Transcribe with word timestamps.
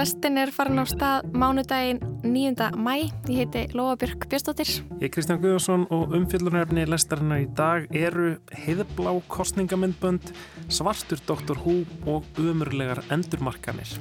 Lestin 0.00 0.38
er 0.40 0.48
farin 0.48 0.80
á 0.80 0.88
stað 0.88 1.26
mánudaginn 1.36 1.98
9. 2.24 2.70
mæ. 2.80 2.94
Ég 3.28 3.42
heiti 3.42 3.66
Lóabjörg 3.76 4.24
Björnstóttir. 4.32 4.70
Ég 4.96 5.10
er 5.10 5.12
Kristján 5.12 5.42
Guðarsson 5.42 5.84
og 5.92 6.14
umfjöldunarefni 6.16 6.86
lestarinnar 6.88 7.44
í 7.44 7.48
dag 7.52 7.84
eru 7.92 8.30
heiðblá 8.64 9.12
kostningamindbönd, 9.28 10.32
svartur 10.72 11.20
Dr. 11.28 11.60
Hú 11.60 11.82
og 12.08 12.24
umurlegar 12.40 13.04
endurmarkanir. 13.12 13.92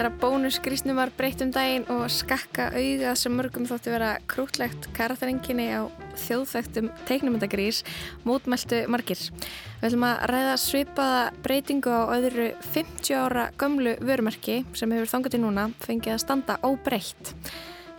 Þegar 0.00 0.14
bónusgrísnum 0.16 0.96
var 0.96 1.10
breytt 1.12 1.42
um 1.44 1.50
daginn 1.52 1.82
og 1.92 2.06
skakka 2.08 2.70
auðað 2.72 3.18
sem 3.20 3.34
mörgum 3.36 3.66
þótti 3.68 3.92
vera 3.92 4.14
krútlegt 4.32 4.86
karakterenginni 4.96 5.66
á 5.76 5.92
þjóðþægtum 6.22 6.88
teiknumundagrís 7.04 7.82
mótmæltu 8.24 8.80
margir. 8.88 9.20
Við 9.82 9.84
ætlum 9.90 10.08
að 10.08 10.24
ræða 10.32 10.56
svipaða 10.64 11.20
breytingu 11.44 11.92
á 11.92 12.16
öðru 12.16 12.48
50 12.70 13.12
ára 13.20 13.46
gömlu 13.60 13.98
vörumerki 14.00 14.62
sem 14.72 14.96
hefur 14.96 15.12
þangað 15.12 15.36
til 15.36 15.44
núna 15.44 15.68
fengið 15.84 16.16
að 16.16 16.24
standa 16.24 16.60
óbreytt. 16.64 17.36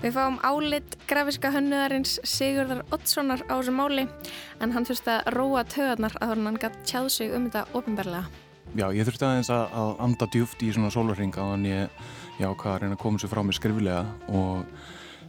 Við 0.02 0.18
fáum 0.18 0.42
álit 0.42 1.02
grafiska 1.06 1.54
hönnuðarins 1.54 2.18
Sigurðar 2.26 2.82
Ottssonar 2.90 3.46
á 3.46 3.62
þessu 3.62 3.78
máli 3.78 4.10
en 4.58 4.74
hann 4.74 4.90
þurfti 4.90 5.20
að 5.20 5.36
róa 5.38 5.68
töðarnar 5.70 6.18
að 6.18 6.34
hann 6.34 6.64
gæti 6.66 6.88
tjáð 6.96 7.12
sig 7.20 7.38
um 7.38 7.46
þetta 7.52 7.70
ofinbarlega. 7.78 8.50
Já, 8.72 8.86
ég 8.96 9.04
þurfti 9.04 9.26
aðeins 9.28 9.50
að, 9.52 9.64
að 9.76 9.90
anda 10.06 10.28
djúft 10.32 10.62
í 10.64 10.70
svona 10.72 10.92
sólarringa 10.94 11.44
þannig 11.44 11.74
ég, 11.74 12.04
já, 12.40 12.48
hvað 12.48 12.72
að 12.72 12.78
reyna 12.84 12.96
að 12.96 13.02
koma 13.02 13.20
sér 13.20 13.32
frá 13.34 13.42
mig 13.44 13.58
skriflega 13.58 14.04
og 14.32 14.62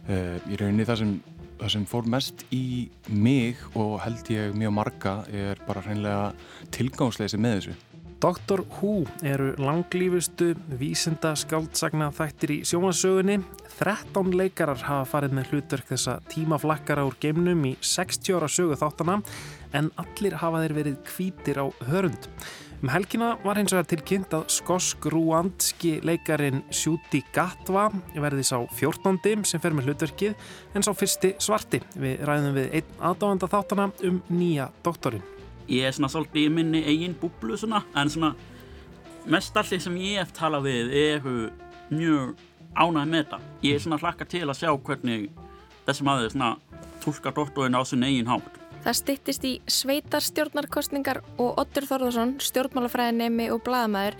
e, 0.07 0.19
ég 0.47 0.61
reyni 0.61 0.85
það 0.87 1.01
sem, 1.01 1.11
það 1.59 1.73
sem 1.75 1.87
fór 1.91 2.07
mest 2.15 2.45
í 2.55 2.63
mig 3.11 3.59
og 3.75 3.97
held 4.05 4.31
ég 4.31 4.55
mjög 4.55 4.75
marga 4.79 5.17
er 5.27 5.59
bara 5.67 5.83
reynlega 5.83 6.31
tilgangsleysi 6.71 7.41
með 7.43 7.57
þessu. 7.57 7.75
Dr. 8.23 8.63
Who 8.77 9.03
eru 9.27 9.51
langlífustu 9.59 10.53
vísenda 10.79 11.33
skáldsagna 11.35 12.07
þættir 12.15 12.53
í 12.55 12.59
sjómansögunni. 12.63 13.41
13 13.75 14.37
leikarar 14.39 14.79
hafa 14.87 15.09
farið 15.17 15.35
með 15.35 15.51
hlutverk 15.51 15.91
þessa 15.91 16.21
tímaflakkara 16.31 17.03
úr 17.03 17.19
geimnum 17.19 17.67
í 17.67 17.75
60 17.83 18.37
ára 18.39 18.47
sögu 18.47 18.79
þáttana 18.79 19.19
en 19.75 19.91
allir 19.99 20.39
hafa 20.39 20.63
þeir 20.63 20.79
verið 20.79 21.01
kvítir 21.11 21.59
á 21.59 21.67
hörund. 21.89 22.31
Um 22.83 22.89
helgina 22.91 23.37
var 23.45 23.55
hins 23.55 23.71
vegar 23.71 23.85
tilkynnt 23.87 24.33
að 24.35 24.49
skosk-rúandski 24.51 26.01
leikarin 26.03 26.65
Shúti 26.67 27.21
Gatva 27.31 27.85
verði 28.11 28.43
sá 28.43 28.57
14. 28.59 29.45
sem 29.47 29.61
fer 29.63 29.71
með 29.71 29.85
hlutverkið 29.87 30.33
en 30.75 30.83
sá 30.83 30.89
fyrsti 30.91 31.29
svarti. 31.39 31.79
Við 31.95 32.25
ræðum 32.27 32.57
við 32.57 32.75
einn 32.81 32.97
aðdáðanda 32.99 33.47
þáttana 33.53 33.85
um 34.09 34.17
nýja 34.27 34.65
doktorinn. 34.83 35.23
Ég 35.71 35.87
er 35.87 35.95
svona 35.95 36.09
svolítið 36.11 36.49
í 36.49 36.51
minni 36.57 36.81
eigin 36.83 37.15
búblu 37.21 37.55
svona 37.61 37.85
en 37.95 38.11
svona 38.11 38.33
mest 39.31 39.55
allir 39.63 39.79
sem 39.79 39.95
ég 40.03 40.19
hef 40.19 40.35
talað 40.35 40.67
við 40.67 40.91
eru 41.05 41.37
mjög 41.87 42.35
ánæg 42.75 43.13
með 43.13 43.21
þetta. 43.21 43.39
Ég 43.63 43.79
er 43.79 43.85
svona 43.85 44.01
hlakka 44.03 44.27
til 44.27 44.43
að 44.43 44.59
sjá 44.59 44.73
hvernig 44.75 45.29
þessum 45.87 46.11
aðeins 46.11 46.35
svona 46.35 46.51
tólka 46.99 47.31
doktorinn 47.31 47.79
á 47.79 47.81
sin 47.87 48.03
eigin 48.03 48.27
hátt. 48.27 48.59
Það 48.83 48.97
stittist 48.99 49.45
í 49.47 49.53
sveitarstjórnarkostningar 49.71 51.21
og 51.39 51.59
Ottur 51.61 51.85
Þorðarsson, 51.87 52.33
stjórnmálafræðinemi 52.43 53.45
og 53.53 53.61
bladamæður, 53.63 54.17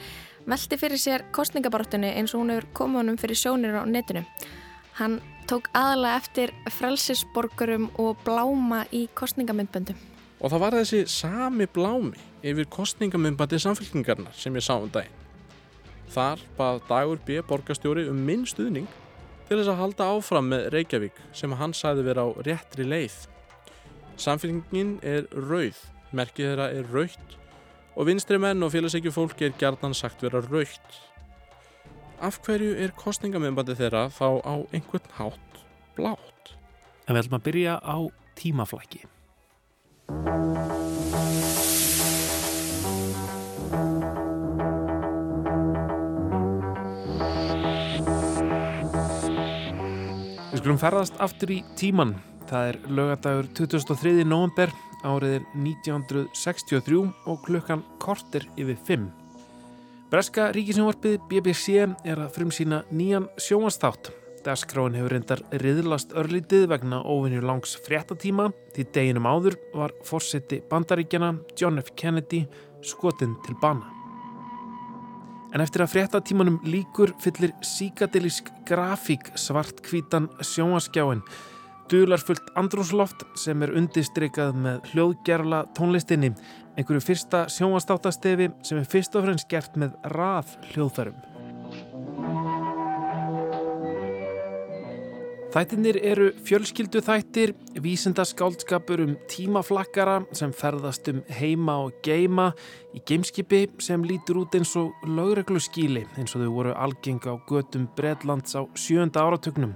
velti 0.47 0.77
fyrir 0.79 1.01
sér 1.01 1.25
kostningabartunni 1.35 2.13
eins 2.15 2.31
og 2.31 2.43
hún 2.43 2.53
hefur 2.53 2.69
komið 2.79 3.01
honum 3.01 3.17
fyrir 3.19 3.39
sjónir 3.41 3.75
á 3.75 3.83
netinu. 3.83 4.23
Hann 5.01 5.17
tók 5.51 5.67
aðalega 5.75 6.21
eftir 6.21 6.53
frelsisborgurum 6.77 7.89
og 7.99 8.23
bláma 8.23 8.85
í 8.95 9.09
kostningamindböndum. 9.19 9.99
Og 10.39 10.51
það 10.51 10.63
var 10.63 10.77
þessi 10.79 11.03
sami 11.11 11.67
blámi 11.67 12.23
yfir 12.43 12.67
kostningamindbandi 12.71 13.59
samfélkingarnar 13.59 14.35
sem 14.35 14.55
ég 14.55 14.63
sá 14.63 14.77
um 14.77 14.87
daginn. 14.87 15.19
Þar 16.13 16.39
bað 16.55 16.81
Dagur 16.87 17.19
B. 17.25 17.41
borgastjóri 17.43 18.07
um 18.07 18.23
minn 18.27 18.47
stuðning 18.47 18.87
til 19.49 19.59
þess 19.59 19.75
að 19.75 19.79
halda 19.81 20.09
áfram 20.15 20.49
með 20.55 20.71
Reykjavík 20.77 21.21
sem 21.35 21.51
hann 21.59 21.75
sæði 21.75 22.07
vera 22.07 22.23
á 22.23 22.29
réttri 22.47 22.87
leið. 22.87 23.32
Samfélgingin 24.17 24.99
er 25.01 25.25
rauð, 25.33 25.79
merkið 26.13 26.51
þeirra 26.51 26.67
er 26.77 26.91
raukt 26.93 27.37
og 27.93 28.07
vinstri 28.09 28.39
menn 28.41 28.63
og 28.65 28.71
félagsækju 28.73 29.13
fólki 29.13 29.47
er 29.47 29.57
gerðan 29.59 29.93
sagt 29.97 30.23
vera 30.25 30.41
raukt. 30.41 30.99
Af 32.23 32.39
hverju 32.45 32.75
er 32.79 32.93
kostningamömbandi 32.97 33.75
þeirra 33.77 34.07
þá 34.13 34.39
á 34.41 34.55
einhvern 34.73 35.09
hátt 35.17 35.63
blátt? 35.97 36.53
En 37.07 37.15
við 37.15 37.25
ætlum 37.25 37.39
að 37.39 37.47
byrja 37.49 37.79
á 37.83 37.97
tímaflæki. 38.39 39.03
Við 50.53 50.61
skulum 50.61 50.79
ferðast 50.79 51.17
aftur 51.21 51.51
í 51.51 51.63
tíman 51.77 52.15
Það 52.53 52.67
er 52.69 52.75
lögadagur 52.93 53.47
2003. 53.57 54.11
november, 54.29 54.69
árið 55.01 55.39
er 55.39 55.45
1963 55.57 56.99
og 57.25 57.37
klukkan 57.47 57.79
korter 57.97 58.43
yfir 58.61 58.75
5. 58.89 59.07
Breska 60.11 60.51
ríkisjónvarpið 60.53 61.15
BBC 61.31 61.79
er 61.81 62.19
að 62.21 62.35
frumsýna 62.35 62.83
nýjan 62.93 63.25
sjónvarsþátt. 63.41 64.11
Dagskráin 64.45 64.93
hefur 64.99 65.15
reyndar 65.15 65.41
riðlast 65.63 66.13
örlítið 66.13 66.67
vegna 66.69 66.99
óvinnur 67.01 67.47
langs 67.49 67.73
fréttatíma 67.87 68.51
því 68.75 68.85
deginum 68.99 69.25
áður 69.31 69.57
var 69.73 69.95
fórseti 70.05 70.59
bandaríkjana 70.69 71.31
John 71.57 71.81
F. 71.81 71.89
Kennedy 71.97 72.43
skotinn 72.85 73.33
til 73.47 73.57
bana. 73.63 73.89
En 75.57 75.65
eftir 75.65 75.81
að 75.81 75.95
fréttatímanum 75.95 76.61
líkur 76.69 77.15
fyllir 77.23 77.57
síkadelisk 77.65 78.53
grafík 78.69 79.31
svart 79.41 79.81
kvítan 79.85 80.29
sjónvaskjáin 80.37 81.25
dularfullt 81.91 82.53
andrúsloft 82.59 83.25
sem 83.39 83.61
er 83.65 83.73
undistrykað 83.77 84.55
með 84.65 84.89
hljóðgerla 84.93 85.63
tónlistinni, 85.77 86.33
einhverju 86.77 87.03
fyrsta 87.03 87.45
sjónvastáttastefi 87.53 88.49
sem 88.65 88.81
er 88.81 88.89
fyrst 88.89 89.15
og 89.17 89.27
fremst 89.27 89.51
gert 89.51 89.77
með 89.79 89.95
raf 90.15 90.57
hljóðfærum. 90.71 91.21
Þættinir 95.53 95.99
eru 96.01 96.31
fjölskyldu 96.47 96.97
þættir, 97.05 97.51
vísindaskáldskapur 97.77 99.03
um 99.03 99.11
tímaflakkara 99.29 100.15
sem 100.33 100.49
ferðast 100.49 101.11
um 101.11 101.19
heima 101.29 101.75
og 101.83 101.99
geima 102.01 102.47
í 102.97 103.03
geimskipi 103.05 103.67
sem 103.77 104.01
lítur 104.01 104.39
út 104.41 104.57
eins 104.57 104.71
og 104.81 105.05
lögreglu 105.05 105.61
skíli 105.61 106.07
eins 106.17 106.33
og 106.33 106.41
þau 106.41 106.55
voru 106.55 106.73
algeng 106.73 107.21
á 107.29 107.37
götum 107.45 107.85
Breitlands 107.93 108.57
á 108.57 108.65
sjönda 108.73 109.21
áratögnum. 109.21 109.75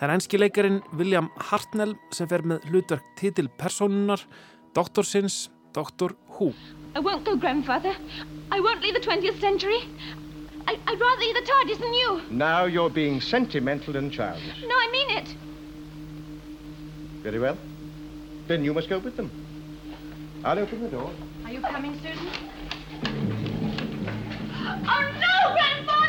Það 0.00 0.08
er 0.08 0.14
enski 0.14 0.38
leikarin 0.40 0.76
William 0.96 1.26
Hartnell 1.50 1.90
sem 2.16 2.28
fer 2.30 2.40
með 2.48 2.62
hlutverk 2.70 3.04
titil 3.20 3.50
personunar, 3.60 4.22
doktorsins, 4.72 5.50
Dr. 5.76 6.14
Who. 6.38 6.54
I 6.96 7.00
won't 7.04 7.26
go, 7.26 7.36
grandfather. 7.36 7.92
I 8.50 8.60
won't 8.60 8.80
leave 8.80 8.94
the 8.94 9.00
20th 9.04 9.38
century. 9.42 9.82
I, 10.66 10.78
I'd 10.86 10.98
rather 10.98 11.22
eat 11.22 11.36
the 11.36 11.44
TARDIS 11.44 11.78
than 11.84 11.92
you. 11.92 12.22
Now 12.30 12.64
you're 12.64 12.88
being 12.88 13.20
sentimental 13.20 13.94
and 13.98 14.10
childish. 14.10 14.62
No, 14.62 14.74
I 14.74 14.88
mean 14.90 15.10
it. 15.18 15.28
Very 17.22 17.38
well. 17.38 17.58
Then 18.48 18.64
you 18.64 18.72
must 18.72 18.88
go 18.88 19.00
with 19.00 19.18
them. 19.18 19.30
I'll 20.46 20.58
open 20.58 20.82
the 20.82 20.88
door. 20.88 21.10
Are 21.44 21.52
you 21.52 21.60
coming, 21.60 22.00
Susan? 22.00 22.26
Oh, 24.62 25.02
no, 25.20 25.52
grandfather! 25.52 25.99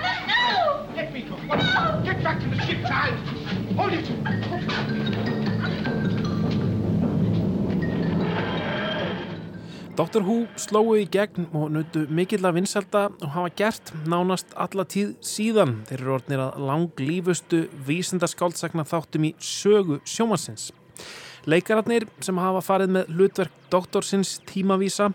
Let 1.01 1.13
me 1.13 1.21
go. 1.21 1.35
No! 1.35 2.01
Get 2.05 2.23
back 2.23 2.39
to 2.41 2.47
the 2.47 2.61
ship, 2.61 2.85
child. 2.85 3.17
Hold 3.75 3.93
it. 3.93 4.05
Dr. 9.97 10.21
Who 10.21 10.45
slóu 10.61 10.93
í 10.99 11.07
gegn 11.09 11.47
og 11.57 11.71
nutu 11.73 12.05
mikill 12.05 12.45
að 12.45 12.59
vinselda 12.59 13.07
og 13.09 13.33
hafa 13.33 13.49
gert 13.63 13.91
nánast 14.05 14.53
alla 14.53 14.85
tíð 14.85 15.15
síðan. 15.25 15.79
Þeir 15.89 16.03
eru 16.03 16.13
orðnir 16.19 16.45
að 16.45 16.61
langlífustu 16.69 17.63
vísindaskáldsakna 17.89 18.85
þáttum 18.85 19.25
í 19.31 19.33
sögu 19.41 19.97
sjómansins. 20.05 20.69
Leikararnir 21.49 22.05
sem 22.21 22.37
hafa 22.37 22.61
farið 22.61 22.93
með 22.99 23.15
hlutverk 23.15 23.57
doktorsins 23.73 24.37
tímavísa 24.45 25.09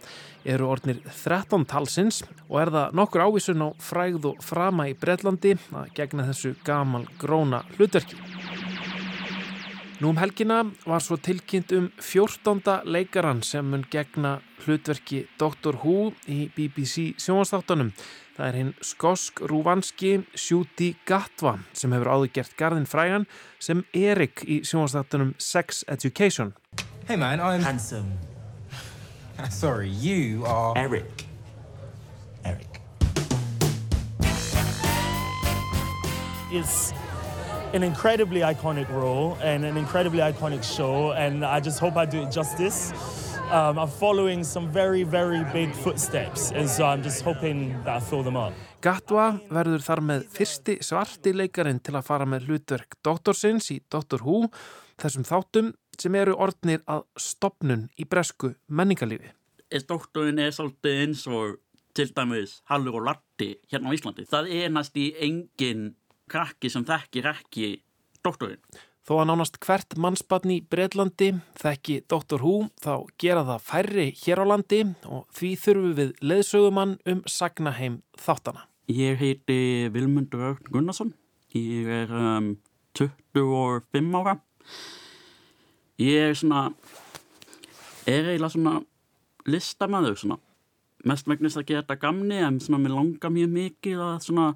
eru 0.47 0.71
orðnir 0.71 1.03
13 1.11 1.67
talsins 1.69 2.23
og 2.47 2.61
er 2.63 2.73
það 2.75 2.97
nokkur 3.01 3.25
ávísun 3.27 3.67
á 3.67 3.69
fræð 3.83 4.31
og 4.33 4.43
frama 4.45 4.89
í 4.91 4.97
Breitlandi 4.99 5.57
að 5.75 5.93
gegna 5.99 6.29
þessu 6.31 6.55
gamal 6.67 7.05
gróna 7.21 7.65
hlutverki. 7.77 8.19
Nú 9.97 10.11
um 10.13 10.19
helgina 10.21 10.59
var 10.85 11.01
svo 11.01 11.17
tilkynnt 11.17 11.73
um 11.73 11.87
14. 12.05 12.61
leikaran 12.85 13.41
sem 13.43 13.65
mun 13.65 13.87
gegna 13.91 14.35
hlutverki 14.67 15.23
Dr. 15.41 15.79
Who 15.81 16.13
í 16.29 16.51
BBC 16.53 17.15
sjónastáttanum. 17.17 17.95
Það 18.37 18.47
er 18.51 18.59
hinn 18.61 18.75
skosk-rúvanski 18.85 20.13
Shúti 20.37 20.93
Gatva 21.09 21.57
sem 21.73 21.97
hefur 21.97 22.13
áður 22.13 22.35
gert 22.37 22.57
garðin 22.61 22.85
frægan 22.85 23.25
sem 23.57 23.87
Erik 23.97 24.45
í 24.45 24.61
sjónastáttanum 24.69 25.33
Sex 25.41 25.87
Education. 25.89 26.53
Hey 27.09 27.17
man, 27.17 27.41
I'm... 27.41 27.65
Handsome. 27.65 28.36
Sorry, 29.51 29.91
you 29.91 30.45
are... 30.47 30.77
Eric. 30.77 31.27
Eric. 32.45 32.77
is 36.53 36.93
an 37.73 37.83
incredibly 37.83 38.41
iconic 38.41 38.89
role 38.89 39.37
and 39.43 39.65
an 39.65 39.77
incredibly 39.77 40.21
iconic 40.21 40.63
show, 40.63 41.13
and 41.13 41.45
I 41.45 41.61
just 41.61 41.79
hope 41.81 41.97
I 41.97 42.07
do 42.07 42.23
it 42.23 42.31
justice. 42.31 42.93
Um, 43.51 43.79
I'm 43.79 43.89
following 43.89 44.43
some 44.45 44.71
very, 44.71 45.03
very 45.03 45.45
big 45.53 45.73
footsteps, 45.73 46.53
and 46.53 46.69
so 46.69 46.85
I'm 46.85 47.03
just 47.03 47.23
hoping 47.23 47.77
that 47.85 47.97
I 47.97 48.01
fill 48.01 48.23
them 48.23 48.37
up. 48.37 48.53
Gatwa 48.83 49.41
verður 49.51 49.83
þar 49.83 50.03
með 50.03 50.27
fyrsti 50.35 50.79
svarti 50.85 51.33
leikarinn 51.35 51.81
til 51.83 51.97
að 51.99 52.07
fara 52.07 52.27
með 52.27 52.49
hlutverk 52.49 52.99
doktorsins 53.07 53.71
í 53.75 53.81
Doctor 53.91 54.23
Who, 54.23 54.47
þessum 55.03 55.27
þáttum 55.27 55.73
sem 56.03 56.15
eru 56.19 56.37
orðnir 56.37 56.83
að 56.87 57.05
stopnun 57.21 57.87
í 57.99 58.07
bresku 58.09 58.55
menningarlífi. 58.69 59.33
Doktorinn 59.89 60.39
er 60.39 60.53
svolítið 60.55 61.01
eins 61.03 61.25
og 61.27 61.57
til 61.97 62.11
dæmis 62.15 62.61
Hallur 62.71 63.01
og 63.01 63.09
Latti 63.09 63.55
hérna 63.71 63.91
á 63.91 63.97
Íslandi. 63.97 64.27
Það 64.29 64.53
er 64.59 64.75
næst 64.75 64.99
í 65.01 65.09
engin 65.27 65.95
krakki 66.31 66.71
sem 66.73 66.85
þekkir 66.87 67.31
ekki 67.33 67.73
doktorinn. 68.25 68.63
Þó 69.07 69.21
að 69.21 69.29
nánast 69.31 69.61
hvert 69.63 69.95
mannspann 70.03 70.51
í 70.51 70.57
Breitlandi 70.67 71.29
þekki 71.61 72.01
Dr. 72.11 72.43
Who 72.43 72.73
þá 72.83 73.07
gera 73.23 73.45
það 73.47 73.67
færri 73.69 74.07
hér 74.19 74.43
á 74.43 74.45
landi 74.51 74.81
og 75.07 75.29
því 75.37 75.51
þurfum 75.63 75.93
við 76.01 76.11
leðsögumann 76.27 76.97
um 77.13 77.21
sagnaheim 77.31 78.01
þáttana. 78.19 78.67
Ég 78.91 79.19
heiti 79.23 79.59
Vilmundur 79.95 80.43
Örn 80.51 80.71
Gunnarsson. 80.75 81.15
Ég 81.55 81.87
er 81.87 82.11
um, 82.11 82.57
25 82.99 84.19
ára. 84.19 84.41
Ég 86.03 86.31
er 86.31 86.35
svona, 86.37 86.67
er 88.05 88.29
eiginlega 88.33 88.53
svona 88.53 88.75
listamæður 89.49 90.19
svona. 90.21 90.39
Mest 91.07 91.29
megnist 91.31 91.61
að 91.61 91.69
gera 91.71 91.85
þetta 91.85 92.01
gamni 92.03 92.41
en 92.43 92.59
svona 92.61 92.83
mér 92.83 92.97
langar 92.97 93.33
mjög 93.33 93.53
mikið 93.55 94.03
að 94.05 94.17
svona 94.27 94.47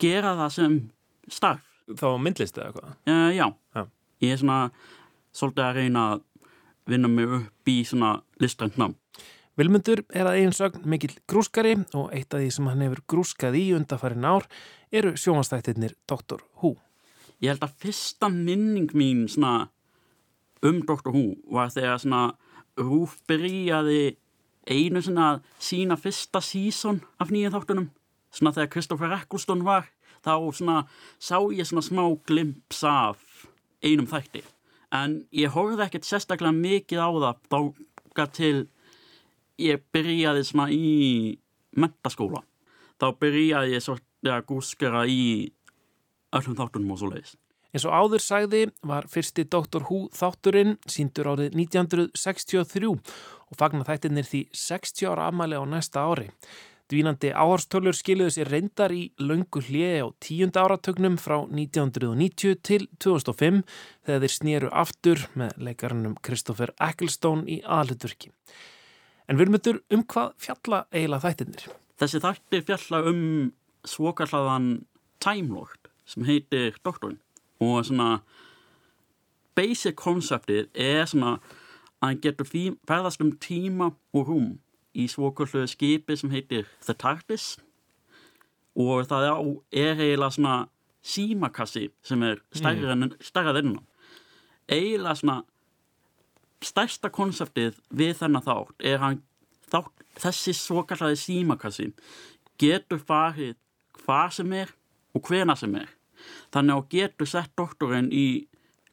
gera 0.00 0.36
það 0.38 0.56
sem 0.56 0.78
starf. 1.28 1.68
Þá 1.92 2.08
myndlist 2.22 2.56
eða 2.56 2.70
eitthvað? 2.70 2.92
Uh, 3.10 3.30
já. 3.34 3.46
já, 3.74 3.82
ég 4.22 4.32
er 4.32 4.40
svona 4.40 4.58
svolítið 5.34 5.64
að 5.66 5.78
reyna 5.80 6.04
að 6.12 6.22
vinna 6.92 7.10
mig 7.10 7.34
upp 7.40 7.70
í 7.70 7.76
svona 7.86 8.12
listræntnám. 8.40 8.94
Vilmundur 9.60 10.00
er 10.08 10.24
að 10.30 10.38
eigin 10.38 10.56
sögn 10.56 10.86
mikill 10.88 11.12
grúskari 11.28 11.74
og 11.98 12.08
eitt 12.16 12.32
af 12.32 12.40
því 12.40 12.48
sem 12.54 12.70
hann 12.70 12.86
hefur 12.86 13.02
grúskað 13.12 13.58
í 13.60 13.66
undarfærin 13.76 14.24
ár 14.24 14.46
eru 14.94 15.12
sjónastættirnir 15.20 15.92
Dr. 16.08 16.40
Who. 16.62 16.78
Ég 17.42 17.52
held 17.52 17.66
að 17.66 17.76
fyrsta 17.82 18.30
minning 18.32 18.94
mín 18.96 19.26
svona 19.28 19.66
um 20.62 20.80
Dr. 20.86 21.10
Who 21.12 21.36
var 21.50 21.72
þegar 21.74 22.00
svona 22.02 22.22
Rúf 22.78 23.18
byrjaði 23.28 24.16
einu 24.70 25.02
svona 25.02 25.42
sína 25.60 25.98
fyrsta 26.00 26.40
sísón 26.40 27.02
af 27.20 27.32
nýjum 27.34 27.52
þáttunum. 27.52 27.88
Svona 28.32 28.54
þegar 28.56 28.70
Kristoffer 28.72 29.12
Eccleston 29.18 29.64
var 29.66 29.90
þá 30.24 30.34
svona 30.54 30.76
sá 31.18 31.36
ég 31.52 31.68
svona 31.68 31.84
smá 31.84 32.04
glimps 32.26 32.84
af 32.86 33.48
einum 33.82 34.08
þætti. 34.08 34.44
En 34.92 35.22
ég 35.32 35.52
horfði 35.52 35.84
ekkert 35.86 36.08
sérstaklega 36.08 36.54
mikið 36.56 37.02
á 37.02 37.10
það 37.10 37.74
þá 38.14 38.24
til 38.36 38.56
ég 39.60 39.82
byrjaði 39.92 40.46
svona 40.46 40.68
í 40.72 41.38
mentaskóla 41.76 42.42
þá 43.00 43.06
byrjaði 43.20 43.76
ég 43.76 43.84
svolítið 43.84 44.34
að 44.34 44.46
gúskara 44.48 45.04
í 45.08 45.22
öllum 46.32 46.58
þáttunum 46.58 46.94
og 46.94 47.00
svo 47.00 47.12
leiðis 47.12 47.36
Eins 47.72 47.86
og 47.88 47.94
áður 47.96 48.20
sagði 48.20 48.66
var 48.84 49.06
fyrsti 49.08 49.46
Dr. 49.48 49.86
Who 49.88 50.10
þátturinn 50.12 50.74
síndur 50.84 51.30
árið 51.32 51.54
1963 51.56 52.90
og 52.92 53.56
fagnar 53.56 53.88
þættinir 53.88 54.28
því 54.28 54.42
60 54.52 55.08
ára 55.08 55.30
afmæli 55.30 55.56
á 55.56 55.64
næsta 55.64 56.04
ári. 56.04 56.28
Dvínandi 56.92 57.30
áhorstölur 57.32 57.96
skiluðu 57.96 58.34
sér 58.34 58.50
reyndar 58.52 58.92
í 58.92 59.06
löngu 59.16 59.62
hliði 59.64 60.04
á 60.04 60.08
tíunda 60.20 60.66
áratögnum 60.66 61.16
frá 61.16 61.38
1990 61.48 62.60
til 62.60 62.84
2005 63.00 63.62
þegar 64.04 64.20
þeir 64.26 64.34
snýru 64.36 64.72
aftur 64.84 65.24
með 65.32 65.56
leikarannum 65.56 66.20
Kristoffer 66.20 66.74
Ecclestone 66.76 67.48
í 67.48 67.62
aðluturki. 67.64 68.34
En 69.24 69.40
við 69.40 69.46
erum 69.46 69.56
myndur 69.56 69.82
um 69.88 70.04
hvað 70.04 70.36
fjalla 70.44 70.84
eiginlega 70.92 71.24
þættinir? 71.24 71.68
Þessi 71.96 72.20
þætti 72.20 72.64
fjalla 72.68 73.04
um 73.08 73.26
svokallaðan 73.88 74.72
Lord 75.24 75.88
sem 76.04 76.26
heitir 76.28 76.76
Doktorinn 76.84 77.22
og 77.62 77.86
svona 77.86 78.10
basic 79.56 79.96
konceptið 80.00 80.70
er 80.74 81.06
svona 81.06 81.36
að 82.02 82.08
hann 82.08 82.20
getur 82.24 82.48
ferðast 82.88 83.22
um 83.22 83.32
tíma 83.38 83.92
og 84.12 84.28
rúm 84.28 84.48
í 84.92 85.06
svokallu 85.08 85.64
skipi 85.70 86.16
sem 86.18 86.32
heitir 86.32 86.66
The 86.84 86.96
TARDIS 86.98 87.56
og 88.76 89.06
það 89.08 89.28
er, 89.28 89.38
er 89.84 90.00
eiginlega 90.00 90.34
svona 90.36 90.56
símakassi 91.02 91.88
sem 92.06 92.22
er 92.22 92.42
stærra 92.54 92.94
mm. 92.94 93.16
þennan 93.54 93.80
eiginlega 94.70 95.14
svona 95.20 95.38
stærsta 96.62 97.10
konseptið 97.12 97.80
við 97.90 98.14
þennan 98.20 98.44
þátt 98.46 98.86
er 98.92 99.02
hann 99.02 99.22
þátt, 99.72 100.04
þessi 100.20 100.54
svokallaði 100.56 101.18
símakassi 101.18 101.90
getur 102.60 103.02
farið 103.02 103.56
hvað 104.02 104.38
sem 104.38 104.54
er 104.62 104.72
og 105.12 105.26
hvena 105.28 105.56
sem 105.58 105.74
er 105.80 105.90
þannig 106.54 106.78
að 106.78 106.88
getur 106.96 107.30
sett 107.30 107.52
doktorinn 107.58 108.10
í 108.12 108.26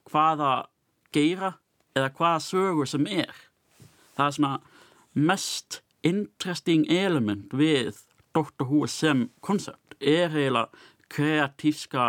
hvaða 0.09 0.53
geira 1.15 1.53
eða 1.97 2.11
hvaða 2.17 2.43
sögur 2.45 2.89
sem 2.89 3.07
er. 3.09 3.33
Það 4.17 4.25
er 4.25 4.37
svona 4.37 4.53
mest 5.29 5.81
interesting 6.05 6.85
element 6.91 7.53
við 7.55 8.05
Doctor 8.35 8.69
Who 8.69 8.87
sem 8.87 9.27
koncept 9.41 9.97
er 9.99 10.31
eiginlega 10.31 10.69
kreatíska 11.09 12.05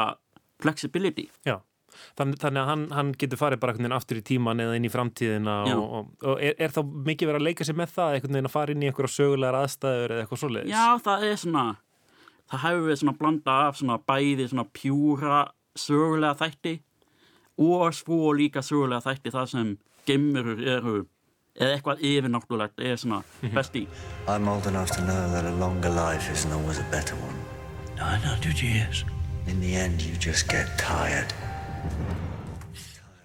flexibility. 0.61 1.31
Já, 1.49 1.57
þannig, 2.19 2.39
þannig 2.43 2.63
að 2.63 2.71
hann, 2.71 2.87
hann 2.95 3.13
getur 3.19 3.41
farið 3.41 3.63
bara 3.63 3.97
aftur 3.97 4.21
í 4.21 4.25
tíman 4.27 4.61
eða 4.63 4.77
inn 4.77 4.87
í 4.87 4.93
framtíðina 4.93 5.57
og, 5.73 5.85
og, 5.85 6.11
og 6.33 6.43
er, 6.45 6.57
er 6.61 6.75
þá 6.75 6.83
mikið 6.85 7.31
verið 7.31 7.41
að 7.41 7.47
leika 7.49 7.67
sér 7.67 7.79
með 7.81 7.95
það 7.97 8.17
veginn 8.19 8.51
að 8.51 8.57
fara 8.57 8.75
inn 8.75 8.85
í 8.85 8.91
einhverja 8.91 9.15
sögulegar 9.17 9.61
aðstæður 9.63 10.15
eða 10.15 10.25
eitthvað 10.25 10.43
svoleiðis? 10.45 10.75
Já, 10.75 10.85
það 11.07 11.27
er 11.31 11.41
svona 11.45 11.65
það 12.51 12.65
hefur 12.65 12.89
við 12.89 13.01
svona 13.03 13.17
blanda 13.19 13.57
af 13.69 13.79
svona 13.79 13.99
bæði 14.11 14.49
svona 14.51 14.67
pjúra 14.75 15.41
sögulega 15.79 16.39
þætti 16.41 16.75
og 17.61 17.95
svo 17.95 18.35
líka 18.35 18.65
sögulega 18.67 19.05
þætti 19.07 19.35
það 19.37 19.49
sem 19.55 19.73
gemurur 20.09 20.67
eru 20.75 20.97
eða 21.61 21.77
eitthvað 21.77 22.03
yfirnáttúrulegt 22.11 22.83
er 22.83 22.99
svona 22.99 23.23
best 23.55 23.77
í. 23.77 23.87
I'm 24.27 24.49
old 24.49 24.67
enough 24.67 24.91
to 24.97 25.05
know 25.05 25.23
that 25.35 25.45
a 25.45 25.55
longer 25.61 25.91
life 25.91 26.31
isn't 26.33 26.53
always 26.53 26.79
a 26.79 26.87
better 26.91 27.17
one. 27.17 27.39
900 27.97 28.63
years 28.63 29.05
In 29.47 29.61
the 29.61 29.75
end 29.75 30.03
you 30.03 30.15
just 30.17 30.49
get 30.49 30.69
tired. 30.79 31.33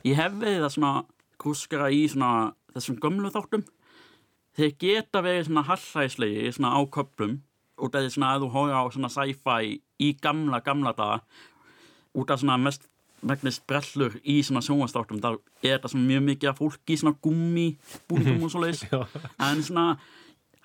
Ég 0.06 0.16
hef 0.18 0.38
við 0.40 0.62
það 0.64 0.72
svona 0.74 0.94
kúskara 1.42 1.90
í 1.94 2.06
svona 2.10 2.54
þessum 2.76 3.00
gömlu 3.04 3.32
þáttum. 3.34 3.66
Þeir 4.56 4.72
geta 4.80 5.22
verið 5.26 5.50
svona 5.50 5.66
hallæslegi 5.68 6.54
svona 6.56 6.72
á 6.78 6.82
köplum 6.88 7.40
út 7.82 7.96
af 7.96 8.06
því 8.06 8.12
svona 8.16 8.34
að 8.34 8.46
þú 8.46 8.52
hóra 8.56 8.82
á 8.82 8.84
svona 8.94 9.12
sci-fi 9.12 9.78
í 10.00 10.12
gamla, 10.22 10.62
gamla 10.66 10.94
daga 10.96 11.22
út 12.16 12.32
af 12.32 12.42
svona 12.42 12.60
mest 12.62 12.88
megnist 13.26 13.64
brellur 13.68 14.20
í 14.22 14.42
svona 14.46 14.62
sjónvastáttum 14.64 15.22
þá 15.24 15.30
er 15.64 15.78
þetta 15.78 15.92
svona 15.92 16.10
mjög 16.12 16.26
mikið 16.30 16.52
af 16.52 16.60
fólki 16.62 16.96
í 16.96 17.00
svona 17.02 17.18
gummi 17.26 17.68
búningum 18.10 18.46
og 18.46 18.54
svo 18.54 18.64
leiðis 18.64 18.86
en 19.48 19.64
svona 19.66 19.88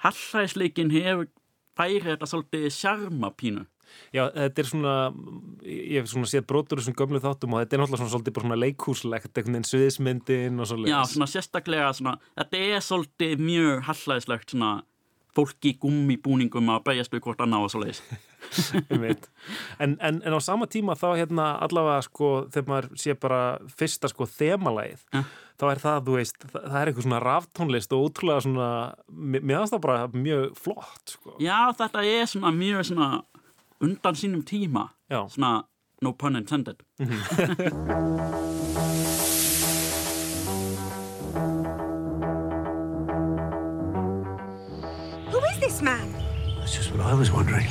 hallæsleikin 0.04 0.92
hefur 0.92 1.28
færið 1.78 2.08
þetta 2.12 2.28
svolítið 2.28 2.72
sjarma 2.74 3.30
pínu. 3.36 3.66
Já, 4.14 4.28
þetta 4.30 4.62
er 4.62 4.68
svona, 4.68 4.92
ég 5.66 5.96
hef 5.98 6.10
svona 6.12 6.28
séð 6.30 6.44
brotur 6.50 6.78
þessum 6.78 6.94
gömlu 6.98 7.20
þáttum 7.22 7.56
og 7.56 7.62
þetta 7.62 7.74
er 7.76 7.82
náttúrulega 7.82 8.00
svona 8.02 8.12
svolítið 8.12 8.36
bara 8.36 8.46
svona 8.46 8.58
leikúslegt, 8.60 9.30
einhvern 9.32 9.56
veginn 9.56 9.66
sviðismyndin 9.66 10.62
og 10.62 10.70
svolítið. 10.70 10.92
Já, 10.92 11.00
svona 11.10 11.28
sérstaklega 11.30 11.88
svona, 11.98 12.14
þetta 12.38 12.60
er 12.68 12.84
svolítið 12.86 13.42
mjög 13.48 13.82
hallæslegt 13.88 14.54
svona 14.54 14.70
fólki 15.36 15.74
gummibúningum 15.80 16.72
að 16.74 16.84
berjast 16.88 17.14
við 17.14 17.22
hvort 17.26 17.42
annað 17.44 17.66
og 17.66 17.72
svo 17.72 17.82
leiðis 17.84 18.02
en, 19.84 19.96
en, 20.00 20.18
en 20.24 20.36
á 20.36 20.40
sama 20.42 20.66
tíma 20.70 20.96
þá 20.98 21.08
hérna 21.20 21.52
allavega 21.62 22.02
sko 22.06 22.30
þegar 22.50 22.68
maður 22.72 22.90
sé 23.02 23.16
bara 23.20 23.40
fyrsta 23.78 24.10
sko 24.10 24.26
þemalæð 24.30 25.04
ja. 25.14 25.24
þá 25.60 25.66
er 25.70 25.82
það, 25.84 26.02
þú 26.08 26.18
veist, 26.18 26.46
það, 26.46 26.60
það 26.66 26.78
er 26.80 26.92
eitthvað 26.92 27.08
svona 27.08 27.22
ráftónlist 27.26 27.96
og 27.96 28.06
útrúlega 28.08 28.46
svona 28.46 28.70
mér 29.08 29.46
finnst 29.46 29.76
það 29.76 29.84
bara 29.86 30.06
mjög 30.14 30.46
flott 30.58 31.16
sko. 31.16 31.36
Já, 31.42 31.58
þetta 31.78 32.06
er 32.10 32.30
svona 32.34 32.54
mjög 32.56 32.86
svona 32.90 33.10
undan 33.80 34.22
sínum 34.22 34.46
tíma 34.46 34.90
Já. 35.10 35.24
svona 35.28 35.60
no 36.02 36.14
pun 36.16 36.36
intended 36.40 36.82
That's 46.70 46.86
just 46.86 46.96
what 46.96 47.04
I 47.04 47.14
was 47.14 47.32
wondering. 47.32 47.66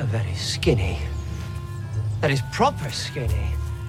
A 0.00 0.04
very 0.04 0.34
skinny. 0.34 0.98
That 2.20 2.32
is 2.32 2.42
proper 2.50 2.90
skinny. 2.90 3.46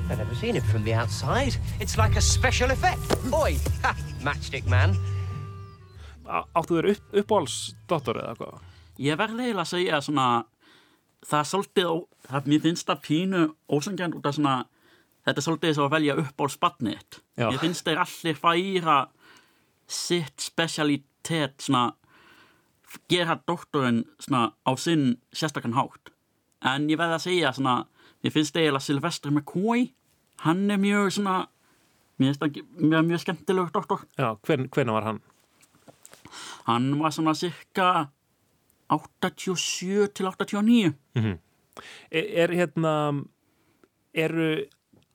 I've 0.07 0.19
never 0.19 0.35
seen 0.35 0.55
it 0.55 0.61
from 0.61 0.83
the 0.83 0.93
outside. 0.93 1.55
It's 1.79 1.97
like 1.97 2.15
a 2.15 2.21
special 2.21 2.69
effect. 2.69 3.01
Oi! 3.33 3.57
Ha! 3.81 3.95
Matchstick 4.21 4.67
man. 4.69 4.93
Áttu 6.29 6.77
þér 6.77 6.91
upp, 6.91 7.07
uppáhalsdóttor 7.23 8.19
eða 8.21 8.35
hvað? 8.37 8.59
Ég 9.01 9.17
verði 9.17 9.47
eiginlega 9.47 9.63
að 9.65 9.71
segja 9.71 10.01
svona 10.05 10.27
það 11.25 11.39
er 11.39 11.49
svolítið, 11.53 11.89
það, 12.27 12.51
mér 12.53 12.61
finnst 12.67 12.91
það 12.91 13.01
pínu 13.07 13.41
ósangjant 13.65 14.19
út 14.19 14.29
af 14.29 14.37
svona, 14.37 14.55
þetta 15.25 15.41
er 15.41 15.47
svolítið 15.47 15.71
þess 15.71 15.85
að 15.87 15.95
velja 15.95 16.19
upp 16.21 16.45
á 16.45 16.45
spatnið. 16.59 17.17
Já. 17.33 17.47
Mér 17.47 17.63
finnst 17.65 17.89
þeir 17.89 18.03
allir 18.05 18.41
færa 18.45 18.99
sitt 19.89 20.45
specialitet, 20.51 21.57
svona, 21.65 21.87
gera 23.11 23.37
doktorinn 23.47 24.03
á 24.31 24.71
sinn 24.77 25.17
sérstakann 25.33 25.77
hátt. 25.77 26.13
En 26.61 26.89
ég 26.91 26.99
veði 26.99 27.17
að 27.17 27.25
segja 27.25 27.53
svona, 27.55 27.75
mér 28.21 28.35
finnst 28.35 28.57
eiginlega 28.57 28.85
Sylvester 28.85 29.31
McCoy, 29.33 29.87
hann 30.45 30.69
er 30.71 30.81
mjög 30.81 31.11
svona, 31.17 31.37
mér 32.19 32.31
finnst 32.31 32.43
það 32.43 33.05
mjög, 33.09 33.21
skemmtilegur 33.23 33.71
doktor. 33.75 34.03
Já, 34.19 34.35
hvern, 34.45 34.67
hvernig 34.69 34.97
var 34.97 35.07
hann? 35.09 35.21
Hann 36.67 36.91
var 36.99 37.15
svona 37.15 37.33
cirka 37.35 38.09
87 38.91 40.11
til 40.13 40.27
89. 40.27 40.93
Mm 41.15 41.39
er, 42.11 42.27
er 42.43 42.53
hérna 42.55 42.93
eru 44.13 44.47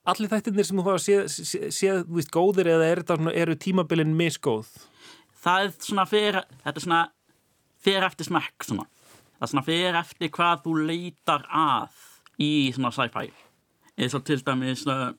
allir 0.06 0.30
þættirnir 0.30 0.66
sem 0.66 0.78
þú 0.78 0.86
hafa 0.86 1.02
séð, 1.02 1.24
séð, 1.32 1.66
séð 1.74 2.02
þú 2.06 2.18
veist, 2.18 2.32
góðir 2.34 2.70
eða 2.76 2.90
er 2.90 3.02
þetta, 3.02 3.32
eru 3.42 3.56
tímabilin 3.60 4.14
misgóð? 4.18 4.70
Það 5.42 5.66
er 5.66 5.74
svona 5.88 6.06
fyrir, 6.10 6.40
þetta 6.62 6.80
er 6.80 6.86
svona 6.86 7.02
fyrir 7.86 8.06
eftir 8.06 8.28
smekk 8.28 8.66
svona. 8.66 8.86
Það 9.38 9.52
svona 9.52 9.66
fyrir 9.66 9.98
eftir 10.00 10.32
hvað 10.34 10.64
þú 10.66 10.76
leitar 10.90 11.46
að 11.52 12.02
í 12.42 12.50
svona 12.74 12.92
sci-fi. 12.94 13.30
Eins 13.96 14.16
og 14.16 14.26
til 14.28 14.42
dæmis 14.44 14.84
uh, 14.90 15.10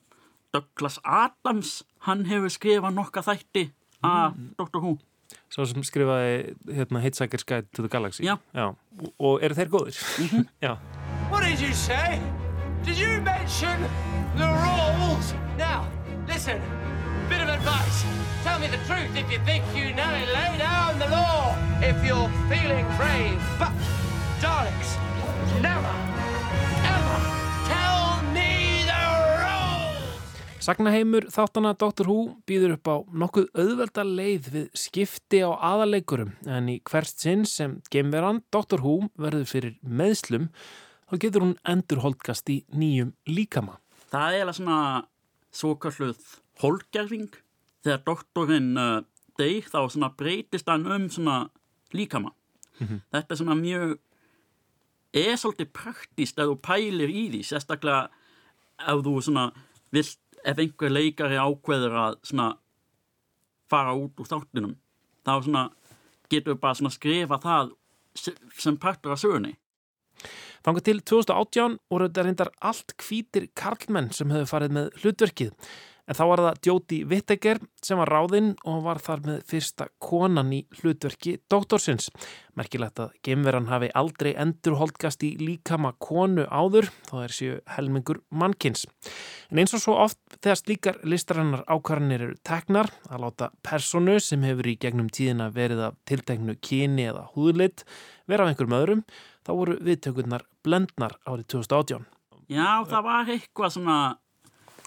Douglas 0.54 1.00
Adams, 1.04 1.82
hann 2.06 2.24
hefur 2.28 2.52
skrifað 2.52 2.96
nokka 2.96 3.24
þætti 3.26 3.68
af 4.06 4.36
Doctor 4.58 4.84
Who. 4.84 4.96
Sá 5.52 5.64
sem 5.68 5.84
skrifaði 5.84 6.54
hérna, 6.72 7.02
Hitchhiker's 7.04 7.44
Guide 7.44 7.68
to 7.76 7.82
the 7.84 7.88
Galaxy 7.92 8.24
Já. 8.24 8.38
Og, 8.56 9.10
og 9.18 9.42
eru 9.44 9.56
þeir 9.58 9.68
góðir? 9.72 9.98
Já 10.64 10.76
What 11.28 11.44
did 11.44 11.60
you 11.60 11.74
say? 11.74 12.16
Did 12.84 12.96
you 12.96 13.20
mention 13.20 13.84
the 14.40 14.48
rules? 14.48 15.34
Now, 15.58 15.84
listen, 16.26 16.62
bit 17.28 17.42
of 17.44 17.48
advice. 17.48 18.04
Tell 18.44 18.58
me 18.58 18.68
the 18.68 18.80
truth 18.88 19.12
if 19.16 19.30
you 19.30 19.38
think 19.44 19.64
you 19.76 19.92
know 19.92 20.08
it. 20.16 20.28
Law 20.32 20.56
if 21.88 22.04
you're 22.04 22.30
feeling 22.52 22.86
brave. 23.00 23.40
But, 23.58 23.72
darlings, 24.42 24.90
never, 25.64 25.94
ever 26.84 27.16
tell 27.64 28.20
me 28.36 28.84
the 28.84 29.04
rules. 29.40 30.18
Sagnaheimur 30.60 31.30
þáttana 31.32 31.72
Dr. 31.80 32.10
Who 32.10 32.18
býður 32.48 32.76
upp 32.76 32.92
á 32.92 32.96
nokkuð 33.22 33.48
auðvelda 33.56 34.04
leið 34.04 34.50
við 34.52 34.68
skipti 34.76 35.40
á 35.40 35.50
aðaleikurum 35.56 36.36
en 36.44 36.68
í 36.68 36.76
hvert 36.84 37.24
sinn 37.24 37.48
sem 37.48 37.78
geimveran 37.88 38.42
Dr. 38.52 38.84
Who 38.84 39.08
verður 39.16 39.48
fyrir 39.48 39.78
meðslum 39.80 40.50
þá 41.08 41.20
getur 41.24 41.46
hún 41.46 41.58
endurholdgast 41.64 42.52
í 42.52 42.62
nýjum 42.68 43.14
líkama. 43.24 43.80
Það 44.12 44.28
er 44.28 44.42
eiginlega 44.42 44.58
svona 44.60 44.80
svo 45.56 45.76
kalluð 45.80 46.34
holgerfing. 46.60 47.30
Þegar 47.80 48.04
doktorinn 48.04 48.74
uh, 48.76 48.98
deyr 49.40 49.64
þá 49.64 49.86
svona 49.88 50.12
breytist 50.18 50.68
hann 50.68 50.84
um 50.84 51.08
svona 51.08 51.46
líkama. 51.94 52.32
Mhm. 52.80 53.00
Þetta 53.12 53.30
er 53.34 53.36
svona 53.40 53.56
mjög 53.58 53.98
er 55.14 55.36
svolítið 55.40 55.72
praktist 55.72 56.38
ef 56.38 56.46
þú 56.50 56.56
pælir 56.60 57.08
í 57.10 57.24
því, 57.32 57.40
sérstaklega 57.48 58.08
ef 58.78 59.00
þú 59.04 59.14
svona 59.24 59.52
vilt, 59.92 60.18
ef 60.44 60.58
einhver 60.58 60.90
leikari 60.92 61.36
ákveður 61.40 61.96
að 61.98 62.18
svona 62.22 62.58
fara 63.70 63.94
út 63.96 64.16
úr 64.20 64.28
þáttunum 64.28 64.76
þá 65.26 65.32
svona 65.44 65.64
getur 66.30 66.54
við 66.54 66.60
bara 66.60 66.74
svona 66.74 66.92
skrifa 66.94 67.38
það 67.42 67.72
se- 68.14 68.36
sem 68.58 68.76
partur 68.76 69.12
af 69.12 69.18
sögunni. 69.20 69.56
Þangað 70.64 70.84
til 70.84 71.00
2018 71.00 71.78
voru 71.90 72.08
þetta 72.08 72.24
reyndar 72.26 72.50
allt 72.60 72.94
hvítir 72.98 73.48
karlmenn 73.54 74.10
sem 74.12 74.28
hefðu 74.30 74.48
farið 74.50 74.70
með 74.76 74.88
hlutverkið. 75.02 75.52
En 76.08 76.16
þá 76.16 76.22
var 76.30 76.40
það 76.40 76.68
Jóti 76.68 76.98
Vitteger 77.04 77.58
sem 77.84 77.98
var 78.00 78.08
ráðinn 78.08 78.54
og 78.68 78.80
var 78.86 79.00
þar 79.04 79.22
með 79.26 79.40
fyrsta 79.50 79.88
konan 80.00 80.54
í 80.56 80.62
hlutverki 80.78 81.34
doktorsins. 81.52 82.08
Merkilegt 82.56 83.02
að 83.02 83.12
geimveran 83.26 83.68
hafi 83.68 83.90
aldrei 83.98 84.30
endurholdgast 84.40 85.22
í 85.28 85.34
líkama 85.40 85.92
konu 86.00 86.46
áður, 86.48 86.88
þá 87.10 87.16
er 87.20 87.34
séu 87.36 87.58
helmingur 87.76 88.22
mannkins. 88.32 88.86
En 89.52 89.60
eins 89.60 89.76
og 89.76 89.84
svo 89.84 89.98
oft 90.00 90.18
þegar 90.40 90.60
slíkar 90.62 91.00
listarannar 91.04 91.66
ákvarðanir 91.68 92.24
eru 92.30 92.38
teknar 92.40 92.88
að 93.10 93.26
láta 93.26 93.50
personu 93.66 94.16
sem 94.24 94.46
hefur 94.48 94.70
í 94.72 94.78
gegnum 94.80 95.10
tíðina 95.12 95.50
verið 95.52 95.90
af 95.90 95.98
tilteknu 96.08 96.56
kyni 96.64 97.10
eða 97.10 97.26
húðlit 97.34 97.84
vera 98.28 98.44
af 98.44 98.52
einhverjum 98.52 98.78
öðrum, 98.78 99.02
þá 99.44 99.52
voru 99.56 99.76
viðtökurnar 99.84 100.44
blendnar 100.64 101.16
árið 101.28 101.46
2018. 101.54 102.08
Já, 102.48 102.80
það 102.88 103.04
var 103.04 103.30
eitthvað 103.34 103.74
svona 103.76 103.98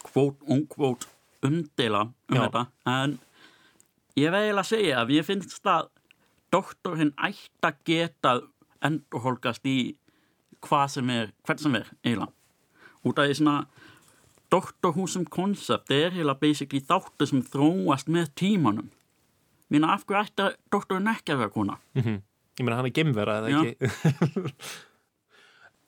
kvót, 0.07 0.37
ungvót 0.47 1.07
umdeila 1.45 2.01
um 2.01 2.37
Já. 2.37 2.43
þetta 2.45 2.65
en 2.91 3.17
ég 4.19 4.29
eiginlega 4.43 4.63
að 4.63 4.71
segja 4.71 5.01
að 5.01 5.13
ég 5.15 5.27
finnst 5.27 5.67
að 5.69 5.89
doktorinn 6.53 7.13
ætti 7.17 7.67
að 7.69 7.81
geta 7.87 8.35
endurholgast 8.83 9.65
í 9.69 9.77
hvað 10.61 10.87
sem 10.95 11.09
er, 11.13 11.31
hvern 11.45 11.61
sem 11.61 11.77
er 11.79 11.91
eiginlega 12.03 12.31
út 13.07 13.21
af 13.21 13.29
því 13.29 13.37
svona 13.39 15.07
sem 15.07 15.25
koncept 15.25 15.93
er 15.95 16.11
eiginlega 16.11 16.41
basically 16.41 16.83
þáttu 16.83 17.29
sem 17.29 17.45
þróast 17.53 18.11
með 18.11 18.33
tímanum 18.35 18.89
Mína, 19.71 19.93
af 19.95 20.03
hverju 20.03 20.25
ætti 20.27 20.45
doktorinn 20.73 21.07
ekki 21.07 21.31
að 21.31 21.45
vera 21.45 21.53
kona? 21.55 21.77
Mm 21.95 22.19
Ég 22.59 22.65
meina 22.65 22.77
hann 22.77 22.89
er 22.89 22.91
gemvera 22.93 23.37
eða 23.39 23.49
Já. 23.49 23.59
ekki 23.63 24.51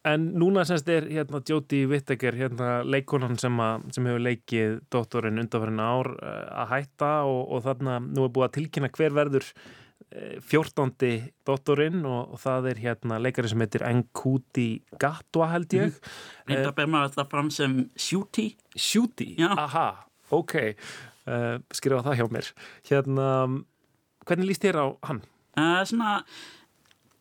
En 0.07 0.25
núna 0.35 0.65
semst 0.67 0.89
er 0.91 1.05
hérna 1.07 1.39
Jóti 1.47 1.85
Vitteger 1.87 2.35
hérna 2.35 2.81
leikonan 2.83 3.37
sem, 3.39 3.61
sem 3.95 4.09
hefur 4.09 4.25
leikið 4.25 4.81
doktorinn 4.91 5.39
undanfærin 5.39 5.79
ár 5.79 6.09
eh, 6.17 6.41
að 6.63 6.73
hætta 6.73 7.13
og, 7.29 7.39
og 7.55 7.63
þarna 7.63 8.01
nú 8.03 8.25
er 8.25 8.33
búið 8.35 8.49
að 8.49 8.53
tilkynna 8.57 8.91
hver 8.97 9.15
verður 9.15 9.47
eh, 10.11 10.35
14. 10.43 10.91
doktorinn 11.47 12.03
og, 12.03 12.35
og 12.35 12.43
það 12.43 12.67
er 12.73 12.83
hérna 12.83 13.21
leikari 13.23 13.53
sem 13.53 13.63
heitir 13.63 13.87
Nkuti 14.01 14.67
Gatwa 14.99 15.47
held 15.53 15.77
ég 15.79 15.95
Reynda 16.51 16.75
ber 16.75 16.91
maður 16.91 17.15
þetta 17.15 17.29
fram 17.31 17.53
sem 17.55 17.79
Shooty? 17.95 18.49
Já. 19.39 19.53
Aha, 19.55 19.87
ok 20.35 20.57
uh, 21.27 21.61
skrifa 21.73 22.03
það 22.09 22.19
hjá 22.19 22.27
mér 22.33 22.49
hérna, 22.89 23.27
hvernig 24.27 24.51
líst 24.51 24.65
þér 24.65 24.81
á 24.83 24.87
hann? 25.07 25.23
Uh, 25.53 25.79
svona, 25.87 26.17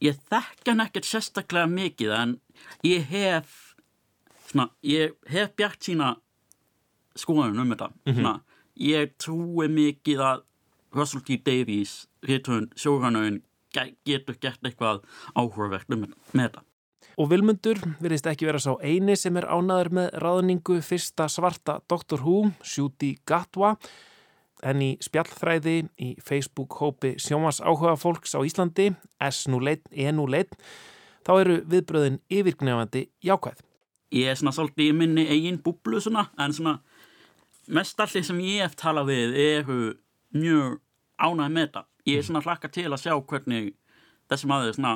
ég 0.02 0.18
þekki 0.30 0.72
hann 0.72 0.84
ekkert 0.86 1.06
sérstaklega 1.08 1.68
mikið 1.70 2.14
en 2.18 2.34
ég 2.86 3.04
hef 3.12 3.74
svona, 4.48 4.68
ég 4.82 5.14
hef 5.30 5.54
bjart 5.56 5.80
sína 5.86 6.16
skoðun 7.18 7.60
um 7.60 7.70
þetta 7.74 7.90
Mhm. 8.06 8.16
svona, 8.18 8.40
ég 8.78 9.12
trúi 9.18 9.68
mikið 9.68 10.18
að 10.30 10.42
Russell 10.92 11.22
T. 11.24 11.36
Davies 11.44 12.06
réttöfund 12.26 12.74
sjóranauðin 12.76 13.42
getur 14.04 14.36
gert 14.40 14.60
eitthvað 14.62 15.02
áhugavert 15.36 15.88
um 15.92 16.06
með 16.34 16.48
þetta 16.50 16.62
Og 17.18 17.28
Vilmundur 17.28 17.76
virðist 18.00 18.24
ekki 18.26 18.46
vera 18.48 18.58
sá 18.58 18.72
eini 18.80 19.16
sem 19.20 19.36
er 19.36 19.44
ánaður 19.44 19.90
með 19.92 20.10
ráðningu 20.22 20.78
fyrsta 20.80 21.26
svarta 21.28 21.80
Dr. 21.88 22.22
Who, 22.24 22.52
Shooty 22.64 23.18
Gatwa, 23.28 23.76
en 24.62 24.82
í 24.82 24.90
spjallþræði 25.02 25.76
í 25.98 26.08
Facebook-hópi 26.22 27.16
sjómas 27.22 27.60
áhuga 27.60 27.96
fólks 27.98 28.36
á 28.38 28.40
Íslandi, 28.46 28.92
S 29.20 29.46
nú 29.50 29.60
leitt, 29.60 29.84
E 29.90 30.10
nú 30.14 30.28
leitt, 30.30 30.54
þá 31.26 31.32
eru 31.40 31.60
viðbröðin 31.66 32.20
yfirgnefandi 32.30 33.08
jákvæð. 33.24 33.62
ég 34.12 34.28
er 34.28 34.36
svona 34.36 34.52
svolítið 34.52 34.90
í 34.90 34.92
minni 34.92 35.22
eigin 35.28 35.62
búblu 35.64 36.00
svona, 36.00 36.26
en 36.38 36.52
svona 36.52 36.80
mest 37.68 38.00
allir 38.00 38.24
sem 38.24 38.40
ég 38.44 38.66
hef 38.66 38.74
talað 38.76 39.08
við 39.12 39.36
eru 39.40 39.78
mjög 40.34 40.80
ánægð 41.18 41.54
með 41.54 41.66
þetta 41.66 41.84
ég 42.06 42.18
er 42.18 42.26
svona 42.26 42.42
hlakka 42.42 42.70
til 42.72 42.90
að 42.90 43.02
sjá 43.04 43.14
hvernig 43.14 43.72
þessi 44.30 44.50
maður 44.50 44.76
svona 44.76 44.94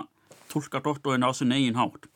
tólka 0.50 0.82
doktorinn 0.82 1.26
á 1.26 1.30
sin 1.36 1.54
eigin 1.54 1.78
hátt 1.78 2.08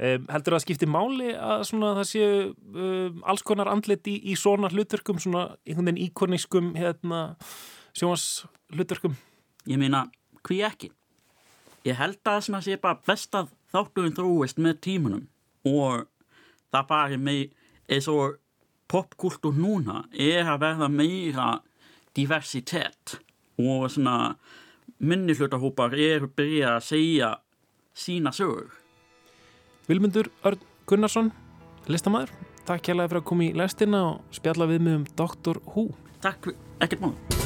Um, 0.00 0.22
heldur 0.32 0.54
það 0.54 0.56
að 0.56 0.62
skipti 0.64 0.86
máli 0.88 1.32
að 1.36 1.66
svona 1.68 1.90
það 1.98 2.06
séu 2.08 2.36
um, 2.72 3.18
alls 3.28 3.42
konar 3.44 3.68
andlit 3.68 4.06
í, 4.08 4.14
í 4.32 4.36
svona 4.38 4.70
hlutverkum, 4.72 5.18
svona 5.20 5.42
einhvern 5.68 5.90
veginn 5.90 6.06
íkonískum 6.06 6.70
hérna, 6.78 7.18
sjómas 7.92 8.46
hlutverkum? 8.72 9.18
ég 9.68 9.76
meina, 9.76 10.06
hví 10.48 10.62
ekki 10.64 10.88
ég 11.84 11.98
held 12.00 12.16
að 12.24 12.32
það 12.32 12.46
sem 12.46 12.56
að 12.56 12.66
sé 12.66 12.78
bara 12.80 13.02
best 13.10 13.36
að 13.36 13.52
þátturinn 13.74 14.16
þróist 14.16 14.60
með 14.60 14.80
tímunum 14.86 15.26
og 15.68 16.08
það 16.72 16.88
bara 16.94 17.20
með 17.20 17.42
eins 17.90 18.08
og 18.08 18.38
popkultúr 18.90 19.56
núna 19.60 20.04
er 20.12 20.48
að 20.48 20.64
verða 20.64 20.90
meira 20.92 21.50
diversitet 22.16 23.18
og 23.60 23.90
svona 23.92 24.34
minnihlutahópar 24.96 25.92
eru 25.92 26.32
byrja 26.32 26.76
að 26.78 26.86
segja 26.88 27.34
sína 27.92 28.32
sögur 28.34 28.79
Vilmundur 29.90 30.28
Örn 30.46 30.60
Gunnarsson, 30.86 31.32
listamæður, 31.90 32.30
takk 32.68 32.84
kærlega 32.86 33.10
fyrir 33.10 33.22
að 33.24 33.26
koma 33.32 33.46
í 33.48 33.50
lestina 33.58 34.04
og 34.12 34.38
spjalla 34.38 34.70
við 34.70 34.86
mig 34.86 35.00
um 35.00 35.10
Dr. 35.18 35.58
Who. 35.72 35.88
Takk, 36.22 36.52
ekkert 36.78 37.08
mál 37.08 37.39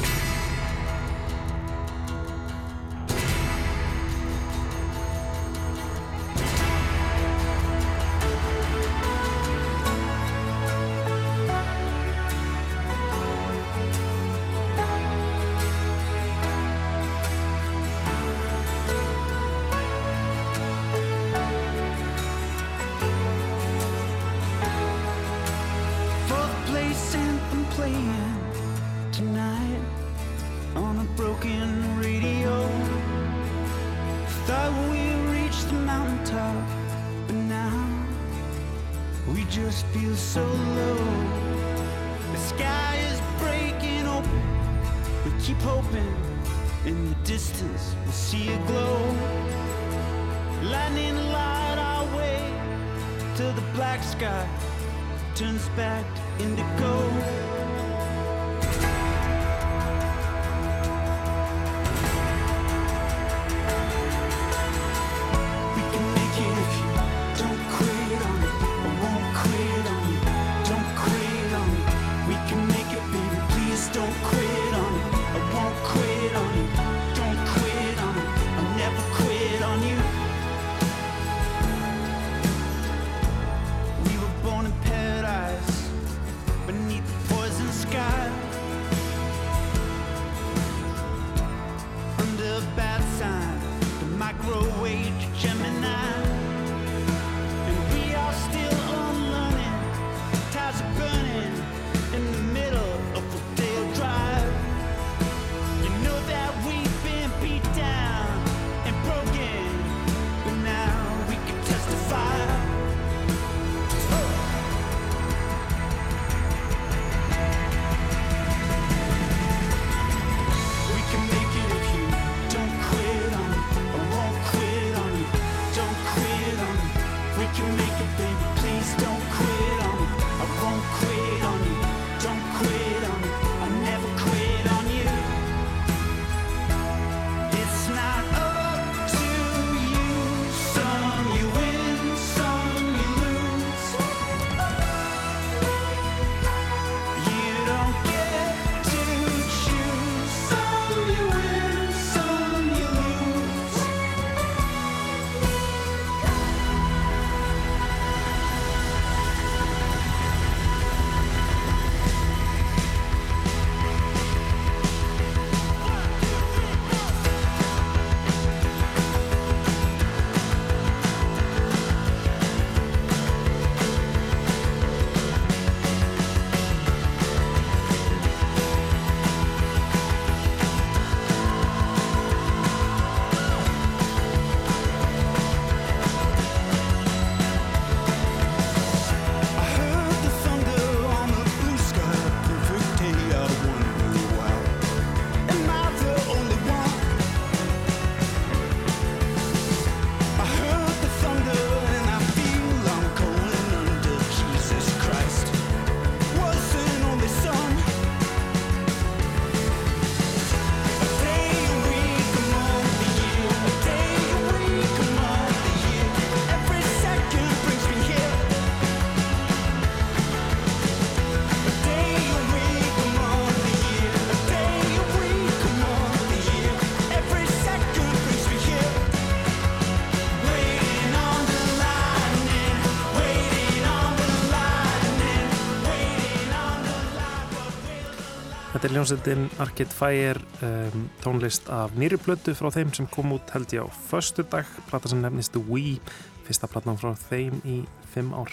hljómsveitin 239.05 239.49
Arcade 239.61 239.93
Fire 239.93 240.39
um, 240.65 241.03
tónlist 241.21 241.67
af 241.69 241.93
nýri 241.93 242.17
plötu 242.17 242.55
frá 242.57 242.71
þeim 242.73 242.89
sem 242.95 243.05
kom 243.13 243.35
út 243.35 243.51
held 243.53 243.73
ég 243.75 243.85
á 243.85 243.89
förstu 244.09 244.41
dag, 244.49 244.65
plata 244.89 245.11
sem 245.11 245.19
nefnist 245.21 245.53
We, 245.69 245.99
fyrsta 246.47 246.65
platan 246.71 246.97
frá 246.97 247.11
þeim 247.27 247.59
í 247.69 247.83
fimm 248.15 248.31
ár. 248.33 248.49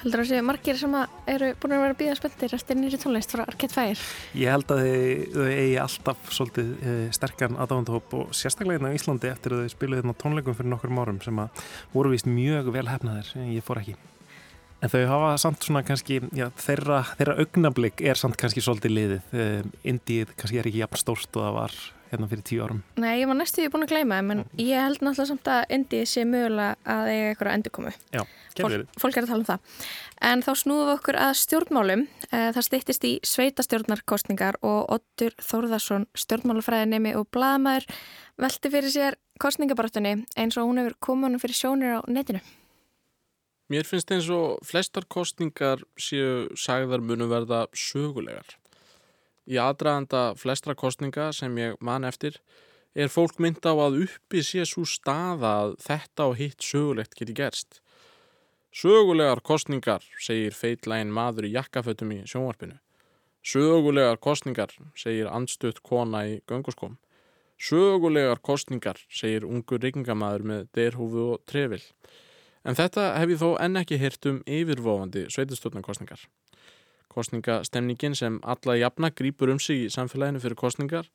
Heldur 0.00 0.22
það 0.22 0.22
að 0.22 0.30
séu 0.30 0.44
margir 0.46 0.78
sem 0.78 0.94
eru 1.32 1.48
búin 1.58 1.74
að 1.74 1.82
vera 1.82 1.96
býða 1.98 2.14
spöldir 2.20 2.54
eftir 2.54 2.78
nýri 2.78 3.00
tónlist 3.02 3.34
frá 3.34 3.42
Arcade 3.48 3.74
Fire? 3.74 4.06
Ég 4.38 4.54
held 4.54 4.70
að 4.76 4.84
þau, 4.84 5.48
eigi 5.48 5.74
alltaf 5.82 6.30
svolítið 6.38 6.70
e, 6.78 6.94
sterkan 7.18 7.58
aðdáðandahóp 7.58 8.16
og 8.20 8.30
sérstaklega 8.30 8.78
hérna 8.78 8.94
á 8.94 8.96
Íslandi 9.00 9.32
eftir 9.32 9.56
að 9.56 9.64
þau 9.64 9.74
spiluði 9.74 10.04
hérna 10.04 10.16
tónleikum 10.22 10.60
fyrir 10.60 10.70
nokkur 10.70 10.94
árum 11.02 11.18
sem 11.26 11.42
að 11.42 11.66
voru 11.96 12.14
vist 12.14 12.30
mjög 12.30 12.70
vel 12.78 12.86
hefnaðir, 12.92 13.34
en 13.42 13.52
ég 13.56 13.66
fór 13.66 13.82
ekki. 13.82 13.98
En 14.80 14.88
þau 14.88 15.00
hafa 15.10 15.30
samt 15.42 15.64
svona 15.66 15.82
kannski, 15.84 16.20
já, 16.32 16.46
þeirra, 16.56 17.02
þeirra 17.18 17.34
augnablík 17.42 18.00
er 18.00 18.16
samt 18.16 18.38
kannski 18.40 18.62
svolítið 18.64 18.94
liðið. 18.96 19.32
Um, 19.36 19.72
Indíð 19.92 20.30
kannski 20.40 20.60
er 20.60 20.68
ekki 20.70 20.80
jafn 20.80 21.00
stórt 21.00 21.36
og 21.36 21.44
það 21.44 21.56
var 21.58 21.74
hérna 22.10 22.28
fyrir 22.30 22.44
tíu 22.48 22.62
árum. 22.64 22.80
Nei, 22.98 23.20
ég 23.20 23.28
var 23.30 23.36
næstu 23.38 23.66
búin 23.70 23.84
að 23.86 23.92
gleyma 23.92 24.18
þeim 24.18 24.32
en 24.34 24.40
ég 24.58 24.80
held 24.82 25.02
náttúrulega 25.04 25.28
samt 25.30 25.50
að 25.52 25.74
Indi 25.76 26.00
sé 26.10 26.24
mögulega 26.26 26.96
að 26.96 27.10
eiga 27.12 27.28
eitthvað 27.28 27.52
endurkomu. 27.58 27.92
Já, 28.10 28.22
gerður 28.56 28.86
Fólk, 28.86 29.02
fólk 29.04 29.18
er 29.20 29.26
að 29.26 29.30
tala 29.30 29.44
um 29.44 29.48
það. 29.50 29.76
En 30.30 30.42
þá 30.44 30.50
snúðum 30.62 30.88
við 30.88 30.94
okkur 30.96 31.18
að 31.26 31.34
stjórnmálum. 31.44 32.06
Eh, 32.30 32.48
Það 32.56 32.66
styttist 32.66 33.06
í 33.06 33.12
sveitastjórnarkostningar 33.30 34.58
og 34.66 34.80
Ottur 34.96 35.36
Þórðarsson, 35.44 36.08
stjórnmálafræðinemi 36.18 37.14
og 37.20 37.28
blaðamæður, 37.36 37.86
velti 38.42 38.72
fyrir 38.74 38.94
sér 38.96 39.20
kostningabartunni 39.40 40.24
eins 40.36 40.58
og 40.58 40.66
hún 40.66 40.82
hefur 40.82 40.98
komið 41.00 41.30
honum 41.30 41.44
fyrir 41.44 41.60
sjónir 41.60 41.94
á 41.96 42.00
netinu. 42.10 42.42
Mér 43.70 43.86
finnst 43.86 44.10
eins 44.10 44.26
og 44.34 44.58
flestar 44.66 45.04
kostningar 45.06 45.84
séu 45.94 46.48
sagðar 46.58 47.04
munu 47.06 47.28
verða 47.30 47.68
sögulegar. 47.70 48.56
Í 49.46 49.60
aðdraðanda 49.62 50.34
flestra 50.38 50.74
kostninga 50.74 51.28
sem 51.34 51.54
ég 51.58 51.76
man 51.78 52.02
eftir 52.08 52.40
er 52.98 53.12
fólk 53.14 53.38
mynd 53.38 53.62
á 53.62 53.70
að 53.70 54.00
uppi 54.08 54.42
sé 54.42 54.64
svo 54.66 54.82
staða 54.82 55.52
að 55.62 55.76
þetta 55.84 56.26
og 56.26 56.34
hitt 56.40 56.66
sögulegt 56.66 57.14
geti 57.14 57.36
gerst. 57.38 57.78
Sögulegar 58.74 59.38
kostningar, 59.46 60.02
segir 60.18 60.54
feitlægin 60.54 61.14
maður 61.14 61.46
í 61.46 61.52
jakkafötum 61.54 62.10
í 62.14 62.18
sjónvarpinu. 62.30 62.76
Sögulegar 63.46 64.18
kostningar, 64.18 64.74
segir 64.98 65.30
andstutt 65.30 65.78
kona 65.86 66.24
í 66.26 66.40
gönguskom. 66.50 66.98
Sögulegar 67.58 68.42
kostningar, 68.42 68.98
segir 69.10 69.46
ungur 69.46 69.78
reykingamæður 69.82 70.46
með 70.50 70.66
derhúfu 70.74 71.24
og 71.36 71.46
trefil. 71.50 71.82
En 72.64 72.76
þetta 72.76 73.14
hef 73.16 73.32
ég 73.32 73.40
þó 73.40 73.54
enn 73.64 73.80
ekki 73.80 73.98
hirt 74.00 74.26
um 74.28 74.40
yfirvofandi 74.44 75.26
sveitastjórnarkostningar. 75.32 76.24
Kostningastemningin 77.10 78.14
sem 78.14 78.38
alla 78.42 78.76
jafna 78.76 79.10
grýpur 79.10 79.50
um 79.54 79.58
sig 79.58 79.86
í 79.86 79.92
samfélaginu 79.92 80.42
fyrir 80.42 80.58
kostningar 80.60 81.08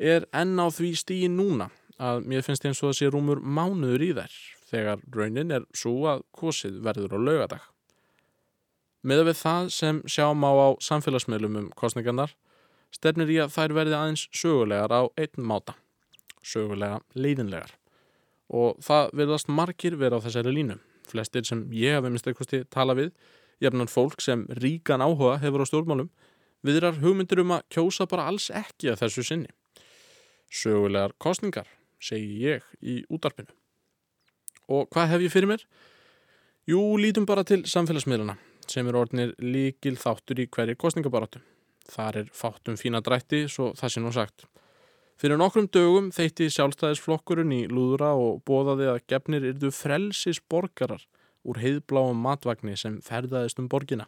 er 0.00 0.26
enn 0.32 0.56
á 0.56 0.66
því 0.72 0.94
stíi 0.96 1.28
núna 1.28 1.68
að 2.00 2.24
mér 2.32 2.46
finnst 2.46 2.64
eins 2.64 2.80
og 2.80 2.90
það 2.90 2.98
sé 2.98 3.10
rúmur 3.12 3.42
mánuður 3.44 4.06
í 4.06 4.12
þær 4.16 4.36
þegar 4.70 5.02
raunin 5.12 5.52
er 5.52 5.66
svo 5.76 5.94
að 6.08 6.24
kosið 6.32 6.80
verður 6.86 7.16
á 7.16 7.18
laugadag. 7.20 7.64
Með 9.04 9.26
við 9.28 9.38
það 9.40 9.68
sem 9.74 10.00
sjáum 10.08 10.44
á 10.44 10.52
á 10.52 10.68
samfélagsmiðlum 10.84 11.58
um 11.60 11.68
kostningarnar 11.76 12.32
stefnir 12.94 13.30
í 13.32 13.38
að 13.42 13.52
þær 13.54 13.76
verði 13.76 13.98
aðeins 13.98 14.26
sögulegar 14.34 14.92
á 14.92 15.02
einn 15.20 15.46
máta, 15.46 15.76
sögulega 16.42 17.00
leiðinlegar. 17.14 17.79
Og 18.50 18.80
það 18.82 19.12
verðast 19.20 19.50
margir 19.52 19.96
vera 19.98 20.18
á 20.18 20.24
þessari 20.24 20.54
línu. 20.54 20.78
Flestir 21.10 21.46
sem 21.46 21.62
ég 21.74 21.98
hafi 21.98 22.10
minnst 22.10 22.26
eitthvað 22.26 22.66
tala 22.70 22.96
við, 22.98 23.12
jafnan 23.62 23.90
fólk 23.90 24.22
sem 24.22 24.46
ríkan 24.58 25.02
áhuga 25.04 25.38
hefur 25.42 25.62
á 25.62 25.70
stjórnmálum, 25.70 26.10
viðrar 26.66 26.98
hugmyndir 27.02 27.42
um 27.42 27.54
að 27.56 27.66
kjósa 27.72 28.06
bara 28.10 28.26
alls 28.30 28.50
ekki 28.50 28.92
að 28.92 29.04
þessu 29.04 29.26
sinni. 29.26 29.50
Sögulegar 30.50 31.14
kostningar, 31.22 31.68
segi 32.02 32.42
ég 32.42 32.66
í 32.82 33.00
útarpinu. 33.12 33.52
Og 34.70 34.90
hvað 34.90 35.14
hef 35.14 35.24
ég 35.26 35.34
fyrir 35.34 35.50
mér? 35.50 35.64
Jú, 36.70 36.80
lítum 37.00 37.26
bara 37.26 37.46
til 37.46 37.62
samfélagsmiðluna 37.66 38.36
sem 38.70 38.86
er 38.86 38.98
orðinir 38.98 39.32
líkil 39.42 39.96
þáttur 39.98 40.44
í 40.44 40.46
hverju 40.52 40.76
kostningabaratu. 40.78 41.40
Þar 41.90 42.20
er 42.20 42.28
fátum 42.36 42.76
fína 42.78 43.00
drætti, 43.02 43.46
svo 43.50 43.72
það 43.78 43.92
sé 43.92 44.02
nú 44.02 44.12
sagt. 44.14 44.46
Fyrir 45.20 45.36
nokkrum 45.36 45.66
dögum 45.68 46.06
þeitti 46.16 46.46
sjálfstæðisflokkurinn 46.48 47.50
í 47.52 47.64
lúðra 47.68 48.14
og 48.16 48.38
bóðaði 48.48 48.86
að 48.88 49.00
gefnir 49.12 49.44
yrðu 49.50 49.68
frelsis 49.76 50.38
borgarar 50.48 51.02
úr 51.44 51.58
heiðbláum 51.60 52.22
matvagni 52.24 52.72
sem 52.80 52.94
ferðaðist 53.04 53.58
um 53.60 53.66
borgina. 53.68 54.06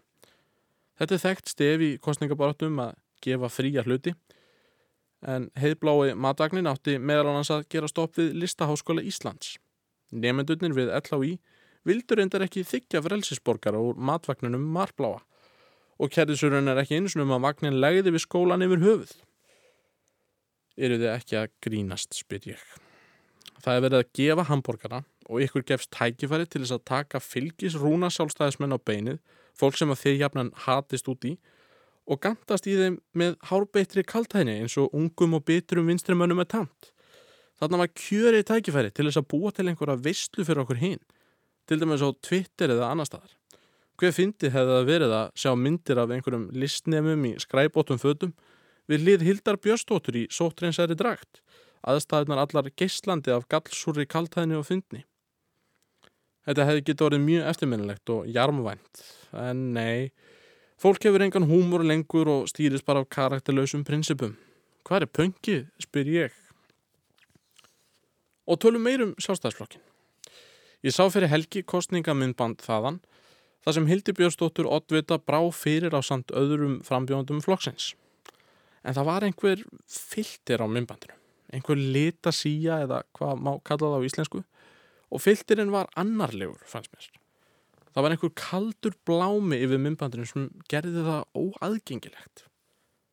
Þetta 0.97 1.15
er 1.19 1.21
þekkt 1.21 1.51
stef 1.53 1.83
í 1.85 1.91
kostningabaratum 2.01 2.81
að 2.81 2.95
gefa 3.27 3.51
fría 3.53 3.85
hluti 3.85 4.15
en 5.29 5.51
heiðblái 5.61 6.15
matvagnin 6.17 6.71
átti 6.71 6.95
meðal 6.97 7.35
annars 7.35 7.53
að 7.53 7.67
gera 7.75 7.91
stopp 7.93 8.17
við 8.17 8.33
Listaháskóla 8.41 9.05
Íslands. 9.05 9.59
Nefendurnir 10.17 10.73
við 10.79 10.95
LHI 10.97 11.35
vildur 11.85 12.23
endar 12.25 12.47
ekki 12.47 12.65
þykja 12.65 13.03
frelsisborgara 13.05 13.83
úr 13.85 14.01
matvagninum 14.01 14.65
marbláa 14.79 15.21
og 16.01 16.17
kærðisurinn 16.17 16.73
er 16.73 16.81
ekki 16.81 17.03
eins 17.03 17.19
og 17.19 17.27
um 17.27 17.37
að 17.37 17.45
vagnin 17.51 17.79
legði 17.85 18.15
við 18.17 18.25
skólan 18.25 18.65
yfir 18.65 18.81
höfuð. 18.87 19.13
Eru 20.77 20.97
þið 21.01 21.11
ekki 21.13 21.39
að 21.41 21.51
grínast, 21.65 22.17
spyr 22.17 22.53
ég. 22.55 22.63
Það 23.63 23.75
er 23.77 23.85
verið 23.85 23.99
að 23.99 24.13
gefa 24.19 24.47
hambúrgara 24.49 25.03
og 25.29 25.43
ykkur 25.45 25.65
gefst 25.69 25.93
tækifæri 25.95 26.49
til 26.51 26.63
þess 26.65 26.77
að 26.77 26.87
taka 26.89 27.21
fylgis 27.23 27.77
rúna 27.79 28.09
sjálfstæðismenn 28.13 28.75
á 28.75 28.79
beinið, 28.81 29.19
fólk 29.55 29.77
sem 29.79 29.93
að 29.93 30.01
þeir 30.03 30.17
jafnan 30.25 30.53
hatist 30.65 31.11
út 31.13 31.27
í 31.29 31.37
og 32.11 32.19
gantast 32.25 32.67
í 32.67 32.75
þeim 32.79 32.97
með 33.15 33.37
hárbeitri 33.47 34.03
kaltæni 34.07 34.57
eins 34.59 34.75
og 34.81 34.95
ungum 34.97 35.37
og 35.39 35.45
bitrum 35.47 35.87
vinstrimönnum 35.91 36.43
er 36.43 36.49
tamt. 36.51 36.91
Þarna 37.61 37.85
var 37.85 37.93
kjörið 37.95 38.49
tækifæri 38.49 38.91
til 38.91 39.07
þess 39.07 39.21
að 39.21 39.29
búa 39.31 39.53
til 39.55 39.69
einhverja 39.71 40.01
vistlu 40.03 40.47
fyrir 40.47 40.65
okkur 40.65 40.81
hinn, 40.81 41.03
til 41.69 41.79
dæmis 41.79 42.03
á 42.03 42.11
Twitter 42.19 42.73
eða 42.75 42.91
annar 42.91 43.07
staðar. 43.07 43.37
Hver 44.01 44.15
fyndi 44.17 44.51
hefði 44.51 44.75
það 44.75 44.89
verið 44.89 45.13
að 45.15 45.29
sjá 45.39 45.53
myndir 45.55 46.01
af 46.03 46.11
einhverjum 46.11 46.49
listnemum 46.59 47.29
í 47.29 47.37
skræbótum 47.45 48.01
fötum 48.03 48.33
við 48.91 49.07
lið 49.07 49.25
Hildar 49.27 49.59
Björstóttur 49.63 50.19
í 50.19 50.27
sótreinsæri 50.33 50.97
drakt, 50.99 51.43
aðstæðunar 51.87 52.43
allar 52.45 52.71
geislandi 52.77 53.33
af 53.35 53.49
gallsúri 53.51 54.07
kaltæðinu 54.07 54.61
og 54.61 54.69
fyndni. 54.69 55.05
Þetta 56.47 56.67
hefði 56.67 56.85
getið 56.89 57.07
orðið 57.07 57.25
mjög 57.27 57.49
eftirminnilegt 57.53 58.13
og 58.15 58.31
jarmvænt, 58.35 59.03
en 59.39 59.61
nei, 59.77 60.11
fólk 60.83 61.05
hefur 61.07 61.23
engan 61.23 61.47
húmor 61.47 61.85
lengur 61.87 62.31
og 62.31 62.49
stýris 62.51 62.83
bara 62.87 63.05
af 63.05 63.11
karakterlausum 63.15 63.85
prinsipum. 63.87 64.35
Hvað 64.83 65.07
er 65.07 65.13
pöngið, 65.19 65.63
spyr 65.79 66.11
ég. 66.11 66.35
Og 68.51 68.59
tölum 68.59 68.83
meirum 68.83 69.15
sjálfstæðsflokkin. 69.23 69.83
Ég 70.83 70.91
sá 70.91 71.07
fyrir 71.15 71.31
helgi 71.31 71.63
kostningamindband 71.63 72.65
þaðan, 72.67 72.99
þar 73.63 73.77
sem 73.77 73.87
Hildi 73.87 74.15
Björnsdóttur 74.19 74.67
Ottvita 74.67 75.21
brá 75.23 75.39
fyrir 75.55 75.95
á 75.95 76.03
samt 76.03 76.35
öðrum 76.35 76.81
frambjóndum 76.83 77.39
flokksins. 77.45 77.93
En 78.83 78.97
það 78.97 79.09
var 79.09 79.27
einhver 79.27 79.65
filter 79.87 80.63
á 80.63 80.67
myndbandinu, 80.67 81.15
einhver 81.55 81.79
litasía 81.79 82.83
eða 82.87 83.03
hvað 83.17 83.43
má 83.43 83.53
kalla 83.67 83.93
það 83.93 83.99
á 84.03 84.07
íslensku 84.09 84.43
og 85.13 85.21
filterinn 85.21 85.73
var 85.75 85.91
annarlegur, 85.99 86.63
fannst 86.67 86.91
mér. 86.95 87.11
Það 87.93 88.07
var 88.07 88.15
einhver 88.15 88.33
kaldur 88.39 88.95
blámi 89.07 89.59
yfir 89.61 89.81
myndbandinu 89.83 90.25
sem 90.29 90.49
gerði 90.73 91.05
það 91.05 91.27
óaðgengilegt. 91.37 92.47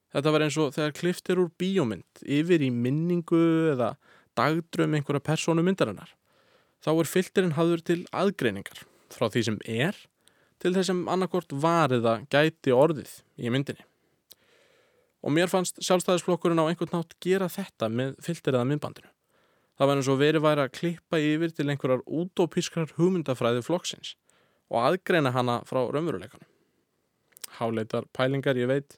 Þetta 0.10 0.32
var 0.34 0.46
eins 0.46 0.58
og 0.58 0.72
þegar 0.74 0.96
kliftir 0.98 1.42
úr 1.42 1.52
bíómynd 1.60 2.24
yfir 2.24 2.64
í 2.66 2.72
minningu 2.74 3.42
eða 3.76 3.92
dagdröm 4.40 4.96
einhverja 4.98 5.26
persónu 5.26 5.66
myndarinnar. 5.66 6.16
Þá 6.80 6.92
er 6.96 7.12
filterinn 7.12 7.58
hafður 7.60 7.84
til 7.86 8.00
aðgreiningar 8.16 8.86
frá 9.12 9.28
því 9.28 9.46
sem 9.50 9.60
er 9.68 10.00
til 10.64 10.74
þess 10.76 10.90
sem 10.92 11.06
annarkort 11.12 11.52
var 11.52 11.94
eða 11.96 12.20
gæti 12.32 12.74
orðið 12.76 13.20
í 13.38 13.52
myndinni. 13.52 13.84
Og 15.20 15.34
mér 15.36 15.52
fannst 15.52 15.82
sjálfstæðisflokkurinn 15.84 16.62
á 16.64 16.70
einhvern 16.70 16.94
nátt 16.96 17.18
gera 17.24 17.50
þetta 17.52 17.90
með 17.92 18.16
filterið 18.24 18.62
að 18.62 18.70
myndbandinu. 18.72 19.12
Það 19.80 19.90
var 19.90 20.00
eins 20.00 20.12
og 20.12 20.20
verið 20.20 20.44
væri 20.44 20.64
að 20.64 20.74
klippa 20.76 21.20
yfir 21.24 21.52
til 21.56 21.66
einhverjar 21.72 22.06
útópískrar 22.08 22.94
hugmyndafræði 22.98 23.64
flokksins 23.64 24.16
og 24.70 24.82
aðgreina 24.84 25.32
hana 25.36 25.62
frá 25.68 25.82
raunveruleikanum. 25.88 26.48
Háleitar 27.60 28.08
pælingar 28.16 28.60
ég 28.60 28.70
veit, 28.70 28.98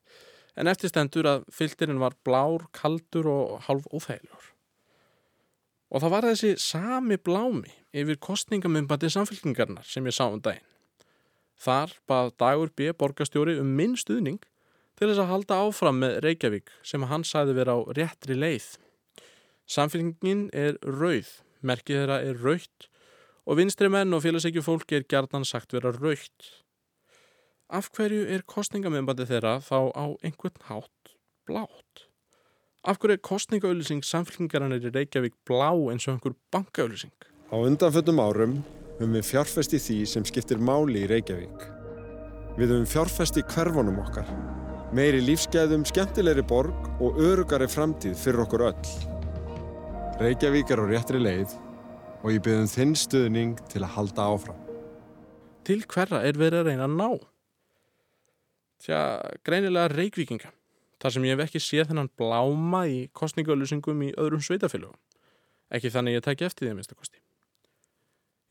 en 0.57 0.69
eftirstendur 0.69 1.29
að 1.29 1.45
filterinn 1.53 2.01
var 2.01 2.17
blár, 2.25 2.65
kaldur 2.75 3.29
og 3.31 3.61
hálf 3.67 3.87
óþægilegur. 3.93 4.49
Og 5.91 6.03
það 6.03 6.13
var 6.13 6.27
þessi 6.29 6.51
sami 6.61 7.17
blámi 7.19 7.71
yfir 7.93 8.19
kostningamömbandi 8.23 9.09
samfélkingarnar 9.11 9.87
sem 9.87 10.05
ég 10.07 10.15
sá 10.15 10.25
um 10.27 10.41
daginn. 10.41 10.67
Þar 11.61 11.93
bað 12.09 12.31
Dagur 12.41 12.71
B. 12.73 12.89
borgastjóri 12.97 13.57
um 13.61 13.75
minn 13.77 13.97
stuðning 13.99 14.41
til 15.01 15.07
þess 15.09 15.23
að 15.23 15.31
halda 15.31 15.55
áfram 15.65 15.97
með 15.97 16.19
Reykjavík 16.21 16.67
sem 16.85 17.07
hann 17.09 17.23
sæði 17.25 17.55
vera 17.57 17.73
á 17.73 17.79
réttri 17.97 18.35
leið. 18.37 18.67
Samfélkingin 19.65 20.43
er 20.53 20.77
rauð, 20.85 21.31
merkið 21.65 22.03
þeirra 22.03 22.17
er 22.27 22.37
raukt 22.45 22.85
og 23.49 23.57
vinstri 23.57 23.89
menn 23.89 24.13
og 24.13 24.21
félagsækju 24.21 24.61
fólki 24.61 24.99
er 24.99 25.07
gerðan 25.09 25.47
sagt 25.47 25.73
vera 25.73 25.89
raukt. 25.95 26.51
Af 27.73 27.89
hverju 27.97 28.27
er 28.29 28.45
kostningamömbandi 28.45 29.25
þeirra 29.25 29.57
þá 29.65 29.89
á 29.89 30.05
einhvern 30.21 30.69
hátt 30.69 31.15
blátt? 31.49 32.05
Af 32.85 33.01
hverju 33.01 33.17
er 33.17 33.25
kostningaauðlýsing 33.25 34.05
samfélkingarinnar 34.05 34.85
í 34.85 34.93
Reykjavík 34.93 35.33
blá 35.49 35.71
eins 35.73 36.05
og 36.05 36.19
einhver 36.19 36.37
bankaauðlýsing? 36.53 37.17
Á 37.49 37.57
undanföldum 37.57 38.21
árum 38.21 38.59
höfum 38.99 39.17
við 39.17 39.29
fjárfest 39.33 39.73
í 39.73 39.81
því 39.81 40.01
sem 40.13 40.29
skiptir 40.29 40.61
máli 40.61 41.07
í 41.07 41.09
Reykjavík. 41.09 41.69
Við 42.61 42.75
höfum 42.75 42.89
fjárfest 42.93 43.41
í 43.41 43.49
hverfunum 43.49 44.03
okkar. 44.05 44.29
Meiri 44.91 45.21
lífsgæðum, 45.23 45.85
skemmtilegri 45.87 46.43
borg 46.43 46.87
og 46.99 47.15
örugari 47.23 47.63
framtíð 47.71 48.17
fyrir 48.19 48.41
okkur 48.43 48.65
öll. 48.67 48.89
Reykjavík 50.19 50.73
er 50.75 50.81
á 50.83 50.85
réttri 50.89 51.21
leið 51.21 51.53
og 52.19 52.33
ég 52.33 52.41
byrðum 52.43 52.67
þinn 52.67 52.91
stuðning 52.99 53.53
til 53.71 53.85
að 53.85 53.93
halda 53.95 54.25
áfram. 54.33 54.59
Til 55.63 55.79
hverra 55.87 56.19
er 56.27 56.35
verið 56.35 56.59
að 56.59 56.67
reyna 56.67 56.89
að 56.89 56.97
ná? 56.99 57.07
Tja, 58.83 58.99
greinilega 59.47 59.93
Reykvíkinga. 59.95 60.51
Þar 60.99 61.15
sem 61.15 61.29
ég 61.29 61.37
hef 61.37 61.45
ekki 61.47 61.63
séð 61.63 61.93
þennan 61.93 62.11
bláma 62.19 62.83
í 62.91 62.99
kostningaauðlýsingum 63.15 64.05
í 64.09 64.11
öðrum 64.19 64.43
sveitafélögum. 64.43 64.99
Ekki 65.71 65.95
þannig 65.95 66.19
ég 66.19 66.27
tæki 66.27 66.49
eftir 66.51 66.67
því 66.67 66.75
að 66.75 66.79
minnsta 66.81 66.99
kosti. 66.99 67.23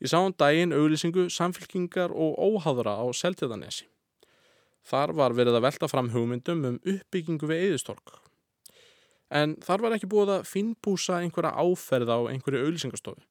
Ég 0.01 0.09
sá 0.09 0.17
um 0.17 0.33
daginn 0.33 0.73
auðlýsingu 0.73 1.29
samfélkingar 1.29 2.09
og 2.09 2.33
óháðra 2.41 2.97
á 2.97 3.05
Seltjöðanesi. 3.13 3.85
Þar 4.87 5.13
var 5.17 5.35
verið 5.37 5.59
að 5.59 5.65
velta 5.67 5.89
fram 5.91 6.09
hugmyndum 6.13 6.65
um 6.67 6.77
uppbyggingu 6.81 7.49
við 7.49 7.65
eðistork. 7.67 8.15
En 9.31 9.55
þar 9.63 9.85
var 9.85 9.95
ekki 9.95 10.09
búið 10.11 10.33
að 10.35 10.47
finnbúsa 10.49 11.21
einhverja 11.21 11.53
áferð 11.55 12.09
á 12.11 12.19
einhverju 12.33 12.65
auðlýsingastofu. 12.65 13.21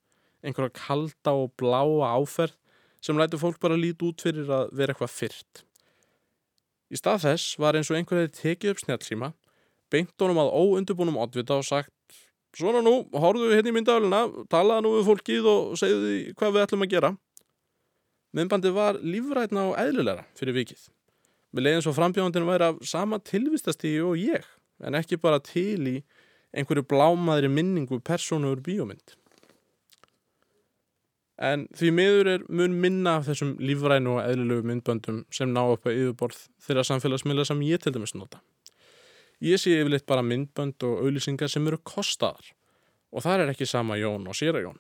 Einhverja 0.47 0.73
kalda 0.79 1.35
og 1.37 1.53
bláa 1.61 2.15
áferð 2.17 2.57
sem 3.05 3.19
lætu 3.19 3.41
fólk 3.41 3.61
bara 3.61 3.77
líti 3.77 4.07
út 4.09 4.23
fyrir 4.25 4.49
að 4.49 4.73
vera 4.77 4.95
eitthvað 4.95 5.13
fyrrt. 5.13 5.65
Í 6.91 6.99
stað 6.99 7.25
þess 7.27 7.59
var 7.61 7.77
eins 7.77 7.91
og 7.93 7.99
einhverjaði 7.99 8.33
tekið 8.39 8.73
upp 8.73 8.83
snjálfsíma, 8.85 9.33
beint 9.93 10.15
honum 10.23 10.41
að 10.43 10.55
óundubunum 10.57 11.21
oddvita 11.21 11.61
og 11.61 11.67
sagt 11.69 11.95
Svona 12.51 12.81
nú, 12.83 13.05
horfðu 13.15 13.47
við 13.47 13.61
hérna 13.61 13.71
í 13.71 13.75
myndafélina, 13.77 14.21
talaða 14.51 14.83
nú 14.83 14.91
við 14.97 15.05
fólkið 15.07 15.45
og 15.47 15.77
segðu 15.79 16.01
því 16.03 16.17
hvað 16.41 16.57
við 16.57 16.65
ætlum 16.65 16.83
að 16.83 16.95
gera. 16.97 17.11
Myndbandi 18.35 18.73
var 18.75 18.99
lífrætna 19.07 19.69
og 19.69 19.77
eðlulegra 19.79 20.25
fyrir 20.39 20.57
vikið. 20.57 20.83
Við 21.51 21.67
leiðum 21.67 21.85
svo 21.87 21.95
frambjóðandinu 21.97 22.47
væri 22.47 22.69
af 22.71 22.83
sama 22.87 23.19
tilvistastígi 23.27 24.03
og 24.07 24.19
ég, 24.21 24.45
en 24.87 24.99
ekki 24.99 25.19
bara 25.19 25.41
til 25.43 25.81
í 25.91 25.97
einhverju 26.55 26.87
blámaðri 26.91 27.51
minningu 27.51 27.99
persónu 28.07 28.53
úr 28.55 28.63
bíómynd. 28.63 29.17
En 31.41 31.65
því 31.73 31.91
miður 31.97 32.29
er 32.35 32.43
mun 32.53 32.75
minna 32.83 33.17
af 33.19 33.27
þessum 33.31 33.55
lífrænu 33.65 34.19
og 34.19 34.27
eðlulegu 34.27 34.67
myndböndum 34.69 35.23
sem 35.33 35.49
ná 35.55 35.63
upp 35.73 35.89
að 35.89 35.97
yfirborð 35.97 36.41
þeirra 36.67 36.85
samfélagsmiðla 36.85 37.47
sem 37.49 37.63
ég 37.65 37.81
til 37.81 37.95
dæmis 37.95 38.13
nota. 38.13 38.43
Ég 39.41 39.57
sé 39.57 39.73
yfirleitt 39.79 40.05
bara 40.11 40.25
myndbönd 40.27 40.85
og 40.85 41.01
auðlýsingar 41.01 41.49
sem 41.49 41.67
eru 41.67 41.81
kostaðar 41.81 42.53
og 43.11 43.25
það 43.25 43.47
er 43.47 43.55
ekki 43.55 43.67
sama 43.67 43.97
Jón 43.97 44.29
og 44.29 44.37
Sýra 44.37 44.61
Jón. 44.61 44.77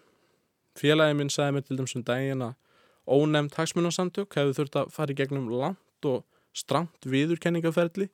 Félagi 0.77 1.17
minn 1.17 1.33
sagði 1.33 1.57
mér 1.57 1.65
til 1.67 1.81
dæmis 1.81 1.97
um 1.97 2.05
daginn 2.05 2.45
að 2.45 2.59
ónefnd 3.09 3.57
hagsmunarsamtök 3.57 4.37
hefur 4.37 4.59
þurft 4.61 4.77
að 4.83 4.93
fara 4.93 5.15
í 5.15 5.17
gegnum 5.17 5.49
langt 5.49 6.11
og 6.13 6.27
stramt 6.57 7.07
viðurkenningaferli 7.07 8.09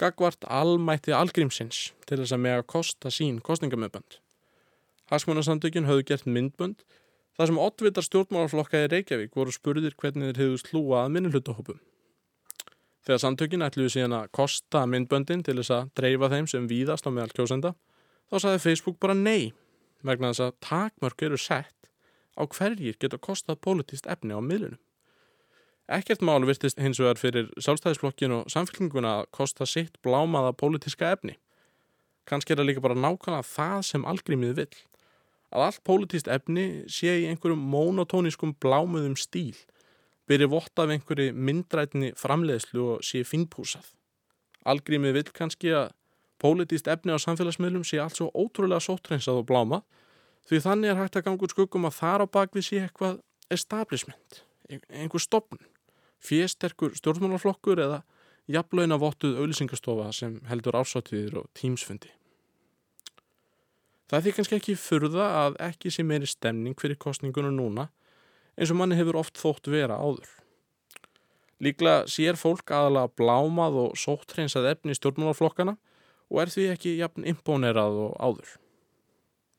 gagvart 0.00 0.44
almætti 0.52 1.14
algrímsins 1.16 1.90
til 2.08 2.20
þess 2.20 2.36
að 2.36 2.44
með 2.44 2.60
að 2.60 2.68
kosta 2.72 3.12
sín 3.12 3.40
kostningamöðbönd. 3.44 4.18
Hagsmunarsamtökin 5.10 5.88
höfðu 5.88 6.06
gert 6.10 6.28
myndbönd 6.28 6.82
þar 7.36 7.50
sem 7.50 7.60
oddvitar 7.60 8.04
stjórnmálaflokka 8.06 8.84
í 8.84 8.88
Reykjavík 8.92 9.36
voru 9.36 9.54
spurðir 9.54 9.96
hvernig 10.00 10.32
þeir 10.32 10.42
hefðu 10.42 10.62
slúa 10.62 11.04
að 11.04 11.12
minnihlutahópum. 11.16 11.78
Þegar 13.06 13.22
samtökin 13.22 13.62
ætluðu 13.62 13.92
síðan 13.94 14.16
að 14.18 14.30
kosta 14.34 14.82
myndböndin 14.90 15.44
til 15.46 15.54
þess 15.60 15.74
að 15.76 15.90
dreifa 16.00 16.30
þeim 16.32 16.48
sem 16.50 16.66
víðast 16.66 17.06
á 17.06 17.10
meðal 17.14 17.36
kjósenda, 17.36 17.76
þá 18.26 18.36
saði 18.42 18.62
Facebook 18.64 18.98
bara 18.98 19.14
nei, 19.14 19.52
vegna 20.02 20.32
þess 20.32 20.46
að 20.48 20.56
takmörk 20.66 21.22
eru 21.28 21.38
sett 21.38 21.90
á 22.34 22.42
hverjir 22.50 22.98
geta 22.98 23.20
kostað 23.22 23.62
politist 23.62 24.10
efni 24.10 24.34
á 24.34 24.42
miðlunum. 24.42 24.80
Ekkert 25.86 26.18
mál 26.20 26.42
virtist 26.42 26.80
hins 26.82 26.98
vegar 26.98 27.18
fyrir 27.20 27.50
sjálfstæðisflokkin 27.62 28.32
og 28.34 28.48
samfélkinguna 28.50 29.10
að 29.20 29.28
kosta 29.36 29.66
sitt 29.70 30.00
blámaða 30.02 30.50
politiska 30.58 31.12
efni. 31.14 31.36
Kanski 32.26 32.54
er 32.54 32.58
það 32.58 32.66
líka 32.72 32.82
bara 32.82 32.96
nákvæmlega 32.98 33.46
það 33.46 33.84
sem 33.86 34.06
algrímið 34.10 34.56
vill. 34.58 34.80
Að 35.54 35.66
allt 35.68 35.84
politist 35.86 36.26
efni 36.26 36.64
sé 36.90 37.12
í 37.20 37.28
einhverjum 37.30 37.62
monotóniskum 37.70 38.56
blámuðum 38.58 39.14
stíl, 39.14 39.54
byrji 40.26 40.48
vott 40.50 40.82
af 40.82 40.90
einhverju 40.90 41.36
myndrætni 41.38 42.10
framleiðslu 42.18 42.88
og 42.96 43.06
sé 43.06 43.22
finnpúsað. 43.22 43.86
Algrímið 44.66 45.20
vill 45.20 45.32
kannski 45.38 45.70
að 45.70 45.94
politist 46.42 46.90
efni 46.90 47.14
á 47.14 47.18
samfélagsmiðlum 47.22 47.86
sé 47.86 48.02
allt 48.02 48.18
svo 48.18 48.32
ótrúlega 48.34 48.82
sóttrensað 48.82 49.44
og 49.44 49.46
blámað 49.46 49.86
því 50.50 50.62
þannig 50.66 50.90
er 50.90 50.98
hægt 50.98 51.22
að 51.22 51.28
ganga 51.30 51.46
út 51.46 51.54
skuggum 51.54 51.86
að 51.86 51.96
þar 52.02 52.26
á 52.26 52.34
bakvið 52.34 52.66
sé 52.66 52.82
eitthvað 52.82 53.22
establishment, 53.54 54.42
einhver 54.90 55.22
stopn 55.22 55.62
fjesterkur 56.22 56.94
stjórnmálaflokkur 56.96 57.82
eða 57.82 58.02
jafnlauna 58.50 58.98
vottuð 59.00 59.40
auðlýsingastofa 59.40 60.12
sem 60.14 60.38
heldur 60.50 60.78
ásáttiðir 60.78 61.42
og 61.42 61.50
tímsfundi. 61.58 62.12
Það 64.06 64.18
er 64.18 64.24
því 64.24 64.34
kannski 64.36 64.58
ekki 64.60 64.78
furða 64.78 65.28
að 65.42 65.56
ekki 65.66 65.90
sé 65.90 66.04
meiri 66.06 66.28
stemning 66.30 66.78
fyrir 66.78 66.98
kostningunum 67.02 67.56
núna 67.56 67.88
eins 68.56 68.70
og 68.70 68.78
manni 68.78 68.98
hefur 68.98 69.18
oft 69.18 69.40
þótt 69.40 69.68
vera 69.72 69.98
áður. 69.98 70.28
Líkla 71.62 72.04
sér 72.10 72.38
fólk 72.38 72.70
aðalega 72.70 73.10
blámað 73.18 73.80
og 73.82 73.98
sóttreinsað 73.98 74.70
efni 74.74 74.94
í 74.94 74.98
stjórnmálaflokkana 74.98 75.74
og 76.30 76.40
er 76.42 76.52
því 76.52 76.66
ekki 76.74 76.96
jafn 77.00 77.26
imponerað 77.26 77.98
og 78.06 78.16
áður. 78.20 78.50